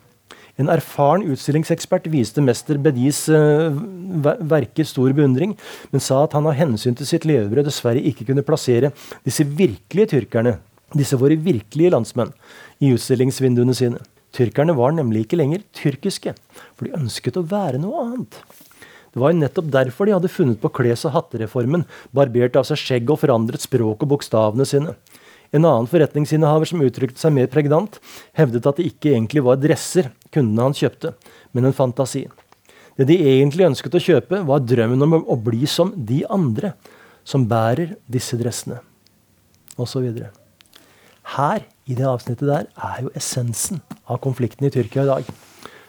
En 0.58 0.72
erfaren 0.74 1.26
utstillingsekspert 1.30 2.08
viste 2.10 2.42
mester 2.42 2.80
Bedis 2.82 3.26
uh, 3.30 3.70
verker 4.50 4.88
stor 4.90 5.14
beundring, 5.14 5.54
men 5.94 6.02
sa 6.04 6.24
at 6.24 6.34
han 6.38 6.50
av 6.50 6.58
hensyn 6.58 6.98
til 6.98 7.10
sitt 7.10 7.28
levebrød 7.30 7.70
dessverre 7.70 8.02
ikke 8.02 8.26
kunne 8.32 8.46
plassere 8.46 8.92
disse 9.28 9.46
virkelige 9.46 10.16
tyrkerne, 10.16 10.58
disse 10.98 11.20
våre 11.20 11.38
virkelige 11.38 11.94
landsmenn, 11.94 12.34
i 12.82 12.94
utstillingsvinduene 12.96 13.76
sine. 13.78 14.02
Tyrkerne 14.38 14.76
var 14.78 14.94
nemlig 14.98 15.26
ikke 15.26 15.40
lenger 15.40 15.62
tyrkiske, 15.78 16.34
for 16.76 16.88
de 16.88 16.98
ønsket 16.98 17.38
å 17.38 17.46
være 17.48 17.82
noe 17.82 18.04
annet. 18.04 18.42
Det 19.14 19.22
var 19.22 19.34
jo 19.34 19.40
nettopp 19.42 19.70
derfor 19.74 20.06
de 20.06 20.14
hadde 20.14 20.30
funnet 20.30 20.60
på 20.62 20.70
kles- 20.78 21.06
og 21.08 21.16
hattereformen, 21.16 21.86
barbert 22.14 22.58
av 22.60 22.68
seg 22.70 22.82
skjegg 22.82 23.14
og 23.14 23.22
forandret 23.24 23.64
språk 23.64 24.04
og 24.06 24.12
bokstavene 24.12 24.66
sine. 24.68 24.94
En 25.56 25.64
annen 25.64 25.88
forretningsinnehaver 25.90 26.68
som 26.70 26.82
uttrykte 26.84 27.22
seg 27.22 27.34
mer 27.36 27.48
pregnant, 27.52 28.00
hevdet 28.38 28.68
at 28.68 28.80
det 28.80 28.90
ikke 28.90 29.14
egentlig 29.14 29.44
var 29.46 29.60
dresser 29.62 30.12
kundene 30.34 30.68
hans 30.68 30.82
kjøpte, 30.82 31.14
men 31.56 31.70
en 31.70 31.76
fantasi. 31.76 32.26
Det 32.98 33.08
de 33.12 33.18
egentlig 33.22 33.68
ønsket 33.68 33.96
å 33.96 34.02
kjøpe, 34.02 34.42
var 34.48 34.66
drømmen 34.66 35.06
om 35.06 35.20
å 35.22 35.38
bli 35.40 35.68
som 35.70 35.94
de 35.96 36.24
andre 36.34 36.74
som 37.28 37.46
bærer 37.48 37.96
disse 38.10 38.38
dressene, 38.40 38.80
osv. 39.78 40.08
Her, 41.38 41.66
i 41.88 41.96
det 41.96 42.08
avsnittet 42.08 42.48
der, 42.48 42.68
er 42.76 43.04
jo 43.06 43.14
essensen 43.16 43.84
av 44.08 44.22
konflikten 44.24 44.68
i 44.68 44.72
Tyrkia 44.74 45.06
i 45.06 45.12
dag. 45.12 45.32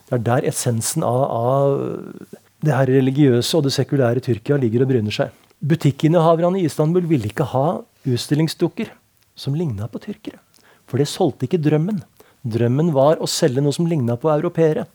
Det 0.08 0.16
er 0.16 0.24
der 0.26 0.48
essensen 0.50 1.04
av, 1.06 1.22
av 1.30 2.38
det 2.64 2.74
her 2.74 2.90
religiøse 2.90 3.58
og 3.58 3.66
det 3.66 3.74
sekulære 3.76 4.22
Tyrkia 4.24 4.58
ligger 4.60 4.84
og 4.84 4.90
bryner 4.92 5.14
seg. 5.14 5.34
Butikkinnehaverne 5.58 6.60
i 6.60 6.66
Istanbul 6.68 7.06
ville 7.10 7.30
ikke 7.30 7.46
ha 7.52 7.80
utstillingsdukker 8.06 8.90
som 9.38 9.56
ligna 9.56 9.88
på 9.90 10.00
tyrkere. 10.02 10.40
For 10.88 11.00
det 11.00 11.08
solgte 11.10 11.46
ikke 11.46 11.60
drømmen. 11.62 12.02
Drømmen 12.48 12.92
var 12.94 13.20
å 13.20 13.28
selge 13.28 13.62
noe 13.64 13.76
som 13.76 13.88
ligna 13.88 14.16
på 14.20 14.30
europeere. 14.32 14.86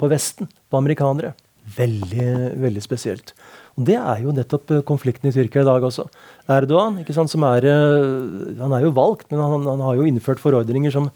På 0.00 0.08
Vesten. 0.10 0.48
På 0.70 0.80
amerikanere. 0.80 1.34
Veldig, 1.76 2.30
veldig 2.58 2.82
spesielt. 2.82 3.34
Og 3.78 3.84
Det 3.86 3.98
er 3.98 4.22
jo 4.24 4.34
nettopp 4.34 4.72
eh, 4.74 4.82
konflikten 4.86 5.30
i 5.30 5.34
Tyrkia 5.34 5.62
i 5.62 5.68
dag 5.68 5.84
også. 5.86 6.06
Erdogan 6.50 6.98
ikke 7.02 7.14
sant, 7.14 7.30
som 7.30 7.44
er, 7.46 7.66
eh, 7.68 8.56
han 8.58 8.74
er 8.74 8.86
jo 8.86 8.94
valgt, 8.96 9.28
men 9.30 9.42
han, 9.44 9.66
han 9.68 9.84
har 9.86 10.00
jo 10.00 10.08
innført 10.08 10.42
forordninger 10.42 10.92
som 10.94 11.10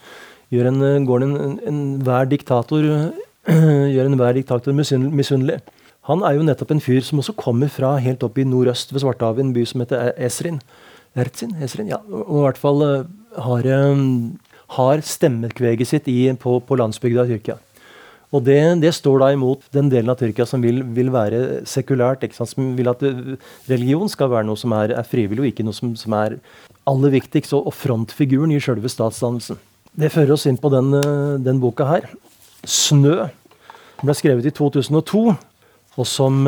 gjør 0.55 0.71
en, 0.71 1.07
går 1.09 1.25
en, 1.27 1.35
en, 1.41 1.57
en 1.73 2.29
diktator, 2.31 2.87
gjør 3.95 4.07
enhver 4.07 4.39
diktator 4.39 4.77
misunnelig. 4.77 5.59
Han 6.09 6.23
er 6.23 6.37
jo 6.37 6.45
nettopp 6.45 6.75
en 6.75 6.83
fyr 6.85 7.01
som 7.05 7.21
også 7.23 7.35
kommer 7.41 7.71
fra 7.73 7.95
helt 8.05 8.23
opp 8.27 8.37
i 8.39 8.45
nordøst 8.45 8.93
ved 8.93 9.03
Svartehavet, 9.03 9.41
en 9.41 9.55
by 9.57 9.65
som 9.67 9.81
heter 9.81 10.13
Esrin. 10.21 10.61
Erzin, 11.15 11.55
Esrin, 11.63 11.93
ja. 11.93 12.01
Og 12.11 12.41
i 12.41 12.45
hvert 12.49 12.59
fall 12.59 12.83
uh, 12.83 13.05
har, 13.47 13.69
um, 13.93 14.35
har 14.75 15.03
stemmekveget 15.07 15.87
sitt 15.87 16.11
i, 16.11 16.27
på, 16.41 16.59
på 16.67 16.79
landsbygda 16.81 17.27
i 17.27 17.35
Tyrkia. 17.35 17.59
Og 18.35 18.43
det, 18.43 18.59
det, 18.83 18.91
står 18.97 19.21
da 19.23 19.29
imot 19.31 19.63
den 19.75 19.87
delen 19.93 20.11
av 20.11 20.19
Tyrkia 20.19 20.47
som 20.49 20.63
vil, 20.65 20.81
vil 20.97 21.13
være 21.15 21.63
sekulært. 21.71 22.25
Som 22.35 22.73
vil 22.75 22.91
at 22.91 23.05
religion 23.71 24.11
skal 24.11 24.33
være 24.33 24.49
noe 24.49 24.59
som 24.59 24.75
er, 24.75 24.97
er 24.99 25.07
frivillig, 25.07 25.45
og 25.45 25.51
ikke 25.53 25.67
noe 25.69 25.77
som, 25.77 25.93
som 25.95 26.17
er 26.19 26.41
aller 26.91 27.15
viktigst. 27.15 27.55
Og, 27.55 27.69
og 27.71 27.77
frontfiguren 27.79 28.51
i 28.51 28.59
sjølve 28.59 28.91
statsdannelsen. 28.91 29.61
Det 29.95 30.11
fører 30.11 30.35
oss 30.35 30.49
inn 30.51 30.59
på 30.59 30.73
den, 30.75 30.91
den 31.47 31.63
boka 31.63 31.87
her. 31.87 32.11
'Snø'. 32.67 33.29
Den 34.01 34.09
ble 34.09 34.17
skrevet 34.19 34.49
i 34.49 34.51
2002, 34.51 35.23
og 35.95 36.07
som 36.09 36.43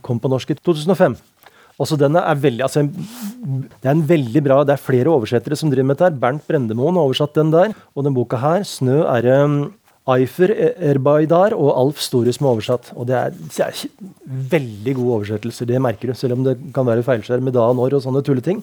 kom 0.00 0.22
på 0.22 0.30
norsk 0.32 0.54
i 0.54 0.56
2005. 0.56 1.18
Også 1.80 1.96
denne 2.00 2.20
er 2.20 2.40
veldig, 2.40 2.64
altså, 2.66 2.84
Det 2.86 3.88
er 3.88 3.94
en 3.94 4.08
veldig 4.08 4.42
bra, 4.44 4.62
det 4.64 4.74
er 4.76 4.82
flere 4.82 5.12
oversettere 5.12 5.56
som 5.56 5.70
driver 5.72 5.88
med 5.88 6.00
dette. 6.00 6.20
Bernt 6.20 6.44
Brendemoen 6.48 6.98
har 6.98 7.08
oversatt 7.08 7.34
den 7.38 7.52
der. 7.54 7.72
Og 7.96 8.04
den 8.04 8.14
boka 8.14 8.36
her, 8.36 8.60
'Snø', 8.60 9.06
er 9.08 9.44
um, 9.44 9.72
Eifer 10.12 10.50
Erbaidar 10.82 11.54
og 11.54 11.70
Alf 11.78 12.00
Store 12.02 12.32
som 12.34 12.46
har 12.46 12.56
oversatt. 12.56 12.90
Og 12.96 13.06
det 13.06 13.14
er, 13.14 13.30
det 13.30 13.66
er, 13.66 13.84
veldig 14.50 14.94
gode 14.98 15.14
oversettelser, 15.20 15.66
det 15.66 15.82
merker 15.82 16.10
du. 16.10 16.14
Selv 16.18 16.34
om 16.38 16.44
det 16.44 16.58
kan 16.74 16.86
være 16.86 17.04
feilskjær 17.06 17.42
med 17.42 17.54
da 17.54 17.68
og 17.70 17.78
når 17.78 17.98
og 17.98 18.02
sånne 18.02 18.24
tulleting. 18.26 18.62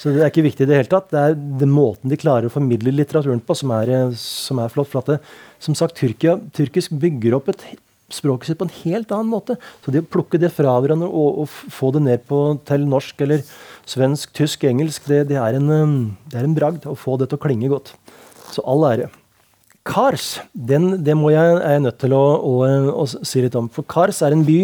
Så 0.00 0.14
det 0.14 0.22
er 0.24 0.30
ikke 0.32 0.46
viktig 0.46 0.64
i 0.64 0.70
det 0.70 0.78
hele 0.78 0.88
tatt. 0.88 1.10
Det 1.12 1.20
er 1.20 1.36
den 1.36 1.72
måten 1.72 2.08
de 2.08 2.16
klarer 2.16 2.48
å 2.48 2.52
formidle 2.52 2.94
litteraturen 2.94 3.42
på, 3.44 3.56
som 3.58 3.72
er, 3.76 3.92
som 4.16 4.62
er 4.62 4.72
flott. 4.72 4.88
For 4.88 5.02
at 5.02 5.12
det, 5.12 5.18
som 5.60 5.76
sagt, 5.76 5.98
Tyrkia, 6.00 6.38
tyrkisk 6.56 6.96
bygger 6.96 7.36
opp 7.36 7.52
et 7.52 7.66
språket 8.16 8.50
sitt 8.50 8.60
på 8.60 8.66
en 8.68 8.76
helt 8.82 9.12
annen 9.14 9.30
måte. 9.32 9.56
Så 9.84 9.94
det 9.94 10.04
å 10.04 10.10
plukke 10.10 10.40
det 10.40 10.52
fra 10.54 10.76
hverandre 10.80 11.08
og, 11.08 11.42
og 11.44 11.74
få 11.74 11.92
det 11.96 12.04
ned 12.06 12.26
på, 12.28 12.42
til 12.68 12.86
norsk 12.88 13.24
eller 13.26 13.44
svensk, 13.88 14.34
tysk, 14.36 14.66
engelsk, 14.68 15.08
det, 15.10 15.24
det, 15.30 15.38
er 15.40 15.58
en, 15.58 15.70
det 16.30 16.40
er 16.40 16.46
en 16.46 16.56
bragd 16.56 16.86
å 16.88 16.98
få 16.98 17.16
det 17.20 17.30
til 17.30 17.40
å 17.40 17.44
klinge 17.46 17.72
godt. 17.72 17.94
Så 18.50 18.64
all 18.68 18.86
ære. 18.88 19.10
Kars 19.86 20.36
den, 20.52 20.92
det 21.04 21.16
må 21.16 21.32
jeg, 21.32 21.56
er 21.56 21.78
jeg 21.78 21.84
nødt 21.86 22.00
til 22.02 22.14
å, 22.14 22.24
å, 22.36 22.54
å, 22.92 23.06
si 23.08 23.42
litt 23.42 23.56
om. 23.58 23.70
For 23.72 23.86
Kars 23.88 24.20
er 24.26 24.36
en 24.36 24.44
by 24.46 24.60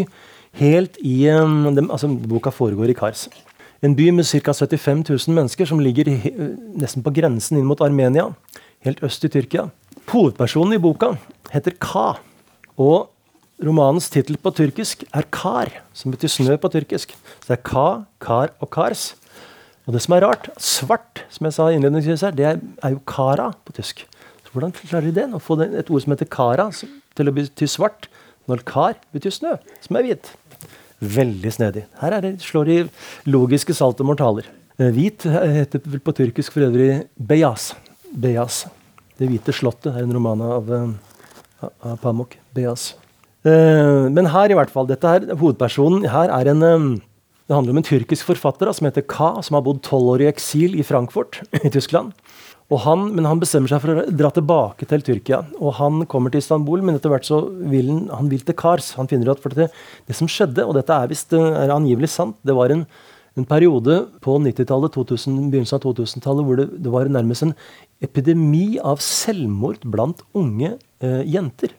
helt 0.61 0.99
i 1.01 1.19
de, 1.27 1.85
altså 1.89 2.11
Boka 2.29 2.53
foregår 2.55 2.93
i 2.93 2.99
Kars. 2.99 3.27
En 3.85 3.97
by 3.97 4.11
med 4.17 4.29
ca. 4.29 4.53
75 4.57 5.05
000 5.09 5.37
mennesker 5.37 5.69
som 5.69 5.81
ligger 5.81 6.09
he, 6.11 6.33
nesten 6.81 7.05
på 7.05 7.13
grensen 7.17 7.59
inn 7.59 7.69
mot 7.69 7.81
Armenia. 7.85 8.29
Helt 8.85 9.03
øst 9.05 9.25
i 9.25 9.33
Tyrkia. 9.33 9.67
Hovedpersonen 10.07 10.77
i 10.77 10.81
boka 10.81 11.15
heter 11.53 11.75
Ka. 11.81 12.17
Og 12.79 13.09
romanens 13.63 14.09
tittel 14.13 14.37
på 14.41 14.53
tyrkisk 14.55 15.05
er 15.15 15.29
Kar, 15.33 15.71
som 15.97 16.13
betyr 16.13 16.33
snø 16.33 16.57
på 16.61 16.71
tyrkisk. 16.73 17.15
Så 17.41 17.49
det 17.49 17.59
er 17.59 17.63
Ka, 17.67 17.87
Kar 18.23 18.53
og 18.61 18.71
Kars. 18.75 19.15
Og 19.87 19.95
det 19.95 20.03
som 20.03 20.17
er 20.17 20.25
rart, 20.27 20.51
svart, 20.59 21.23
som 21.31 21.47
jeg 21.47 21.57
sa 21.57 21.71
innledningsvis 21.71 22.25
her, 22.27 22.35
det 22.37 22.47
er, 22.49 22.61
er 22.85 22.97
jo 22.97 23.03
Kara 23.09 23.53
på 23.65 23.77
tysk. 23.77 24.03
Så 24.45 24.53
Hvordan 24.55 24.75
klarer 24.77 25.09
de 25.09 25.15
det? 25.15 25.29
Å 25.31 25.43
få 25.43 25.59
et 25.63 25.91
ord 25.91 26.03
som 26.03 26.15
heter 26.15 26.29
kara 26.31 26.69
til 26.73 27.31
å 27.31 27.35
bety 27.35 27.69
svart, 27.71 28.11
når 28.47 28.63
kar 28.67 28.95
betyr 29.15 29.35
snø, 29.35 29.55
som 29.83 29.99
er 29.99 30.07
hvit. 30.07 30.31
Veldig 31.03 31.53
snedig. 31.53 31.83
Her 32.01 32.21
det, 32.23 32.37
slår 32.45 32.69
de 32.71 32.77
logiske 33.29 33.75
mortaler. 34.07 34.47
Eh, 34.79 34.93
hvit 34.93 35.27
heter 35.27 35.81
vel 35.85 36.01
på 36.01 36.15
tyrkisk 36.15 36.53
for 36.53 36.69
øvrig 36.69 37.07
beyaz. 37.17 37.75
Beyaz. 38.13 38.67
Det 39.19 39.29
hvite 39.29 39.53
slottet 39.53 39.95
er 39.95 40.05
en 40.05 40.13
roman 40.13 40.41
av, 40.41 40.73
eh, 40.73 41.69
av 41.83 41.99
Pamuk. 42.01 42.37
Beyaz. 42.55 42.95
Eh, 43.47 44.07
men 44.11 44.33
her, 44.33 44.51
i 44.51 44.57
hvert 44.59 44.73
fall, 44.73 44.89
dette 44.91 45.13
her, 45.13 45.29
hovedpersonen 45.39 46.09
her 46.11 46.33
er 46.35 46.51
en 46.51 46.65
Det 47.47 47.55
handler 47.55 47.77
om 47.77 47.79
en 47.79 47.87
tyrkisk 47.87 48.27
forfatter 48.27 48.73
som 48.75 48.89
heter 48.89 49.07
Ka, 49.07 49.37
som 49.43 49.55
har 49.55 49.63
bodd 49.63 49.85
tolv 49.87 50.17
år 50.17 50.25
i 50.25 50.31
eksil 50.33 50.75
i 50.75 50.83
Frankfurt 50.83 51.45
i 51.67 51.71
Tyskland. 51.71 52.11
Og 52.67 52.81
Han, 52.83 53.13
men 53.15 53.27
han 53.29 53.39
bestemmer 53.39 53.71
seg 53.71 53.83
for 53.83 53.95
å 53.95 54.05
dra 54.11 54.33
tilbake 54.35 54.89
til 54.91 55.05
Tyrkia. 55.07 55.45
og 55.61 55.77
Han 55.79 56.03
kommer 56.11 56.33
til 56.35 56.43
Istanbul, 56.43 56.83
men 56.83 56.99
etter 56.99 57.13
hvert 57.13 57.29
så 57.29 57.45
vil 57.47 57.93
han, 57.93 58.01
han 58.11 58.31
vil 58.33 58.43
til 58.43 58.57
Kars. 58.59 58.95
Han 58.99 59.07
finner 59.07 59.31
ut 59.31 59.47
at 59.47 59.55
det, 59.55 59.69
det 60.09 60.17
som 60.19 60.27
skjedde, 60.27 60.65
og 60.67 60.75
dette 60.75 60.91
er 60.91 61.13
visst 61.13 61.33
er 61.37 61.71
angivelig 61.71 62.11
sant 62.11 62.35
Det 62.43 62.57
var 62.57 62.75
en, 62.75 62.83
en 63.39 63.47
periode 63.47 64.01
på 64.25 64.39
90-tallet, 64.43 64.99
begynnelsen 64.99 65.79
av 65.79 65.87
2000-tallet, 65.87 66.47
hvor 66.49 66.59
det, 66.59 66.67
det, 66.75 66.91
var 66.91 67.07
nærmest 67.07 67.47
en 67.47 67.55
epidemi 68.03 68.81
av 68.83 68.99
selvmord 68.99 69.87
blant 69.87 70.27
unge 70.35 70.75
eh, 70.99 71.23
jenter. 71.23 71.71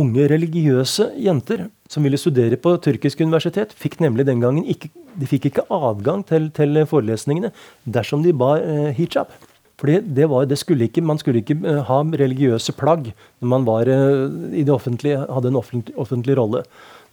Unge 0.00 0.24
religiøse 0.30 1.10
jenter 1.20 1.66
som 1.92 2.04
ville 2.06 2.16
studere 2.20 2.56
på 2.56 2.74
tyrkisk 2.80 3.20
universitet, 3.20 3.74
fikk 3.76 3.98
nemlig 4.00 4.24
den 4.28 4.40
gangen 4.40 4.64
ikke, 4.64 4.88
de 5.20 5.28
fikk 5.28 5.50
ikke 5.50 5.66
adgang 5.68 6.22
til, 6.24 6.48
til 6.56 6.80
forelesningene 6.88 7.50
dersom 7.84 8.24
de 8.24 8.32
bar 8.32 8.62
eh, 8.64 8.92
hijab. 8.96 9.34
Fordi 9.82 9.98
det 10.16 10.28
var, 10.30 10.46
det 10.46 10.56
skulle 10.60 10.86
ikke, 10.86 11.02
Man 11.02 11.18
skulle 11.18 11.42
ikke 11.42 11.58
eh, 11.68 11.82
ha 11.84 12.00
religiøse 12.02 12.72
plagg 12.78 13.10
når 13.42 13.52
man 13.52 13.66
var 13.68 13.90
eh, 13.90 14.56
i 14.56 14.64
det 14.64 14.72
offentlige, 14.72 15.26
hadde 15.28 15.52
en 15.52 15.60
offentlig, 15.60 15.96
offentlig 15.96 16.38
rolle. 16.38 16.64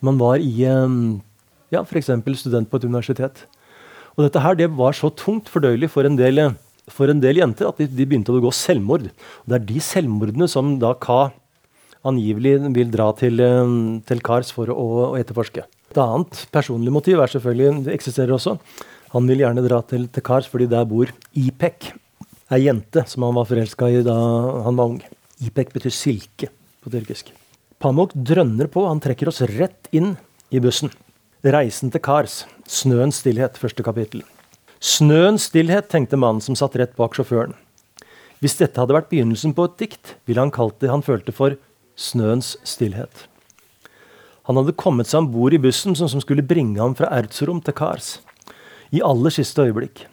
Man 0.02 0.20
var 0.20 0.40
i 0.40 0.64
ja, 0.64 1.84
f.eks. 1.84 2.12
student 2.40 2.70
på 2.70 2.80
et 2.80 2.86
universitet. 2.88 3.44
Og 4.16 4.24
dette 4.24 4.40
her, 4.40 4.56
det 4.56 4.70
var 4.78 4.96
så 4.96 5.10
tungt 5.12 5.50
fordøyelig 5.52 5.92
for 5.92 6.08
en 6.08 6.16
del, 6.20 6.42
for 6.88 7.12
en 7.12 7.20
del 7.20 7.42
jenter 7.42 7.68
at 7.68 7.78
de, 7.82 7.88
de, 7.88 8.08
begynte 8.08 8.32
å 8.32 8.40
begå 8.40 8.54
selvmord. 8.56 9.10
Og 9.44 9.52
Det 9.52 9.60
er 9.60 9.68
de 9.68 9.84
selvmordene 9.84 10.48
som 10.48 10.78
da 10.80 10.94
Ka 10.96 11.30
angivelig 12.08 12.58
vil 12.76 12.92
dra 12.94 13.10
til, 13.18 13.42
til 14.08 14.22
Kars 14.26 14.54
for 14.56 14.72
å, 14.72 14.86
å, 15.12 15.18
etterforske. 15.20 15.66
Et 15.90 16.00
annet 16.00 16.46
personlig 16.54 16.94
motiv 16.94 17.20
er 17.20 17.32
selvfølgelig, 17.32 17.84
det 17.88 17.96
eksisterer 17.96 18.36
også. 18.36 18.58
Han 19.16 19.28
vil 19.30 19.42
gjerne 19.44 19.66
dra 19.66 19.82
til, 19.90 20.06
til 20.14 20.26
Kars 20.26 20.48
fordi 20.50 20.70
der 20.70 20.88
bor 20.88 21.10
Ipek 21.34 21.92
ei 22.54 22.64
jente 22.66 23.04
som 23.10 23.26
han 23.26 23.36
var 23.38 23.48
forelska 23.50 23.90
i 23.94 24.02
da 24.06 24.16
han 24.66 24.78
var 24.80 24.94
ung. 24.94 25.04
Ipek 25.46 25.74
betyr 25.76 25.94
silke 25.94 26.50
på 26.84 26.92
tyrkisk. 26.94 27.32
Pamuk 27.80 28.12
drønner 28.14 28.68
på, 28.72 28.84
han 28.88 29.00
trekker 29.00 29.30
oss 29.32 29.42
rett 29.56 29.88
inn 29.96 30.16
i 30.52 30.60
bussen. 30.60 30.92
Reisen 31.46 31.94
til 31.94 32.04
Kars. 32.04 32.44
Snøens 32.68 33.22
stillhet, 33.22 33.58
første 33.58 33.86
kapittel. 33.86 34.26
Snøens 34.84 35.48
stillhet, 35.48 35.88
tenkte 35.92 36.20
mannen 36.20 36.44
som 36.44 36.58
satt 36.60 36.76
rett 36.80 36.96
bak 37.00 37.16
sjåføren. 37.16 37.56
Hvis 38.44 38.58
dette 38.60 38.80
hadde 38.80 38.96
vært 38.96 39.10
begynnelsen 39.12 39.56
på 39.56 39.66
et 39.68 39.78
dikt, 39.80 40.14
ville 40.28 40.44
han 40.44 40.54
kalt 40.56 40.78
det 40.84 40.92
han 40.92 41.04
følte 41.04 41.34
for 41.36 41.56
snøens 42.00 42.56
stillhet. 42.68 43.26
Han 44.50 44.58
hadde 44.58 44.78
kommet 44.80 45.10
seg 45.10 45.22
om 45.22 45.34
bord 45.34 45.54
i 45.54 45.62
bussen 45.62 45.98
som 46.00 46.24
skulle 46.24 46.46
bringe 46.46 46.80
ham 46.82 46.96
fra 46.98 47.12
Erzurum 47.20 47.60
til 47.62 47.76
Kars. 47.78 48.16
I 48.90 49.04
aller 49.06 49.34
siste 49.36 49.68
øyeblikk. 49.68 50.08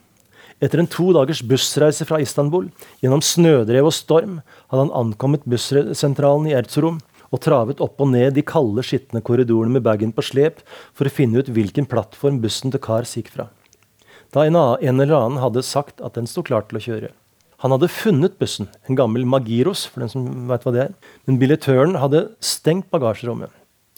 Etter 0.61 0.81
en 0.81 0.89
to 0.89 1.11
dagers 1.13 1.43
bussreise 1.45 2.05
fra 2.09 2.19
Istanbul, 2.21 2.71
gjennom 3.01 3.23
snødrev 3.25 3.89
og 3.89 3.95
storm, 3.97 4.39
hadde 4.73 4.87
han 4.87 4.95
ankommet 4.97 5.45
bussentralen 5.49 6.49
i 6.51 6.57
Erzurum 6.57 6.99
og 7.33 7.43
travet 7.45 7.81
opp 7.85 8.01
og 8.01 8.13
ned 8.13 8.37
de 8.37 8.45
kalde, 8.47 8.85
skitne 8.87 9.23
korridorene 9.25 9.77
med 9.77 9.85
bagen 9.85 10.13
på 10.17 10.25
slep 10.25 10.63
for 10.97 11.09
å 11.09 11.13
finne 11.13 11.41
ut 11.41 11.51
hvilken 11.53 11.89
plattform 11.91 12.41
bussen 12.45 12.73
til 12.73 12.83
Kars 12.83 13.17
gikk 13.19 13.33
fra. 13.35 13.51
Da 14.35 14.45
en, 14.45 14.57
eller 14.57 15.17
annen 15.17 15.41
hadde 15.41 15.65
sagt 15.65 16.03
at 16.05 16.17
den 16.17 16.29
sto 16.29 16.45
klar 16.45 16.67
til 16.69 16.81
å 16.81 16.85
kjøre. 16.87 17.13
Han 17.65 17.73
hadde 17.73 17.89
funnet 17.89 18.37
bussen, 18.41 18.69
en 18.89 18.99
gammel 18.99 19.25
Magiros, 19.25 19.87
for 19.89 20.05
den 20.05 20.13
som 20.13 20.27
vet 20.51 20.67
hva 20.67 20.73
det 20.75 20.83
er, 20.89 20.97
men 21.25 21.39
billettøren 21.41 21.97
hadde 22.03 22.27
stengt 22.45 22.91
bagasjerommet. 22.93 23.53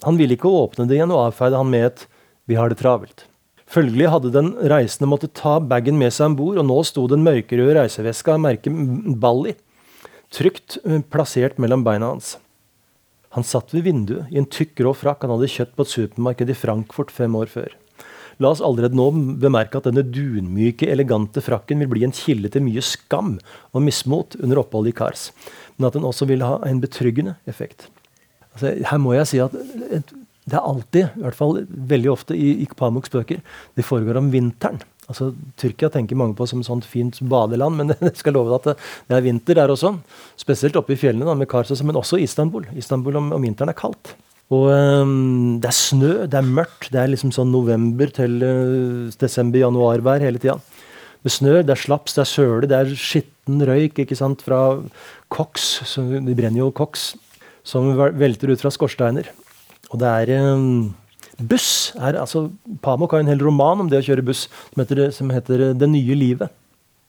Han 0.07 0.19
ville 0.19 0.37
ikke 0.37 0.51
åpne 0.51 0.87
det 0.87 0.95
igjen 0.95 1.11
og 1.11 1.25
avfeide 1.27 1.59
han 1.59 1.69
med 1.69 1.89
et 1.89 2.07
'vi 2.47 2.55
har 2.55 2.69
det 2.69 2.79
travelt'. 2.79 3.27
Følgelig 3.67 4.09
hadde 4.09 4.31
den 4.33 4.53
reisende 4.71 5.09
måttet 5.11 5.35
ta 5.37 5.59
bagen 5.59 5.99
med 5.99 6.13
seg 6.13 6.31
om 6.31 6.35
bord, 6.35 6.57
og 6.57 6.65
nå 6.65 6.83
sto 6.83 7.05
den 7.07 7.21
mørkerøde 7.21 7.75
reiseveska 7.77 8.37
merket 8.37 8.73
Balli 9.19 9.53
trygt 10.33 10.79
plassert 11.11 11.59
mellom 11.61 11.83
beina 11.83 12.13
hans. 12.13 12.37
Han 13.37 13.45
satt 13.45 13.73
ved 13.73 13.85
vinduet 13.85 14.31
i 14.33 14.39
en 14.41 14.49
tykk, 14.49 14.73
grå 14.79 14.95
frakk 14.97 15.21
han 15.25 15.35
hadde 15.35 15.51
kjøpt 15.53 15.75
på 15.77 15.85
et 15.85 15.93
supermarked 15.93 16.49
i 16.49 16.57
Frankfurt 16.57 17.11
fem 17.13 17.35
år 17.37 17.51
før. 17.51 17.75
La 18.39 18.53
oss 18.53 18.61
allerede 18.63 18.95
nå 18.95 19.09
bemerke 19.41 19.81
at 19.81 19.89
denne 19.89 20.05
dunmyke, 20.07 20.87
elegante 20.87 21.43
frakken 21.43 21.81
vil 21.83 21.91
bli 21.91 22.05
en 22.07 22.15
kilde 22.15 22.51
til 22.53 22.63
mye 22.63 22.83
skam 22.85 23.33
og 23.73 23.83
mismot 23.83 24.37
under 24.39 24.61
oppholdet 24.61 24.93
i 24.93 24.99
Kars, 25.01 25.25
men 25.77 25.89
at 25.89 25.97
den 25.97 26.07
også 26.07 26.27
vil 26.29 26.45
ha 26.47 26.55
en 26.67 26.79
betryggende 26.83 27.35
effekt. 27.51 27.89
Altså, 28.53 28.77
her 28.87 29.01
må 29.01 29.15
jeg 29.17 29.27
si 29.29 29.41
at 29.43 29.55
det 30.49 30.57
er 30.57 30.65
alltid, 30.65 31.11
i 31.19 31.25
hvert 31.25 31.37
fall 31.37 31.59
veldig 31.67 32.09
ofte 32.11 32.37
i, 32.37 32.53
i 32.63 32.69
Pamuks 32.79 33.11
bøker, 33.13 33.43
det 33.77 33.85
foregår 33.85 34.17
om 34.21 34.31
vinteren. 34.33 34.79
Altså, 35.09 35.31
Tyrkia 35.57 35.89
tenker 35.93 36.17
mange 36.17 36.37
på 36.37 36.45
som 36.49 36.61
et 36.61 36.69
sånt 36.69 36.87
fint 36.87 37.17
badeland, 37.31 37.77
men 37.77 37.93
jeg 38.07 38.15
skal 38.21 38.37
love 38.37 38.53
deg 38.53 38.59
at 38.59 38.81
det, 39.09 39.17
er 39.17 39.25
vinter 39.25 39.59
der 39.59 39.73
også. 39.73 39.95
Spesielt 40.39 40.77
oppe 40.79 40.95
i 40.95 40.99
fjellene 41.01 41.27
da, 41.27 41.35
med 41.37 41.49
Karsos, 41.49 41.83
men 41.85 41.97
også 41.97 42.21
Istanbul. 42.21 42.67
Istanbul 42.77 43.19
om, 43.19 43.31
om 43.35 43.45
vinteren 43.45 43.73
er 43.73 43.77
kaldt. 43.77 44.15
Og 44.49 44.65
um, 44.73 45.59
det 45.61 45.69
er 45.69 45.77
snø, 45.77 46.13
det 46.25 46.39
er 46.39 46.47
mørkt. 46.47 46.89
Det 46.93 47.01
er 47.01 47.11
liksom 47.11 47.33
sånn 47.35 47.51
november 47.53 48.09
til 48.15 48.39
uh, 48.41 49.09
desember-januarvær 49.21 50.25
hele 50.25 50.41
tida. 50.41 50.57
Det 51.25 51.33
snør, 51.35 51.61
det 51.67 51.75
er 51.75 51.83
slaps, 51.83 52.15
det 52.15 52.23
er 52.23 52.31
søle, 52.31 52.69
det 52.71 52.77
er 52.77 52.95
skitten 52.95 53.59
røyk 53.67 53.99
ikke 54.05 54.17
sant, 54.17 54.41
fra 54.45 54.79
koks. 55.29 55.97
de 55.99 56.37
brenner 56.37 56.63
jo 56.63 56.71
koks 56.71 57.11
som 57.67 57.91
velter 58.17 58.53
ut 58.53 58.63
fra 58.63 58.71
skorsteiner. 58.71 59.27
Og 59.91 59.99
det 59.99 60.13
er, 60.23 60.31
Buss 61.39 61.93
er 61.95 62.17
altså 62.19 62.49
Pamuk 62.83 63.13
har 63.15 63.23
en 63.23 63.31
hel 63.31 63.39
roman 63.43 63.83
om 63.83 63.89
det 63.91 64.01
å 64.01 64.07
kjøre 64.09 64.25
buss 64.27 64.47
som 64.49 64.81
heter, 64.81 65.11
som 65.15 65.29
heter 65.31 65.73
'Det 65.73 65.89
nye 65.89 66.15
livet'. 66.15 66.49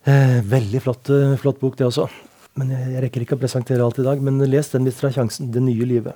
Eh, 0.06 0.40
veldig 0.40 0.80
flott, 0.80 1.10
eh, 1.10 1.36
flott, 1.36 1.60
bok, 1.60 1.76
det 1.76 1.86
også. 1.86 2.08
Men 2.56 2.70
jeg, 2.70 2.92
jeg, 2.92 3.02
rekker 3.02 3.20
ikke 3.20 3.36
å 3.36 3.42
presentere 3.42 3.82
alt 3.82 3.98
i 3.98 4.02
dag. 4.02 4.20
Men 4.22 4.38
les 4.38 4.68
den 4.70 4.84
hvis 4.84 5.00
dere 5.00 5.10
har 5.10 5.18
sjansen. 5.18 5.50
'Det 5.50 5.62
nye 5.62 5.84
livet'. 5.84 6.14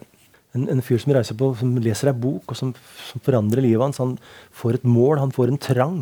En, 0.55 0.69
en, 0.71 0.83
fyr 0.87 1.01
som 1.03 1.15
reiser 1.17 1.39
på, 1.39 1.51
som 1.59 1.73
leser 1.83 2.13
ei 2.13 2.17
bok, 2.17 2.53
og 2.53 2.59
som, 2.59 2.71
som, 3.09 3.23
forandrer 3.27 3.65
livet 3.65 3.83
hans. 3.83 4.01
Han 4.03 4.17
får 4.55 4.79
et 4.79 4.87
mål, 4.87 5.19
han 5.23 5.35
får 5.35 5.51
en 5.51 5.61
trang 5.61 6.01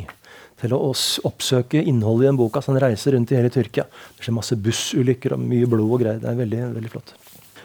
til 0.62 0.76
å 0.76 0.80
oppsøke 1.26 1.80
innholdet 1.80 2.26
i 2.26 2.30
den 2.30 2.40
boka. 2.40 2.62
Så 2.62 2.74
han 2.74 2.82
reiser 2.84 3.16
rundt 3.16 3.32
i 3.32 3.38
hele 3.40 3.52
Tyrkia. 3.52 3.88
Det 4.16 4.26
skjer 4.26 4.36
masse 4.36 4.58
bussulykker 4.60 5.34
og 5.36 5.42
mye 5.42 5.68
blod 5.70 5.88
og 5.88 6.04
greier. 6.04 6.22
Det 6.22 6.30
er 6.30 6.40
veldig, 6.44 6.64
veldig 6.76 6.92
flott. 6.92 7.14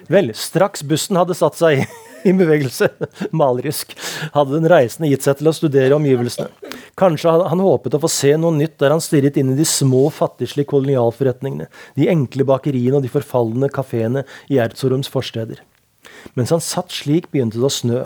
Vel, 0.08 0.32
straks 0.38 0.86
bussen 0.88 1.20
hadde 1.20 1.36
satt 1.36 1.58
seg 1.60 1.84
i 2.28 2.34
bevegelse, 2.36 2.90
malerisk, 3.40 3.94
hadde 4.34 4.56
den 4.56 4.70
reisende 4.72 5.10
gitt 5.12 5.26
seg 5.28 5.40
til 5.40 5.52
å 5.52 5.56
studere 5.56 5.98
omgivelsene. 5.98 6.48
Kanskje 6.98 7.34
hadde 7.34 7.50
han 7.52 7.62
håpet 7.62 7.98
å 7.98 8.02
få 8.02 8.10
se 8.12 8.32
noe 8.40 8.56
nytt 8.56 8.78
der 8.82 8.96
han 8.96 9.04
stirret 9.04 9.38
inn 9.38 9.52
i 9.54 9.58
de 9.60 9.68
små, 9.68 10.08
fattigslige 10.14 10.72
kolonialforretningene, 10.72 11.68
de 12.00 12.10
enkle 12.12 12.48
bakeriene 12.48 13.00
og 13.00 13.06
de 13.06 13.12
forfalne 13.12 13.70
kafeene 13.74 14.24
i 14.50 14.62
Erzorums 14.64 15.12
forsteder. 15.12 15.62
Mens 16.38 16.54
han 16.54 16.64
satt 16.64 16.94
slik, 16.94 17.32
begynte 17.34 17.60
det 17.60 17.68
å 17.68 17.74
snø. 17.74 18.06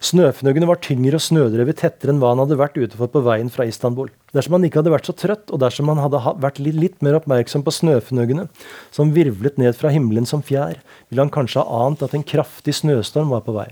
Snøfnuggene 0.00 0.68
var 0.68 0.80
tyngre 0.80 1.18
og 1.18 1.24
snødrevet 1.24 1.80
tettere 1.82 2.12
enn 2.12 2.20
hva 2.22 2.32
han 2.32 2.40
hadde 2.40 2.56
vært 2.60 2.78
ute 2.80 2.96
for 2.96 3.10
på 3.12 3.20
veien 3.26 3.50
fra 3.52 3.66
Istanbul. 3.68 4.08
Dersom 4.32 4.56
han 4.56 4.64
ikke 4.64 4.80
hadde 4.80 4.94
vært 4.94 5.10
så 5.10 5.14
trøtt, 5.16 5.50
og 5.52 5.60
dersom 5.60 5.90
han 5.92 6.00
hadde 6.00 6.20
vært 6.40 6.60
litt, 6.62 6.96
mer 7.04 7.18
oppmerksom 7.18 7.64
på 7.66 7.74
snøfnuggene 7.74 8.46
som 8.94 9.12
virvlet 9.16 9.60
ned 9.60 9.76
fra 9.76 9.92
himmelen 9.92 10.28
som 10.28 10.44
fjær, 10.46 10.80
ville 11.10 11.26
han 11.26 11.32
kanskje 11.32 11.64
ha 11.64 11.84
ant 11.86 12.04
at 12.06 12.16
en 12.16 12.24
kraftig 12.24 12.76
snøstorm 12.80 13.32
var 13.34 13.44
på 13.44 13.56
vei. 13.56 13.68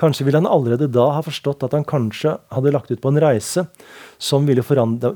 Kanskje 0.00 0.24
ville 0.24 0.40
han 0.40 0.48
allerede 0.48 0.88
da 0.88 1.10
ha 1.12 1.20
forstått 1.20 1.66
at 1.66 1.74
han 1.76 1.84
kanskje 1.84 2.32
hadde 2.54 2.72
lagt 2.72 2.88
ut 2.88 3.02
på 3.02 3.10
en 3.12 3.20
reise 3.20 3.66
som 4.16 4.46
ville 4.48 4.64
forandre 4.64 5.12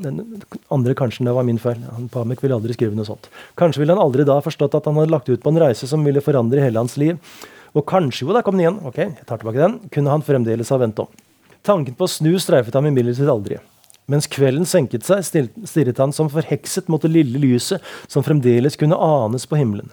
andre 0.74 0.96
kanskje, 0.98 1.24
det 1.24 1.32
var 1.32 1.46
min 1.48 1.60
feil. 1.60 1.80
Han, 1.96 2.10
Pamek 2.12 2.44
ville 2.44 2.58
aldri 2.58 2.76
skrive 2.76 2.96
noe 2.98 3.08
sånt. 3.08 3.30
Kanskje 3.56 3.80
ville 3.80 3.96
han 3.96 4.02
aldri 4.04 4.26
da 4.28 4.36
ha 4.36 4.44
forstått 4.44 4.76
at 4.76 4.90
han 4.90 5.00
hadde 5.00 5.14
lagt 5.14 5.30
ut 5.32 5.40
på 5.40 5.54
en 5.54 5.62
reise 5.62 5.88
som 5.88 6.04
ville 6.04 6.20
forandre 6.24 6.60
hele 6.60 6.82
hans 6.82 6.98
liv, 7.00 7.16
og 7.74 7.86
kanskje, 7.90 8.26
jo, 8.26 8.34
da 8.36 8.44
kom 8.44 8.58
den 8.58 8.66
igjen, 8.66 8.82
ok, 8.86 9.00
jeg 9.02 9.26
tar 9.26 9.40
tilbake 9.40 9.58
den, 9.58 9.78
kunne 9.90 10.12
han 10.12 10.22
fremdeles 10.22 10.70
ha 10.70 10.78
ventet 10.78 11.06
om. 11.06 11.24
Tanken 11.64 11.96
på 11.96 12.06
å 12.06 12.12
snu 12.12 12.34
streifet 12.38 12.76
ham 12.76 12.86
imidlertid 12.86 13.30
aldri. 13.30 13.58
Mens 14.10 14.28
kvelden 14.28 14.68
senket 14.68 15.06
seg, 15.08 15.24
stirret 15.24 16.00
han 16.02 16.12
som 16.12 16.28
forhekset 16.30 16.90
mot 16.92 17.02
det 17.02 17.10
lille 17.10 17.40
lyset 17.40 17.82
som 18.04 18.22
fremdeles 18.22 18.76
kunne 18.78 19.00
anes 19.00 19.48
på 19.48 19.58
himmelen. 19.58 19.88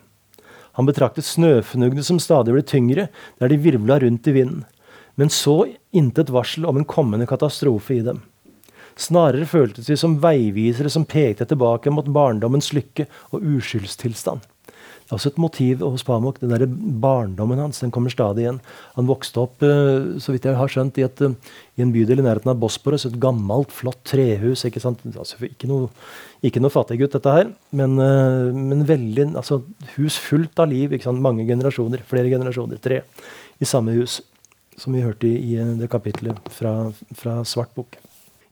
Han 0.77 0.87
betraktet 0.87 1.27
snøfnuggene 1.27 2.03
som 2.05 2.19
stadig 2.21 2.53
ble 2.53 2.63
tyngre, 2.67 3.07
der 3.39 3.51
de 3.51 3.59
virvla 3.59 3.97
rundt 4.03 4.27
i 4.27 4.35
vinden, 4.35 4.65
men 5.21 5.29
så 5.29 5.67
intet 5.93 6.33
varsel 6.33 6.65
om 6.65 6.79
en 6.81 6.87
kommende 6.89 7.29
katastrofe 7.29 7.99
i 7.99 8.05
dem. 8.05 8.23
Snarere 8.97 9.45
føltes 9.45 9.85
de 9.87 9.97
som 9.99 10.17
veivisere 10.21 10.89
som 10.91 11.05
pekte 11.05 11.45
tilbake 11.47 11.93
mot 11.93 12.09
barndommens 12.09 12.71
lykke 12.73 13.05
og 13.29 13.45
uskyldstilstand. 13.53 14.41
Det 15.11 15.17
er 15.17 15.19
også 15.19 15.29
et 15.33 15.41
motiv 15.43 15.81
hos 15.83 16.05
Pamuk. 16.07 16.37
Den 16.39 16.53
der 16.53 16.63
barndommen 17.03 17.59
hans 17.59 17.81
den 17.83 17.91
kommer 17.91 18.13
stadig 18.13 18.45
igjen. 18.45 18.61
Han 18.95 19.09
vokste 19.09 19.41
opp 19.43 19.65
eh, 19.67 20.15
så 20.23 20.31
vidt 20.31 20.47
jeg 20.47 20.55
har 20.55 20.71
skjønt, 20.71 20.97
i, 21.01 21.03
et, 21.03 21.23
eh, 21.25 21.57
i 21.75 21.83
en 21.83 21.91
bydel 21.91 22.21
i 22.21 22.23
nærheten 22.23 22.53
av 22.53 22.61
Bosporos. 22.61 23.03
Et 23.09 23.17
gammelt, 23.19 23.73
flott 23.75 23.99
trehus. 24.07 24.63
Ikke 24.69 24.79
sant? 24.79 25.03
Altså, 25.11 25.35
ikke 25.49 25.67
noe, 25.67 25.91
ikke 26.47 26.63
noe 26.63 26.71
fattiggutt, 26.71 27.17
dette 27.17 27.35
her, 27.35 27.51
men, 27.75 27.99
eh, 27.99 28.55
men, 28.55 28.87
veldig 28.87 29.27
altså, 29.35 29.59
hus 29.97 30.15
fullt 30.15 30.63
av 30.63 30.71
liv. 30.71 30.95
Mange 31.19 31.43
generasjoner. 31.49 32.07
Flere 32.07 32.31
generasjoner. 32.31 32.79
Tre 32.79 33.03
i 33.59 33.67
samme 33.67 33.99
hus. 33.99 34.21
Som 34.81 34.97
vi 34.97 35.03
hørte 35.05 35.29
i, 35.29 35.59
det 35.77 35.91
kapitlet 35.93 36.39
fra, 36.49 36.89
fra 37.13 37.41
Svart 37.45 37.73
bok. 37.77 37.99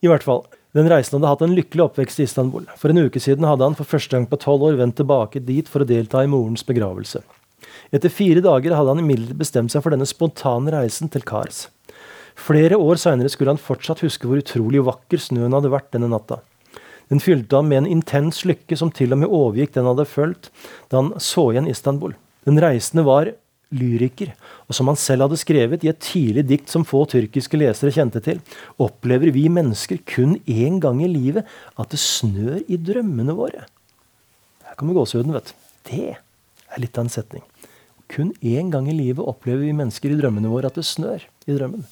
I 0.05 0.09
hvert 0.11 0.25
fall. 0.25 0.43
Den 0.77 0.85
reisende 0.85 1.23
hadde 1.23 1.31
hatt 1.33 1.41
en 1.47 1.55
lykkelig 1.57 1.87
oppvekst 1.87 2.21
i 2.21 2.27
Istanbul. 2.27 2.67
For 2.77 2.93
en 2.93 3.01
uke 3.01 3.21
siden 3.23 3.47
hadde 3.49 3.65
han 3.65 3.77
for 3.77 3.89
første 3.89 4.13
gang 4.13 4.27
på 4.29 4.37
tolv 4.37 4.67
år 4.67 4.77
vendt 4.77 4.99
tilbake 4.99 5.41
dit 5.41 5.69
for 5.69 5.81
å 5.81 5.89
delta 5.89 6.21
i 6.21 6.29
morens 6.29 6.61
begravelse. 6.67 7.23
Etter 7.89 8.13
fire 8.13 8.43
dager 8.45 8.75
hadde 8.77 8.93
han 8.93 9.01
imidlertid 9.01 9.39
bestemt 9.39 9.73
seg 9.73 9.81
for 9.81 9.95
denne 9.95 10.05
spontane 10.05 10.75
reisen 10.75 11.09
til 11.09 11.25
Kars. 11.25 11.65
Flere 12.39 12.77
år 12.77 13.01
seinere 13.01 13.31
skulle 13.33 13.55
han 13.55 13.61
fortsatt 13.61 14.05
huske 14.05 14.29
hvor 14.29 14.39
utrolig 14.39 14.85
vakker 14.85 15.19
snøen 15.19 15.57
hadde 15.57 15.73
vært 15.73 15.89
denne 15.95 16.11
natta. 16.13 16.39
Den 17.09 17.21
fylte 17.23 17.57
ham 17.57 17.71
med 17.71 17.83
en 17.83 17.91
intens 17.97 18.43
lykke 18.45 18.77
som 18.77 18.93
til 18.93 19.15
og 19.15 19.23
med 19.23 19.33
overgikk 19.33 19.73
den 19.73 19.87
han 19.87 19.95
hadde 19.95 20.11
følt 20.11 20.51
da 20.91 21.01
han 21.01 21.15
så 21.17 21.49
igjen 21.49 21.69
Istanbul. 21.71 22.13
Den 22.45 22.61
reisende 22.61 23.03
var 23.09 23.33
lyriker, 23.75 24.31
og 24.67 24.75
som 24.77 24.89
han 24.89 24.97
selv 24.97 25.27
hadde 25.27 25.39
skrevet 25.41 25.83
i 25.85 25.91
et 25.91 26.01
tidlig 26.01 26.45
dikt 26.49 26.71
som 26.71 26.85
få 26.87 27.03
tyrkiske 27.09 27.59
lesere 27.59 27.93
kjente 27.93 28.21
til, 28.25 28.41
opplever 28.81 29.33
vi 29.35 29.45
mennesker 29.51 30.01
kun 30.09 30.37
én 30.49 30.79
gang 30.81 31.03
i 31.05 31.11
livet 31.11 31.47
at 31.77 31.93
det 31.93 32.01
snør 32.01 32.63
i 32.65 32.79
drømmene 32.81 33.35
våre. 33.37 33.67
Her 34.65 34.79
kommer 34.79 34.97
gåsehuden, 34.97 35.35
vet 35.37 35.51
du. 35.51 35.67
Det 35.89 36.07
er 36.15 36.81
litt 36.81 36.97
av 36.97 37.07
en 37.07 37.13
setning. 37.13 37.45
Kun 38.09 38.33
én 38.41 38.71
gang 38.73 38.89
i 38.89 38.97
livet 38.97 39.25
opplever 39.25 39.67
vi 39.67 39.75
mennesker 39.77 40.13
i 40.13 40.17
drømmene 40.17 40.49
våre 40.49 40.69
at 40.69 40.77
det 40.77 40.87
snør 40.87 41.25
i 41.45 41.53
drømmen. 41.53 41.85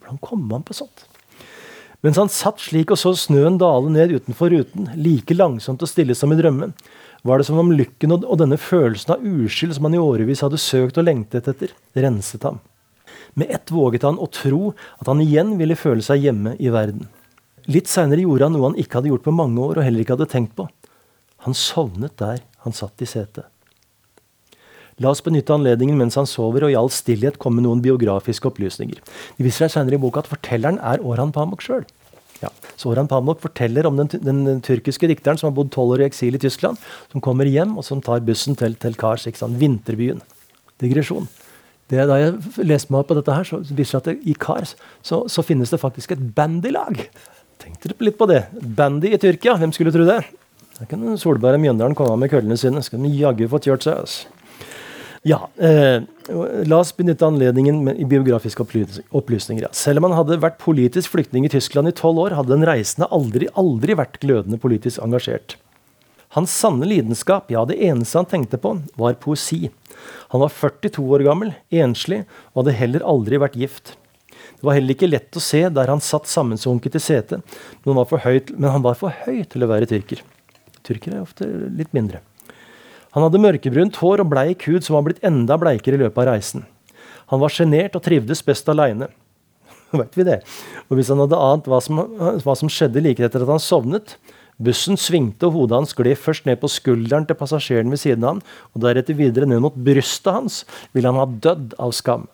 Hvordan 0.00 0.22
kommer 0.22 0.56
man 0.56 0.66
på 0.66 0.74
sånt? 0.74 1.06
Mens 2.00 2.16
han 2.16 2.32
satt 2.32 2.62
slik 2.64 2.92
og 2.94 2.98
så 3.00 3.12
snøen 3.18 3.58
dale 3.60 3.90
ned 3.92 4.14
utenfor 4.16 4.52
ruten, 4.54 4.88
like 4.96 5.36
langsomt 5.36 5.82
og 5.84 5.90
stille 5.90 6.16
som 6.16 6.32
i 6.32 6.38
drømmen, 6.38 6.72
var 7.28 7.38
det 7.38 7.46
som 7.50 7.60
om 7.60 7.72
lykken 7.76 8.14
og, 8.16 8.24
denne 8.40 8.56
følelsen 8.56 9.12
av 9.18 9.24
uskyld 9.26 9.76
som 9.76 9.84
han 9.84 9.98
i 9.98 10.00
årevis 10.00 10.40
hadde 10.40 10.60
søkt 10.60 10.96
og 10.96 11.04
lengtet 11.04 11.50
etter, 11.52 11.74
renset 11.92 12.46
ham. 12.48 12.62
Med 13.36 13.52
ett 13.52 13.68
våget 13.70 14.06
han 14.08 14.16
å 14.16 14.30
tro 14.32 14.72
at 14.96 15.10
han 15.10 15.20
igjen 15.20 15.58
ville 15.60 15.76
føle 15.76 16.02
seg 16.04 16.24
hjemme 16.24 16.56
i 16.56 16.72
verden. 16.72 17.04
Litt 17.68 17.90
seinere 17.92 18.24
gjorde 18.24 18.48
han 18.48 18.56
noe 18.56 18.70
han 18.70 18.80
ikke 18.80 18.98
hadde 18.98 19.12
gjort 19.12 19.28
på 19.28 19.36
mange 19.36 19.60
år 19.60 19.78
og 19.78 19.84
heller 19.84 20.02
ikke 20.02 20.16
hadde 20.16 20.32
tenkt 20.32 20.56
på. 20.56 20.66
Han 21.44 21.56
sovnet 21.56 22.16
der 22.20 22.40
han 22.64 22.76
satt 22.76 23.04
i 23.04 23.08
setet. 23.08 23.49
La 25.00 25.14
oss 25.14 25.22
benytte 25.24 25.54
anledningen 25.54 25.96
mens 25.96 26.18
han 26.20 26.28
sover, 26.28 26.66
og 26.66 26.74
i 26.74 26.76
all 26.76 26.90
stillhet 26.92 27.38
komme 27.40 27.60
med 27.60 27.68
noen 27.68 27.80
biografiske 27.84 28.50
opplysninger. 28.50 29.00
Det 29.38 29.46
viser 29.46 29.66
seg 29.66 29.78
senere 29.78 29.96
i 29.96 30.02
boka 30.02 30.20
at 30.20 30.28
fortelleren 30.28 30.80
er 30.84 31.00
Orhan 31.00 31.32
Pamuk 31.32 31.64
sjøl. 31.64 31.86
Ja. 32.40 32.48
Soran 32.80 33.08
Pamuk 33.08 33.40
forteller 33.42 33.88
om 33.88 33.98
den, 34.00 34.08
den, 34.24 34.60
tyrkiske 34.64 35.08
dikteren 35.10 35.40
som 35.40 35.50
har 35.50 35.56
bodd 35.56 35.72
tolv 35.74 35.96
år 35.96 36.04
i 36.04 36.08
eksil 36.08 36.36
i 36.36 36.40
Tyskland, 36.40 36.80
som 37.12 37.24
kommer 37.24 37.48
hjem 37.48 37.76
og 37.76 37.84
som 37.84 38.00
tar 38.04 38.22
bussen 38.24 38.56
til, 38.56 38.76
til 38.80 38.96
Kars, 39.00 39.26
vinterbyen. 39.28 40.22
Digresjon. 40.80 41.28
Det, 41.90 42.04
da 42.06 42.16
jeg 42.20 42.66
leste 42.68 42.92
meg 42.92 43.02
opp 43.02 43.10
på 43.10 43.16
dette, 43.18 43.34
her, 43.34 43.44
så 43.44 43.60
viser 43.76 44.00
det 44.04 44.14
at 44.14 44.28
i 44.30 44.36
Kars 44.38 44.76
så, 45.02 45.24
så, 45.28 45.44
finnes 45.44 45.72
det 45.72 45.80
faktisk 45.82 46.14
et 46.14 46.22
bandylag. 46.36 47.02
Tenk 47.60 47.80
dere 47.82 47.98
litt 48.06 48.20
på 48.20 48.28
det? 48.30 48.44
Bandy 48.62 49.10
i 49.12 49.20
Tyrkia, 49.20 49.56
hvem 49.60 49.74
skulle 49.76 49.92
tro 49.92 50.06
det? 50.08 50.22
Der 50.78 50.88
kan 50.88 51.02
Solberg 51.20 51.58
og 51.58 51.64
Mjøndalen 51.64 51.96
komme 51.98 52.14
av 52.14 52.20
med 52.22 52.30
køllene 52.32 52.56
sine. 52.56 52.80
Skal 52.84 53.02
de 53.04 53.10
jaggu 53.12 53.48
få 53.52 53.60
kjørt 53.60 53.84
seg. 53.84 53.98
altså. 54.06 54.39
Ja, 55.22 55.50
eh, 55.60 56.02
La 56.64 56.78
oss 56.78 56.96
benytte 56.96 57.26
anledningen 57.26 57.82
med, 57.84 57.98
i 58.00 58.04
biografiske 58.08 58.64
opplysninger. 59.10 59.62
Ja. 59.66 59.68
Selv 59.76 60.00
om 60.00 60.08
han 60.08 60.16
hadde 60.16 60.38
vært 60.40 60.60
politisk 60.62 61.12
flyktning 61.12 61.44
i 61.44 61.50
Tyskland 61.52 61.90
i 61.90 61.96
tolv 61.96 62.22
år, 62.22 62.36
hadde 62.38 62.54
den 62.54 62.64
reisende 62.64 63.08
aldri, 63.12 63.50
aldri 63.58 63.96
vært 63.98 64.20
glødende 64.22 64.60
politisk 64.62 65.02
engasjert. 65.04 65.56
Hans 66.36 66.54
sanne 66.54 66.86
lidenskap, 66.86 67.50
ja, 67.50 67.64
det 67.66 67.80
eneste 67.82 68.20
han 68.20 68.28
tenkte 68.30 68.60
på, 68.62 68.76
var 68.96 69.18
poesi. 69.20 69.68
Han 70.30 70.44
var 70.44 70.54
42 70.54 71.02
år 71.02 71.26
gammel, 71.26 71.52
enslig, 71.74 72.22
og 72.52 72.62
hadde 72.62 72.76
heller 72.78 73.04
aldri 73.12 73.40
vært 73.42 73.58
gift. 73.58 73.96
Det 74.30 74.68
var 74.68 74.78
heller 74.78 74.94
ikke 74.94 75.10
lett 75.10 75.36
å 75.36 75.42
se 75.42 75.64
der 75.74 75.90
han 75.90 76.04
satt 76.04 76.30
sammensunket 76.30 76.96
i 76.96 77.02
setet, 77.02 77.42
men, 77.82 77.96
han 77.96 78.84
var 78.86 78.96
for 79.00 79.12
høy 79.26 79.42
til 79.50 79.66
å 79.66 79.70
være 79.72 79.90
tyrker. 79.90 80.22
Tyrkere 80.86 81.18
er 81.18 81.26
ofte 81.26 81.50
litt 81.74 81.90
mindre. 81.96 82.22
Han 83.16 83.26
hadde 83.26 83.42
mørkebrunt 83.42 83.98
hår 84.00 84.22
og 84.24 84.30
bleik 84.30 84.66
hud 84.70 84.86
som 84.86 84.98
var 84.98 85.08
blitt 85.08 85.24
enda 85.26 85.56
bleikere 85.60 85.98
i 85.98 86.02
løpet 86.04 86.22
av 86.22 86.30
reisen. 86.32 86.66
Han 87.30 87.42
var 87.42 87.52
sjenert 87.54 87.96
og 87.98 88.04
trivdes 88.04 88.42
best 88.46 88.68
aleine. 88.70 89.10
Vet 90.00 90.18
vi 90.18 90.26
det? 90.26 90.40
Og 90.88 90.98
hvis 90.98 91.10
han 91.10 91.22
hadde 91.22 91.38
ant 91.38 91.70
hva 91.70 91.80
som, 91.82 92.02
hva 92.44 92.54
som 92.58 92.70
skjedde 92.70 93.02
like 93.02 93.24
etter 93.26 93.42
at 93.46 93.50
han 93.50 93.62
sovnet 93.62 94.16
Bussen 94.60 94.98
svingte, 95.00 95.48
og 95.48 95.54
hodet 95.54 95.78
hans 95.78 95.94
gled 95.96 96.18
først 96.20 96.44
ned 96.44 96.58
på 96.60 96.68
skulderen 96.68 97.24
til 97.24 97.38
passasjeren 97.38 97.88
ved 97.88 98.02
siden 98.02 98.26
av 98.26 98.34
han, 98.34 98.42
og 98.74 98.82
deretter 98.84 99.16
videre 99.16 99.48
ned 99.48 99.62
mot 99.64 99.72
brystet 99.88 100.34
hans, 100.34 100.58
ville 100.92 101.08
han 101.08 101.16
ha 101.16 101.24
dødd 101.46 101.78
av 101.80 101.94
skam. 101.96 102.26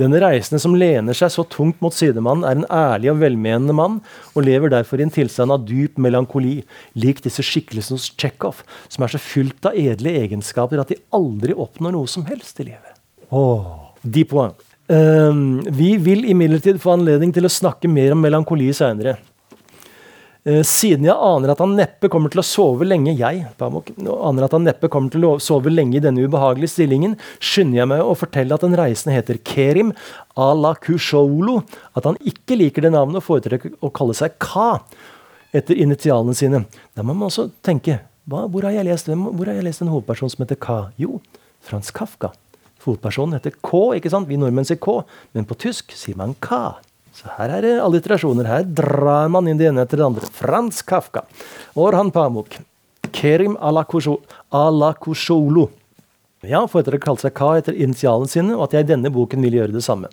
Denne 0.00 0.18
reisende 0.22 0.58
som 0.62 0.74
lener 0.74 1.14
seg 1.14 1.30
så 1.30 1.44
tungt 1.46 1.78
mot 1.84 1.94
sidemannen, 1.94 2.42
er 2.46 2.58
en 2.58 2.66
ærlig 2.72 3.12
og 3.12 3.20
velmenende 3.22 3.76
mann, 3.76 4.00
og 4.34 4.46
lever 4.48 4.72
derfor 4.72 4.98
i 4.98 5.06
en 5.06 5.14
tilstand 5.14 5.54
av 5.54 5.66
dyp 5.68 6.00
melankoli, 6.02 6.56
lik 6.98 7.22
disse 7.22 7.44
skikkelsene 7.46 8.00
hos 8.00 8.10
Tsjekhov, 8.18 8.64
som 8.90 9.06
er 9.06 9.14
så 9.14 9.22
fylt 9.22 9.70
av 9.70 9.78
edle 9.78 10.16
egenskaper 10.24 10.82
at 10.82 10.90
de 10.90 10.98
aldri 11.14 11.54
oppnår 11.54 11.94
noe 11.94 12.10
som 12.10 12.26
helst 12.26 12.58
i 12.58 12.72
livet. 12.72 12.98
Oh, 13.30 13.94
de 14.02 14.26
poeng. 14.28 14.56
Um, 14.90 15.62
vi 15.72 15.94
vil 15.96 16.26
imidlertid 16.28 16.76
få 16.82 16.98
anledning 16.98 17.30
til 17.32 17.46
å 17.46 17.52
snakke 17.52 17.88
mer 17.88 18.12
om 18.12 18.20
melankoli 18.20 18.68
seinere. 18.76 19.16
Eh, 20.44 20.60
siden 20.60 21.06
jeg 21.08 21.16
aner 21.16 21.54
at 21.54 21.60
han 21.62 21.72
neppe 21.72 22.10
kommer 22.12 22.28
til 22.28 22.42
å 22.42 22.44
sove 22.44 22.84
lenge 22.84 23.14
jeg, 23.16 23.46
Pamuk, 23.56 23.88
aner 23.96 24.44
at 24.44 24.52
han 24.52 24.66
neppe 24.66 24.90
kommer 24.92 25.08
til 25.14 25.24
å 25.24 25.30
sove 25.40 25.72
lenge 25.72 25.96
i 25.96 26.02
denne 26.04 26.26
ubehagelige 26.26 26.74
stillingen, 26.74 27.14
skynder 27.40 27.80
jeg 27.80 27.90
meg 27.94 28.04
å 28.04 28.16
fortelle 28.18 28.52
at 28.52 28.66
den 28.66 28.76
reisende 28.76 29.16
heter 29.16 29.40
Kerim 29.40 29.94
Alakusholo, 30.36 31.62
at 31.96 32.10
han 32.10 32.20
ikke 32.28 32.60
liker 32.60 32.84
det 32.84 32.92
navnet 32.92 33.22
og 33.22 33.26
foretrekker 33.30 33.78
å 33.80 33.92
kalle 33.96 34.16
seg 34.18 34.36
Ka 34.42 34.82
etter 35.54 35.80
initialene 35.80 36.36
sine. 36.36 36.64
Da 36.92 37.00
må 37.00 37.16
man 37.16 37.30
også 37.30 37.48
tenke 37.64 38.02
hva, 38.28 38.44
hvor, 38.44 38.68
har 38.68 38.76
jeg 38.76 38.88
lest, 38.90 39.08
hvor 39.08 39.48
har 39.48 39.56
jeg 39.56 39.64
lest 39.64 39.80
en 39.84 39.92
hovedperson 39.94 40.32
som 40.32 40.44
heter 40.44 40.60
Ka? 40.60 40.78
Jo, 41.00 41.22
Frans 41.64 41.88
Kafka. 41.94 42.34
Hovedpersonen 42.84 43.38
heter 43.38 43.56
K, 43.64 43.86
ikke 43.96 44.12
sant? 44.12 44.28
Vi 44.28 44.36
nordmenn 44.36 44.68
sier 44.68 44.76
K, 44.76 45.00
men 45.32 45.48
på 45.48 45.56
tysk 45.56 45.96
sier 45.96 46.20
man 46.20 46.36
Ka. 46.44 46.82
Så 47.14 47.30
her 47.36 47.52
er 47.56 47.62
det 47.62 47.74
alliterasjoner. 47.78 48.48
Her 48.50 48.66
drar 48.66 49.30
man 49.30 49.46
inn 49.48 49.58
det 49.60 49.68
ene 49.70 49.84
etter 49.86 50.00
det 50.00 50.08
andre. 50.08 50.28
Frans 50.34 50.82
Kafka. 50.82 51.22
Orhan 51.78 52.10
Pamuk. 52.14 52.58
Kerim 53.14 53.54
Alakusholo. 53.62 55.68
Ja, 56.44 56.64
for 56.68 56.82
etter 56.82 56.98
å 56.98 57.00
kalle 57.00 57.22
seg 57.22 57.32
Ka 57.36 57.54
etter 57.56 57.76
initialene 57.76 58.28
sine, 58.28 58.56
og 58.56 58.66
at 58.66 58.74
jeg 58.76 58.84
i 58.84 58.90
denne 58.90 59.12
boken 59.12 59.44
vil 59.46 59.56
gjøre 59.56 59.76
det 59.76 59.84
samme. 59.86 60.10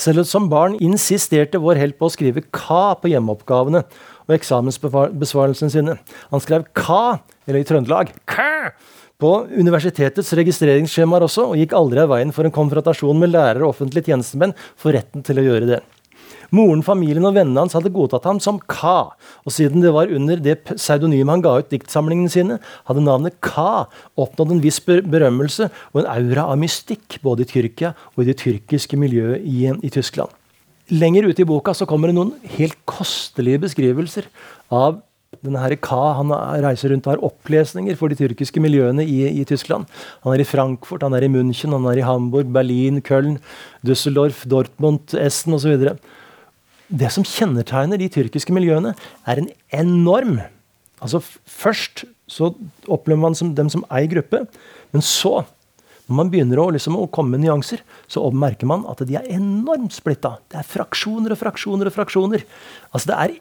Selv 0.00 0.26
som 0.28 0.50
barn 0.52 0.74
insisterte 0.82 1.60
vår 1.62 1.80
helt 1.80 1.96
på 2.00 2.10
å 2.10 2.12
skrive 2.12 2.42
Ka 2.52 2.98
på 3.00 3.12
hjemmeoppgavene 3.12 3.84
og 4.26 4.34
eksamensbesvarelsene 4.36 5.72
sine. 5.72 5.96
Han 6.34 6.44
skrev 6.44 6.66
Ka, 6.76 7.20
eller 7.46 7.62
i 7.62 7.68
Trøndelag 7.68 8.12
Ka, 8.28 8.74
på 9.20 9.32
universitetets 9.52 10.32
registreringsskjemaer 10.36 11.24
også, 11.26 11.50
og 11.52 11.60
gikk 11.60 11.74
aldri 11.76 12.04
av 12.04 12.12
veien 12.12 12.34
for 12.34 12.48
en 12.48 12.54
konfrontasjon 12.54 13.18
med 13.20 13.32
lærere 13.32 13.64
og 13.64 13.74
offentlige 13.74 14.12
tjenestemenn 14.12 14.56
for 14.80 14.96
retten 14.96 15.24
til 15.24 15.40
å 15.40 15.48
gjøre 15.48 15.72
det. 15.74 15.80
Moren, 16.54 16.82
familien 16.86 17.26
og 17.28 17.36
vennene 17.36 17.62
hans 17.62 17.76
hadde 17.76 17.92
godtatt 17.94 18.26
ham 18.26 18.40
som 18.42 18.58
Ka, 18.70 19.12
og 19.46 19.54
siden 19.54 19.84
det 19.84 19.92
var 19.94 20.10
under 20.10 20.40
det 20.42 20.56
pseudonymet 20.66 21.36
han 21.36 21.44
ga 21.44 21.56
ut 21.60 21.70
diktsamlingene 21.70 22.32
sine, 22.32 22.58
hadde 22.90 23.04
navnet 23.06 23.38
Ka 23.44 23.86
oppnådd 24.20 24.56
en 24.56 24.64
viss 24.64 24.80
berømmelse 24.84 25.70
og 25.92 26.02
en 26.02 26.10
aura 26.10 26.48
av 26.50 26.58
mystikk 26.60 27.20
både 27.24 27.46
i 27.46 27.50
Tyrkia 27.52 27.94
og 28.16 28.24
i 28.24 28.30
det 28.32 28.40
tyrkiske 28.42 28.98
miljøet 29.00 29.46
i, 29.46 29.68
i 29.70 29.92
Tyskland. 29.94 30.32
Lenger 30.90 31.28
ute 31.30 31.44
i 31.44 31.46
boka 31.46 31.74
så 31.76 31.86
kommer 31.86 32.10
det 32.10 32.16
noen 32.16 32.34
helt 32.56 32.78
kostelige 32.90 33.62
beskrivelser 33.62 34.26
av 34.74 34.98
denne 35.44 35.60
her 35.62 35.76
Ka 35.78 36.16
han 36.18 36.32
reiser 36.64 36.90
rundt 36.90 37.06
og 37.06 37.14
har 37.14 37.24
opplesninger 37.28 37.94
for 37.98 38.10
de 38.10 38.18
tyrkiske 38.18 38.60
miljøene 38.62 39.04
i, 39.06 39.20
i, 39.30 39.44
Tyskland. 39.46 39.86
Han 40.24 40.34
er 40.34 40.42
i 40.42 40.48
Frankfurt, 40.48 41.04
han 41.06 41.14
er 41.14 41.24
i 41.24 41.30
München, 41.30 41.76
han 41.76 41.86
er 41.86 42.00
i 42.00 42.06
Hamburg, 42.06 42.50
Berlin, 42.52 42.98
Köln, 43.06 43.38
Düsseldorf, 43.86 44.42
Dortmund, 44.50 45.14
Essen 45.14 45.54
osv. 45.54 45.86
Det 46.90 47.10
som 47.14 47.26
kjennetegner 47.26 48.00
de 48.00 48.08
tyrkiske 48.10 48.54
miljøene, 48.54 48.96
er 49.26 49.42
en 49.42 49.52
enorm 49.70 50.40
Altså 51.00 51.22
Først 51.48 52.04
så 52.30 52.50
opplever 52.92 53.22
man 53.22 53.34
som, 53.34 53.54
dem 53.56 53.70
som 53.72 53.86
ei 53.90 54.04
gruppe, 54.10 54.44
men 54.92 55.02
så, 55.02 55.40
når 56.06 56.18
man 56.18 56.28
begynner 56.30 56.60
å, 56.60 56.68
liksom, 56.76 56.94
å 56.94 57.08
komme 57.10 57.34
med 57.34 57.42
nyanser, 57.46 57.80
så 58.10 58.22
merker 58.30 58.68
man 58.70 58.84
at 58.90 59.00
de 59.08 59.16
er 59.18 59.26
enormt 59.32 59.96
splitta. 59.96 60.36
Det 60.52 60.60
er 60.60 60.68
fraksjoner 60.68 61.34
og 61.34 61.40
fraksjoner 61.40 61.90
og 61.90 61.96
fraksjoner. 61.96 62.44
Altså 62.92 63.10
Det 63.10 63.16
er 63.16 63.34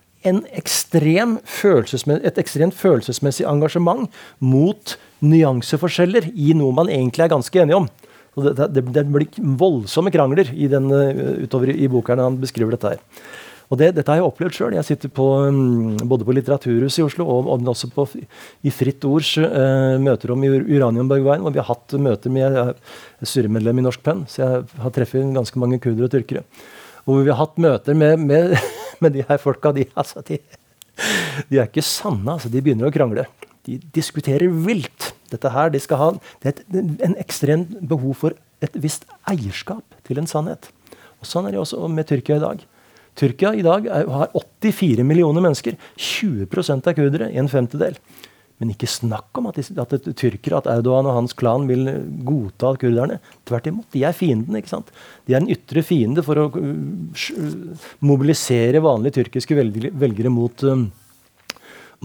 ekstrem 0.59 1.37
et 1.39 2.41
ekstremt 2.41 2.75
følelsesmessig 2.75 3.45
engasjement 3.47 4.09
mot 4.39 4.95
nyanseforskjeller 5.23 6.31
i 6.33 6.55
noe 6.57 6.75
man 6.75 6.89
egentlig 6.91 7.27
er 7.27 7.35
ganske 7.35 7.61
enige 7.61 7.83
om. 7.83 7.91
Det, 8.47 8.69
det, 8.75 8.85
det, 8.95 9.05
blir 9.11 9.27
voldsomme 9.59 10.11
krangler 10.13 10.49
i 10.53 10.69
den, 10.71 10.89
eh, 10.95 11.43
utover 11.45 11.71
i 11.73 11.89
boka 11.91 12.17
når 12.17 12.31
han 12.31 12.41
beskriver 12.41 12.75
dette 12.75 12.95
her. 12.95 13.05
Og 13.69 13.77
det, 13.77 13.91
Dette 13.99 14.09
har 14.09 14.17
jeg 14.17 14.25
opplevd 14.25 14.55
sjøl. 14.55 14.73
Jeg 14.73 14.87
sitter 14.87 15.11
på, 15.13 15.25
mm, 15.53 15.99
både 16.09 16.25
på 16.25 16.33
Litteraturhuset 16.33 17.03
i 17.03 17.05
Oslo 17.05 17.27
og, 17.29 17.49
og 17.53 17.67
også 17.69 17.91
på, 17.93 18.07
i 18.65 18.73
Fritt 18.73 19.05
Ords 19.05 19.35
uh, 19.37 19.95
møterom 20.01 20.41
i 20.45 20.49
Uraniumbergveien, 20.57 21.43
hvor 21.45 21.53
vi 21.53 21.61
har 21.61 21.69
hatt 21.69 21.93
møter 22.01 22.33
med 22.33 22.57
Jeg 22.57 23.29
styremedlem 23.29 23.81
i 23.81 23.85
Norsk 23.85 24.01
Penn, 24.05 24.25
så 24.29 24.41
jeg 24.41 24.81
har 24.81 24.95
treffet 24.95 25.35
ganske 25.35 25.61
mange 25.61 25.77
kurdere 25.83 26.09
og 26.09 26.15
tyrkere. 26.15 26.41
Og 27.05 27.13
hvor 27.13 27.27
vi 27.27 27.33
har 27.33 27.41
hatt 27.43 27.61
møter 27.61 27.97
med, 27.97 28.25
med, 28.25 28.57
med 29.05 29.13
de 29.13 29.27
her 29.29 29.37
folka. 29.41 29.71
De, 29.77 29.85
altså, 29.93 30.25
de, 30.25 30.41
de, 31.45 31.59
er 31.59 31.67
ikke 31.67 31.85
sanne. 31.85 32.25
altså 32.39 32.49
De 32.49 32.65
begynner 32.65 32.89
å 32.89 32.93
krangle. 32.95 33.27
De 33.69 33.77
diskuterer 33.93 34.49
vilt. 34.49 35.11
Dette 35.31 35.51
her, 35.53 35.71
de 35.73 35.81
skal 35.81 36.01
ha, 36.01 36.09
Det 36.41 36.51
er 36.51 36.57
et, 36.57 36.99
en 37.05 37.15
ekstremt 37.21 37.77
behov 37.81 38.17
for 38.23 38.37
et 38.63 38.75
visst 38.75 39.05
eierskap 39.29 39.83
til 40.07 40.19
en 40.19 40.27
sannhet. 40.27 40.71
Og 41.19 41.27
Sånn 41.27 41.47
er 41.47 41.55
det 41.55 41.61
også 41.63 41.87
med 41.91 42.07
Tyrkia 42.09 42.39
i 42.39 42.43
dag. 42.43 42.65
Tyrkia 43.19 43.53
i 43.57 43.65
dag 43.65 43.87
er, 43.91 44.07
har 44.07 44.31
84 44.35 45.03
millioner 45.03 45.43
mennesker. 45.43 45.75
20% 45.99 46.87
er 46.87 46.97
kurdere. 46.97 47.31
En 47.35 47.51
femtedel. 47.51 47.97
Men 48.59 48.73
ikke 48.73 48.89
snakk 48.91 49.39
om 49.39 49.47
at, 49.47 49.59
at 49.59 50.07
tyrkere, 50.19 50.59
at 50.59 50.67
Erdogan 50.67 51.07
og 51.07 51.15
hans 51.15 51.35
klan 51.39 51.67
vil 51.69 51.85
godta 52.27 52.73
kurderne. 52.79 53.19
Tvert 53.47 53.69
imot. 53.71 53.87
De 53.95 54.03
er 54.07 54.15
fienden. 54.15 54.57
ikke 54.59 54.71
sant? 54.71 54.91
De 55.27 55.35
er 55.35 55.39
en 55.39 55.51
ytre 55.51 55.83
fiende 55.85 56.23
for 56.27 56.41
å 56.41 56.49
uh, 56.51 57.85
mobilisere 58.03 58.83
vanlige 58.83 59.21
tyrkiske 59.21 59.55
velgere 59.55 60.33
mot 60.33 60.67
uh, 60.67 60.83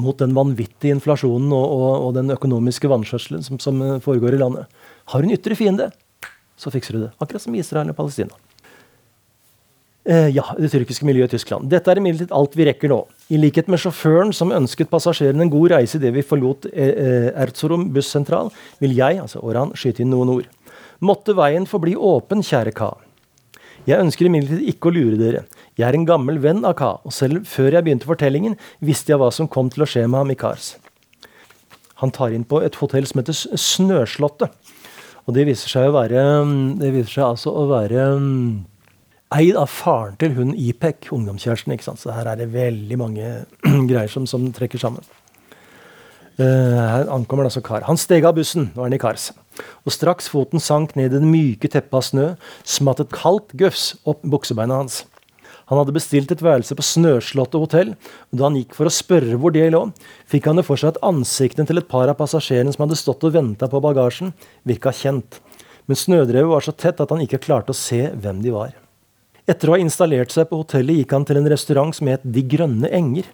mot 0.01 0.19
den 0.19 0.35
vanvittige 0.35 0.95
inflasjonen 0.97 1.53
og, 1.55 1.65
og, 1.65 1.91
og 2.07 2.17
den 2.17 2.33
økonomiske 2.35 2.91
vanskjøtselen 2.91 3.45
som, 3.47 3.61
som, 3.63 3.83
foregår 4.05 4.37
i 4.37 4.41
landet. 4.41 4.81
Har 5.13 5.23
du 5.23 5.29
en 5.29 5.37
ytre 5.37 5.59
fiende, 5.59 5.91
så 6.59 6.73
fikser 6.75 6.97
du 6.97 7.05
det. 7.05 7.13
Akkurat 7.23 7.45
som 7.45 7.55
Israel 7.59 7.93
og 7.93 7.99
Palestina. 7.99 8.35
Eh, 10.05 10.29
ja, 10.37 10.45
det 10.61 10.69
tyrkiske 10.69 11.07
miljøet 11.09 11.33
i 11.33 11.39
Tyskland. 11.39 11.71
Dette 11.73 11.89
er 11.89 11.97
imidlertid 11.97 12.33
alt 12.37 12.57
vi 12.59 12.67
rekker 12.69 12.91
nå. 12.93 12.99
I 13.33 13.39
likhet 13.41 13.71
med 13.73 13.81
sjåføren 13.81 14.35
som 14.37 14.53
ønsket 14.53 14.91
passasjerene 14.93 15.47
en 15.47 15.53
god 15.53 15.73
reise 15.73 15.97
idet 15.97 16.13
vi 16.13 16.27
forlot 16.27 16.69
eh, 16.75 16.91
eh, 16.93 17.31
Erzurum 17.41 17.87
bussentral, 17.95 18.53
vil 18.85 18.93
jeg, 18.99 19.23
altså 19.23 19.41
Oran, 19.41 19.73
skyte 19.79 20.05
inn 20.05 20.13
noen 20.13 20.35
ord. 20.35 20.51
Måtte 21.05 21.33
veien 21.39 21.65
forbli 21.69 21.97
åpen, 21.97 22.45
kjære 22.45 22.75
Ka. 22.77 22.91
Jeg 23.85 24.01
ønsker 24.01 24.31
imidlertid 24.31 24.69
ikke 24.73 24.89
å 24.89 24.95
lure 24.97 25.19
dere. 25.21 25.45
Jeg 25.77 25.85
er 25.89 25.97
en 25.99 26.07
gammel 26.09 26.39
venn 26.41 26.65
av 26.65 26.77
Ka, 26.79 26.95
og 27.05 27.13
selv 27.13 27.45
før 27.49 27.77
jeg 27.77 27.85
begynte 27.85 28.09
fortellingen, 28.09 28.57
visste 28.81 29.13
jeg 29.13 29.21
hva 29.21 29.29
som 29.35 29.51
kom 29.51 29.69
til 29.73 29.85
å 29.85 29.89
skje 29.89 30.07
med 30.09 30.23
ham 30.23 30.33
i 30.33 30.39
Kars. 30.41 30.75
Han 32.01 32.13
tar 32.15 32.33
inn 32.37 32.47
på 32.49 32.63
et 32.65 32.79
hotell 32.81 33.07
som 33.09 33.21
heter 33.21 33.37
Snøslottet. 33.37 34.55
Og 35.25 35.37
det 35.37 35.47
viser 35.49 35.73
seg 35.73 35.89
å 35.89 35.95
være 35.95 36.23
Det 36.81 36.91
viser 36.93 37.13
seg 37.15 37.27
altså 37.31 37.53
å 37.57 37.63
være 37.71 38.09
um, 38.19 38.65
eid 39.33 39.57
av 39.57 39.71
faren 39.73 40.19
til 40.21 40.35
hun 40.37 40.53
Ipek, 40.53 41.09
ungdomskjæresten. 41.15 41.73
ikke 41.73 41.87
sant? 41.87 42.03
Så 42.03 42.13
her 42.13 42.29
er 42.29 42.41
det 42.41 42.53
veldig 42.53 42.99
mange 43.01 43.31
greier 43.91 44.11
som, 44.13 44.29
som 44.29 44.49
trekker 44.53 44.81
sammen. 44.81 45.05
Uh, 46.35 46.45
her 46.45 47.11
ankommer 47.15 47.47
altså 47.47 47.63
Kar. 47.63 47.85
Han 47.87 47.99
steg 48.01 48.27
av 48.27 48.35
bussen, 48.35 48.73
nå 48.75 48.87
er 48.87 48.97
i 48.97 48.99
Kars. 48.99 49.29
Og 49.87 49.95
straks 49.95 50.27
foten 50.31 50.63
sank 50.63 50.97
ned 50.99 51.13
i 51.13 51.21
det 51.21 51.29
myke 51.29 51.71
teppet 51.71 51.95
av 51.95 52.07
snø, 52.07 52.29
smatt 52.67 53.03
et 53.05 53.13
kaldt 53.15 53.55
gufs 53.59 53.93
opp 54.03 54.25
buksebeina 54.27 54.81
hans. 54.83 55.05
Han 55.71 55.81
hadde 55.81 55.95
bestilt 55.97 56.33
et 56.35 56.43
værelse 56.45 56.77
på 56.77 56.85
Snøslottet 56.85 57.63
hotell, 57.63 57.95
og 57.95 58.37
da 58.37 58.49
han 58.49 58.59
gikk 58.59 58.75
for 58.77 58.91
å 58.91 58.93
spørre 58.93 59.39
hvor 59.41 59.55
det 59.55 59.71
lå, 59.73 59.87
fikk 60.29 60.51
han 60.51 60.61
det 60.61 60.67
for 60.67 60.81
seg 60.81 60.93
at 60.93 61.03
ansiktene 61.07 61.71
til 61.71 61.81
et 61.81 61.89
par 61.89 62.11
av 62.11 62.19
passasjerene 62.19 62.75
som 62.75 62.85
hadde 62.85 63.01
stått 63.01 63.25
og 63.25 63.33
venta 63.39 63.71
på 63.71 63.81
bagasjen, 63.85 64.35
virka 64.69 64.93
kjent. 64.93 65.41
Men 65.89 66.01
snødrevet 66.01 66.51
var 66.51 66.65
så 66.65 66.75
tett 66.77 67.01
at 67.01 67.13
han 67.13 67.25
ikke 67.25 67.41
klarte 67.47 67.73
å 67.73 67.79
se 67.79 68.07
hvem 68.13 68.45
de 68.45 68.53
var. 68.53 68.75
Etter 69.49 69.69
å 69.69 69.75
ha 69.75 69.81
installert 69.81 70.33
seg 70.33 70.49
på 70.49 70.63
hotellet 70.63 71.03
gikk 71.03 71.11
han 71.13 71.25
til 71.29 71.37
en 71.37 71.49
restaurant 71.53 71.93
som 71.93 72.09
het 72.09 72.23
De 72.25 72.41
grønne 72.49 72.89
enger, 72.89 73.27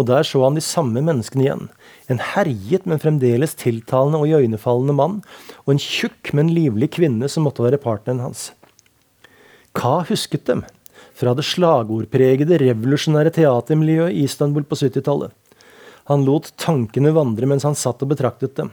og 0.00 0.06
der 0.08 0.24
så 0.24 0.40
han 0.46 0.56
de 0.56 0.64
samme 0.64 1.02
menneskene 1.04 1.44
igjen. 1.44 1.66
En 2.10 2.18
herjet, 2.32 2.86
men 2.90 2.98
fremdeles 2.98 3.54
tiltalende 3.58 4.18
og 4.18 4.26
iøynefallende 4.30 4.96
mann, 4.98 5.20
og 5.64 5.74
en 5.74 5.82
tjukk, 5.82 6.32
men 6.34 6.50
livlig 6.54 6.90
kvinne 6.96 7.30
som 7.30 7.46
måtte 7.46 7.62
være 7.62 7.80
partneren 7.82 8.24
hans. 8.24 8.50
Ka 9.78 10.00
husket 10.08 10.48
dem 10.50 10.64
fra 11.14 11.36
det 11.36 11.44
slagordpregede, 11.46 12.58
revolusjonære 12.62 13.34
teatermiljøet 13.36 14.16
i 14.16 14.24
Istanbul 14.26 14.66
på 14.66 14.78
70-tallet. 14.80 15.30
Han 16.10 16.24
lot 16.26 16.50
tankene 16.58 17.12
vandre 17.14 17.46
mens 17.46 17.66
han 17.68 17.78
satt 17.78 18.02
og 18.02 18.10
betraktet 18.10 18.56
dem. 18.58 18.72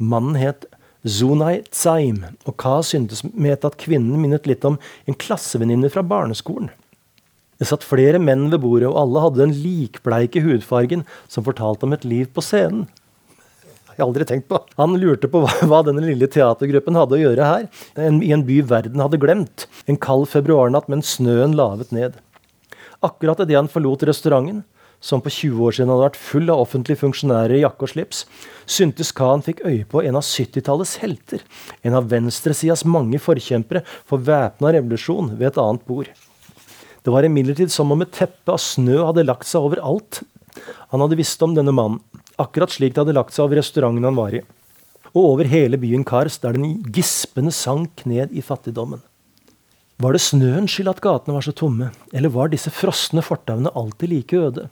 Mannen 0.00 0.38
het 0.40 0.64
Zunay 1.04 1.60
Tsaim, 1.68 2.22
og 2.48 2.56
Ka 2.60 2.78
syntes 2.86 3.22
med 3.24 3.64
at 3.66 3.76
kvinnen 3.80 4.20
minnet 4.20 4.48
litt 4.48 4.64
om 4.68 4.78
en 5.08 5.16
klassevenninne 5.16 5.90
fra 5.92 6.04
barneskolen. 6.06 6.70
Det 7.60 7.68
satt 7.68 7.84
flere 7.84 8.16
menn 8.22 8.46
ved 8.48 8.62
bordet, 8.62 8.88
og 8.88 8.96
alle 9.02 9.26
hadde 9.26 9.42
den 9.42 9.52
likbleike 9.60 10.40
hudfargen 10.40 11.04
som 11.28 11.44
fortalte 11.44 11.84
om 11.84 11.92
et 11.92 12.06
liv 12.08 12.30
på 12.32 12.44
scenen. 12.44 12.86
Jeg 13.90 13.98
har 13.98 14.06
aldri 14.06 14.24
tenkt 14.24 14.46
på. 14.48 14.56
Han 14.78 14.96
lurte 14.96 15.28
på 15.28 15.42
hva, 15.44 15.82
denne 15.84 16.00
lille 16.06 16.24
teatergruppen 16.32 16.96
hadde 16.96 17.18
å 17.18 17.20
gjøre 17.20 17.48
her, 17.50 17.66
i 18.00 18.32
en 18.32 18.46
by 18.48 18.62
verden 18.64 19.02
hadde 19.04 19.20
glemt, 19.20 19.66
en 19.84 20.00
kald 20.00 20.24
februarnatt 20.32 20.88
mens 20.88 21.18
snøen 21.18 21.52
lavet 21.58 21.92
ned. 21.92 22.16
Akkurat 23.04 23.44
idet 23.44 23.58
han 23.58 23.68
forlot 23.68 24.06
restauranten, 24.08 24.62
som 25.04 25.20
på 25.20 25.32
20 25.32 25.60
år 25.66 25.76
siden 25.76 25.92
hadde 25.92 26.06
vært 26.06 26.18
full 26.20 26.48
av 26.52 26.64
offentlige 26.64 27.00
funksjonærer 27.02 27.58
i 27.58 27.62
jakke 27.62 27.84
og 27.84 27.92
slips, 27.92 28.24
syntes 28.68 29.12
Khan 29.16 29.44
fikk 29.44 29.60
øye 29.68 29.84
på 29.88 30.00
en 30.04 30.16
av 30.16 30.24
70-tallets 30.24 30.96
helter, 31.04 31.44
en 31.84 32.00
av 32.00 32.08
venstresidas 32.08 32.86
mange 32.88 33.20
forkjempere 33.20 33.84
for 34.08 34.24
væpna 34.24 34.72
revolusjon 34.76 35.34
ved 35.36 35.52
et 35.52 35.60
annet 35.60 35.84
bord. 35.88 36.12
Det 37.04 37.12
var 37.12 37.24
imidlertid 37.24 37.72
som 37.72 37.92
om 37.94 38.02
et 38.04 38.12
teppe 38.12 38.52
av 38.52 38.60
snø 38.60 39.00
hadde 39.08 39.24
lagt 39.24 39.48
seg 39.48 39.64
over 39.64 39.80
alt 39.80 40.20
Han 40.92 41.00
hadde 41.00 41.16
visst 41.20 41.40
om 41.46 41.54
denne 41.56 41.72
mannen, 41.72 42.00
akkurat 42.40 42.72
slik 42.74 42.94
det 42.94 43.04
hadde 43.04 43.14
lagt 43.16 43.32
seg 43.36 43.46
over 43.46 43.60
restauranten 43.60 44.08
han 44.08 44.18
var 44.18 44.34
i, 44.34 44.40
og 45.14 45.20
over 45.22 45.48
hele 45.48 45.78
byen 45.80 46.04
Kars, 46.06 46.40
der 46.42 46.56
den 46.56 46.80
gispende 46.92 47.52
sank 47.54 48.02
ned 48.08 48.34
i 48.34 48.42
fattigdommen. 48.44 49.00
Var 50.00 50.16
det 50.16 50.22
snøens 50.24 50.74
skyld 50.74 50.90
at 50.90 51.02
gatene 51.04 51.36
var 51.36 51.44
så 51.44 51.54
tomme, 51.54 51.90
eller 52.12 52.32
var 52.34 52.50
disse 52.50 52.72
frosne 52.72 53.22
fortauene 53.22 53.72
alltid 53.76 54.10
like 54.10 54.38
øde? 54.40 54.66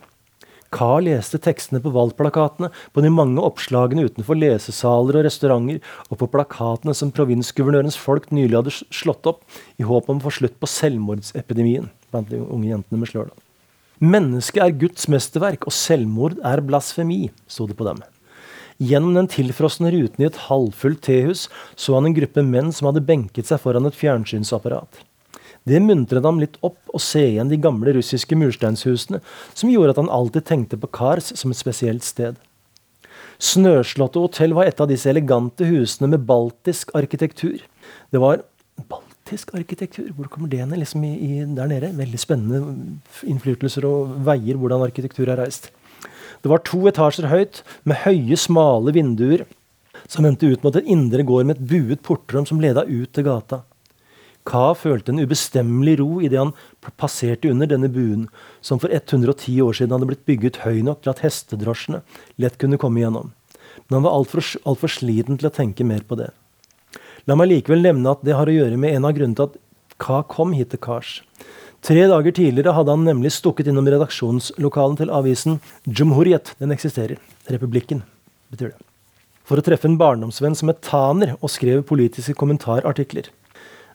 Carl 0.73 1.07
leste 1.07 1.39
tekstene 1.41 1.81
på 1.81 1.93
valgplakatene, 1.93 2.69
på 2.93 3.01
de 3.01 3.11
mange 3.13 3.41
oppslagene 3.41 4.05
utenfor 4.09 4.37
lesesaler 4.37 5.21
og 5.21 5.25
restauranter, 5.25 5.79
og 6.09 6.19
på 6.21 6.29
plakatene 6.33 6.93
som 6.97 7.13
provinsguvernørens 7.15 7.97
folk 7.97 8.29
nylig 8.35 8.59
hadde 8.59 8.75
slått 8.75 9.29
opp, 9.31 9.45
i 9.79 9.87
håp 9.87 10.11
om 10.11 10.19
å 10.19 10.27
få 10.27 10.35
slutt 10.41 10.59
på 10.59 10.69
selvmordsepidemien 10.69 11.89
blant 12.11 12.29
de 12.31 12.41
unge 12.41 12.71
jentene 12.71 13.01
med 13.01 13.11
slør. 13.11 13.33
Mennesket 13.99 14.63
er 14.63 14.77
Guds 14.79 15.09
mesterverk, 15.11 15.65
og 15.67 15.75
selvmord 15.75 16.37
er 16.45 16.61
blasfemi, 16.63 17.27
sto 17.51 17.67
det 17.67 17.75
på 17.79 17.87
dem. 17.87 17.99
Gjennom 18.79 19.17
den 19.17 19.27
tilfrosne 19.27 19.91
ruten 19.91 20.23
i 20.23 20.27
et 20.29 20.39
halvfullt 20.45 21.01
tehus 21.03 21.49
så 21.75 21.97
han 21.97 22.07
en 22.07 22.15
gruppe 22.15 22.45
menn 22.47 22.71
som 22.71 22.87
hadde 22.87 23.03
benket 23.03 23.49
seg 23.49 23.59
foran 23.59 23.89
et 23.89 23.97
fjernsynsapparat. 23.99 25.01
Det 25.67 25.81
muntret 25.83 26.23
ham 26.23 26.39
litt 26.39 26.55
opp 26.63 26.79
å 26.95 27.01
se 27.03 27.25
igjen 27.33 27.51
de 27.51 27.59
gamle 27.59 27.91
russiske 27.97 28.37
mursteinshusene, 28.39 29.19
som 29.51 29.73
gjorde 29.73 29.97
at 29.97 29.99
han 29.99 30.13
alltid 30.15 30.47
tenkte 30.47 30.79
på 30.79 30.87
Kars 30.95 31.33
som 31.35 31.51
et 31.51 31.59
spesielt 31.59 32.07
sted. 32.07 32.39
Snøslottet 33.39 34.23
hotell 34.23 34.55
var 34.55 34.71
et 34.71 34.79
av 34.79 34.87
disse 34.87 35.11
elegante 35.11 35.67
husene 35.67 36.13
med 36.13 36.23
baltisk 36.27 36.95
arkitektur. 36.95 37.59
Det 38.11 38.23
var 38.23 38.45
baltisk 38.79 39.08
arkitektur? 39.33 40.09
Hvor 40.15 40.29
kommer 40.31 40.49
det 40.49 40.65
ned 40.65 40.79
liksom 40.81 41.03
i, 41.03 41.13
i, 41.13 41.45
der 41.55 41.69
nede? 41.69 41.91
Veldig 41.97 42.19
spennende 42.19 42.99
innflytelser 43.27 43.85
og 43.85 44.17
veier 44.25 44.59
hvordan 44.59 44.85
arkitektur 44.87 45.29
er 45.29 45.39
reist. 45.41 45.71
Det 46.39 46.51
var 46.51 46.63
to 46.63 46.85
etasjer 46.87 47.27
høyt, 47.27 47.63
med 47.83 48.01
høye, 48.05 48.37
smale 48.39 48.93
vinduer 48.95 49.45
som 50.07 50.25
vendte 50.25 50.47
ut 50.47 50.63
mot 50.63 50.75
en 50.75 50.87
indre 50.87 51.25
gård 51.27 51.47
med 51.49 51.57
et 51.57 51.67
buet 51.71 52.03
portrom 52.05 52.45
som 52.47 52.61
leda 52.61 52.85
ut 52.87 53.11
til 53.13 53.27
gata. 53.27 53.63
Ka 54.47 54.71
følte 54.73 55.11
en 55.13 55.21
ubestemmelig 55.21 55.97
ro 55.99 56.21
idet 56.23 56.39
han 56.39 56.53
passerte 56.97 57.51
under 57.51 57.69
denne 57.69 57.89
buen, 57.91 58.27
som 58.61 58.79
for 58.81 58.89
110 58.89 59.59
år 59.61 59.75
siden 59.77 59.93
hadde 59.93 60.07
blitt 60.09 60.25
bygget 60.29 60.61
høy 60.63 60.79
nok 60.85 61.03
til 61.03 61.13
at 61.13 61.21
hestedrosjene 61.25 62.01
lett 62.41 62.57
kunne 62.61 62.79
komme 62.81 63.01
igjennom. 63.01 63.33
Men 63.87 63.99
han 63.99 64.07
var 64.07 64.15
altfor 64.17 64.41
alt 64.65 64.81
for 64.81 64.91
sliten 64.91 65.37
til 65.37 65.49
å 65.49 65.53
tenke 65.53 65.85
mer 65.85 66.01
på 66.07 66.17
det. 66.17 66.31
La 67.29 67.35
meg 67.37 67.51
likevel 67.51 67.83
nevne 67.85 68.09
at 68.09 68.23
det 68.25 68.33
har 68.33 68.49
å 68.49 68.53
gjøre 68.53 68.77
med 68.81 68.95
en 68.97 69.05
av 69.05 69.13
grunnene 69.13 69.37
til 69.37 69.51
at 69.51 69.57
Ka 70.01 70.21
kom 70.31 70.55
hit 70.55 70.71
til 70.71 70.79
Kars. 70.81 71.19
Tre 71.85 72.05
dager 72.09 72.33
tidligere 72.33 72.73
hadde 72.73 72.95
han 72.95 73.03
nemlig 73.05 73.33
stukket 73.35 73.67
innom 73.69 73.87
redaksjonslokalen 73.87 74.97
til 74.97 75.11
avisen 75.13 75.59
Jumhuriyet. 75.85 76.55
Den 76.57 76.73
eksisterer. 76.73 77.19
Republikken, 77.51 78.01
betyr 78.49 78.71
det. 78.71 78.79
For 79.45 79.59
å 79.59 79.65
treffe 79.65 79.85
en 79.89 79.99
barndomsvenn 79.99 80.57
som 80.57 80.71
het 80.71 80.81
Taner 80.85 81.35
og 81.37 81.51
skrev 81.53 81.83
politiske 81.91 82.33
kommentarartikler. 82.39 83.29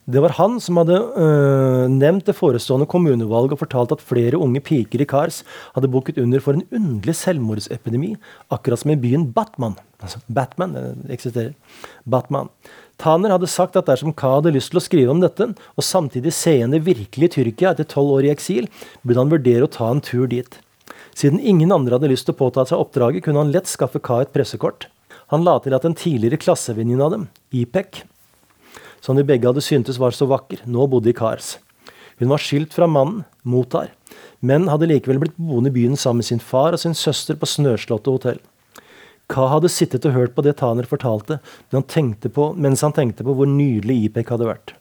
Det 0.04 0.20
var 0.20 0.34
han 0.36 0.58
som 0.60 0.76
hadde 0.76 0.98
øh, 1.16 1.86
nevnt 1.88 2.26
det 2.28 2.36
forestående 2.36 2.84
kommunevalget 2.90 3.54
og 3.56 3.62
fortalt 3.62 3.94
at 3.94 4.04
flere 4.04 4.36
unge 4.36 4.60
piker 4.60 5.00
i 5.00 5.06
Kars 5.08 5.40
hadde 5.72 5.88
bukket 5.88 6.20
under 6.20 6.44
for 6.44 6.58
en 6.58 6.66
underlig 6.68 7.14
selvmordsepidemi, 7.16 8.12
akkurat 8.52 8.82
som 8.82 8.92
i 8.92 8.98
byen 9.00 9.30
Batman. 9.32 9.78
Altså 10.04 10.20
Batman, 10.28 10.76
eksisterer. 11.08 11.54
Batman. 12.04 12.52
Taner 13.00 13.32
hadde 13.32 13.48
sagt 13.48 13.80
at 13.80 13.88
dersom 13.88 14.12
Ka 14.12 14.36
hadde 14.36 14.52
lyst 14.54 14.74
til 14.74 14.82
å 14.82 14.84
skrive 14.84 15.14
om 15.14 15.24
dette, 15.24 15.48
og 15.56 15.88
samtidig 15.88 16.34
se 16.36 16.58
igjen 16.58 16.76
det 16.76 16.84
virkelige 16.84 17.38
Tyrkia 17.38 17.72
etter 17.72 17.88
tolv 17.88 18.18
år 18.18 18.28
i 18.28 18.34
eksil, 18.34 18.68
burde 19.02 19.24
han 19.24 19.32
vurdere 19.32 19.64
å 19.64 19.72
ta 19.72 19.88
en 19.90 20.04
tur 20.04 20.28
dit. 20.30 20.60
Siden 21.16 21.40
ingen 21.40 21.72
andre 21.72 21.96
hadde 21.96 22.12
lyst 22.12 22.28
til 22.28 22.36
å 22.36 22.42
påta 22.44 22.66
seg 22.68 22.82
oppdraget, 22.82 23.24
kunne 23.24 23.40
han 23.40 23.54
lett 23.54 23.70
skaffe 23.70 24.02
Ka 24.04 24.20
et 24.20 24.34
pressekort. 24.36 24.90
Han 25.32 25.46
la 25.46 25.56
til 25.64 25.74
at 25.74 25.86
en 25.88 25.96
tidligere 25.96 26.42
klassevenninne 26.42 27.06
av 27.06 27.14
dem, 27.14 27.30
Ipek, 27.56 28.04
som 29.04 29.18
de 29.18 29.26
begge 29.26 29.50
hadde 29.50 29.64
syntes 29.64 30.00
var 30.00 30.16
så 30.16 30.28
vakker, 30.30 30.62
nå 30.64 30.86
bodde 30.88 31.12
i 31.12 31.16
Kars. 31.16 31.58
Hun 32.20 32.30
var 32.30 32.40
skilt 32.40 32.72
fra 32.72 32.88
mannen, 32.88 33.26
Motar, 33.44 33.90
men 34.40 34.70
hadde 34.72 34.88
likevel 34.88 35.20
blitt 35.20 35.36
boende 35.36 35.68
i 35.68 35.74
byen 35.74 35.98
sammen 36.00 36.22
med 36.22 36.28
sin 36.30 36.40
far 36.40 36.72
og 36.72 36.80
sin 36.80 36.96
søster 36.96 37.36
på 37.36 37.48
Snøslottet 37.50 38.12
hotell. 38.14 38.40
Ka 39.28 39.48
hadde 39.52 39.72
sittet 39.72 40.06
og 40.08 40.14
hørt 40.16 40.34
på 40.36 40.44
det 40.44 40.56
Taner 40.60 40.88
fortalte, 40.88 41.40
han 41.72 41.84
på, 41.84 42.48
mens 42.56 42.84
han 42.84 42.96
tenkte 42.96 43.24
på 43.24 43.34
hvor 43.36 43.48
nydelig 43.48 44.08
Ipek 44.08 44.32
hadde 44.32 44.48
vært. 44.48 44.74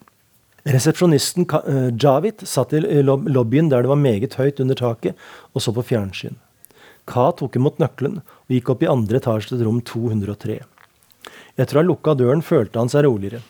Resepsjonisten 0.64 1.48
uh, 1.52 1.92
Javid 1.92 2.46
satt 2.48 2.74
i 2.76 2.80
lobbyen 3.04 3.70
der 3.72 3.84
det 3.84 3.92
var 3.92 4.00
meget 4.00 4.36
høyt 4.40 4.62
under 4.64 4.76
taket, 4.80 5.16
og 5.52 5.64
så 5.64 5.76
på 5.76 5.84
fjernsyn. 5.84 6.40
Ka 7.08 7.32
tok 7.36 7.58
imot 7.60 7.82
nøkkelen 7.84 8.22
og 8.24 8.54
gikk 8.56 8.72
opp 8.72 8.84
i 8.84 8.92
andre 8.92 9.20
etasje 9.20 9.58
til 9.58 9.66
rom 9.68 9.82
203. 9.84 10.62
Etter 11.60 11.76
å 11.76 11.82
ha 11.82 11.88
lukka 11.88 12.16
døren 12.16 12.44
følte 12.44 12.80
han 12.80 12.92
seg 12.92 13.04
roligere. 13.04 13.44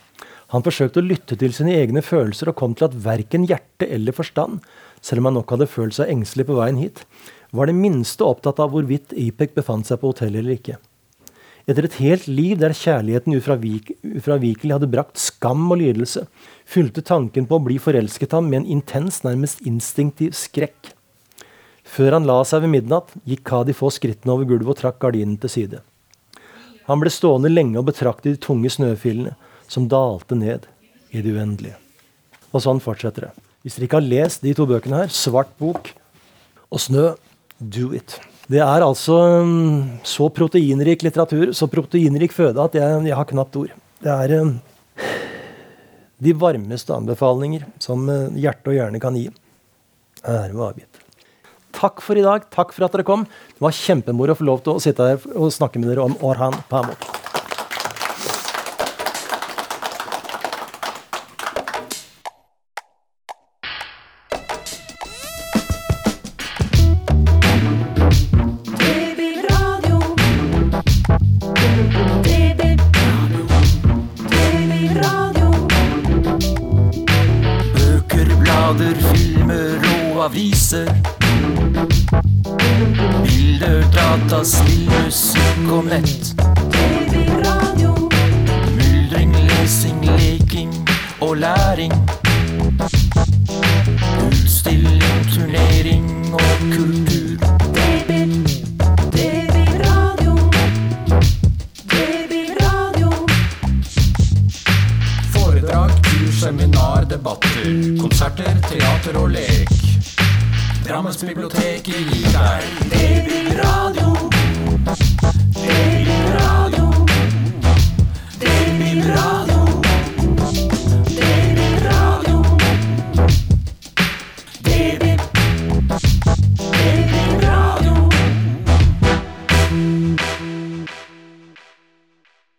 Han 0.54 0.62
forsøkte 0.62 1.02
å 1.02 1.06
lytte 1.06 1.36
til 1.42 1.54
sine 1.56 1.74
egne 1.80 2.04
følelser 2.06 2.52
og 2.52 2.58
kom 2.60 2.76
til 2.78 2.86
at 2.86 2.98
verken 3.06 3.48
hjerte 3.50 3.88
eller 3.90 4.14
forstand, 4.14 4.62
selv 5.02 5.24
om 5.24 5.32
han 5.32 5.40
nok 5.40 5.54
hadde 5.56 5.70
følt 5.70 5.98
seg 5.98 6.12
engstelig 6.14 6.46
på 6.48 6.58
veien 6.60 6.78
hit, 6.78 7.02
var 7.54 7.70
det 7.70 7.78
minste 7.78 8.26
opptatt 8.26 8.62
av 8.62 8.74
hvorvidt 8.74 9.16
Ipek 9.18 9.56
befant 9.58 9.90
seg 9.90 10.02
på 10.02 10.14
hotellet 10.14 10.44
eller 10.44 10.58
ikke. 10.58 10.78
Etter 11.64 11.88
et 11.88 11.96
helt 12.04 12.26
liv 12.28 12.58
der 12.60 12.76
kjærligheten 12.76 13.38
ufravikelig 13.40 14.74
hadde 14.76 14.90
brakt 14.92 15.22
skam 15.22 15.64
og 15.72 15.80
lidelse, 15.80 16.26
fylte 16.68 17.02
tanken 17.06 17.48
på 17.48 17.58
å 17.58 17.64
bli 17.64 17.78
forelsket 17.80 18.36
ham 18.36 18.50
med 18.52 18.62
en 18.62 18.72
intens, 18.78 19.22
nærmest 19.24 19.64
instinktiv 19.66 20.36
skrekk. 20.36 20.92
Før 21.88 22.18
han 22.18 22.28
la 22.28 22.42
seg 22.48 22.66
ved 22.66 22.74
midnatt, 22.76 23.16
gikk 23.28 23.46
Kadi 23.48 23.76
få 23.78 23.90
skrittene 23.94 24.36
over 24.36 24.50
gulvet 24.50 24.76
og 24.76 24.80
trakk 24.82 25.00
gardinen 25.04 25.40
til 25.40 25.52
side. 25.56 25.82
Han 26.90 27.00
ble 27.00 27.12
stående 27.14 27.52
lenge 27.52 27.80
og 27.80 27.88
betrakte 27.88 28.34
de 28.34 28.40
tunge 28.44 28.72
snøfillene, 28.74 29.38
som 29.74 29.90
dalte 29.90 30.38
ned 30.38 30.68
i 31.14 31.24
det 31.24 31.34
uendelige. 31.34 31.80
Og 32.54 32.62
sånn 32.62 32.82
fortsetter 32.84 33.28
det. 33.28 33.34
Hvis 33.64 33.78
dere 33.78 33.88
ikke 33.88 34.00
har 34.02 34.12
lest 34.12 34.44
de 34.44 34.54
to 34.54 34.68
bøkene 34.70 35.04
her, 35.04 35.10
'Svart 35.10 35.54
bok' 35.60 35.94
og 36.70 36.80
'Snø', 36.80 37.16
do 37.60 37.94
it. 37.94 38.20
Det 38.52 38.60
er 38.60 38.84
altså 38.84 39.16
um, 39.40 40.00
så 40.04 40.28
proteinrik 40.28 41.04
litteratur, 41.06 41.54
så 41.56 41.68
proteinrik 41.72 42.34
føde, 42.36 42.60
at 42.60 42.76
jeg, 42.76 43.06
jeg 43.08 43.16
har 43.16 43.30
knapt 43.30 43.56
ord. 43.56 43.72
Det 44.04 44.12
er 44.12 44.42
um, 44.42 44.60
de 46.20 46.34
varmeste 46.36 46.92
anbefalinger 46.92 47.64
som 47.80 48.04
uh, 48.10 48.28
hjerte 48.36 48.74
og 48.74 48.76
hjerne 48.76 49.00
kan 49.00 49.16
gi. 49.16 49.30
Ære 50.28 50.54
var 50.60 50.74
avgitt. 50.74 51.00
Takk 51.74 52.04
for 52.04 52.20
i 52.20 52.26
dag. 52.26 52.46
Takk 52.52 52.76
for 52.76 52.86
at 52.86 52.94
dere 52.94 53.08
kom. 53.08 53.24
Det 53.26 53.64
var 53.64 53.80
kjempemoro 53.80 54.36
å 54.36 54.40
få 54.40 54.52
lov 54.52 54.64
til 54.64 54.76
å 54.76 54.84
sitte 54.84 55.14
her 55.14 55.28
og 55.34 55.52
snakke 55.56 55.82
med 55.82 55.94
dere 55.94 56.06
om 56.06 56.20
Orhan 56.22 56.60
Pamuk. 56.70 57.23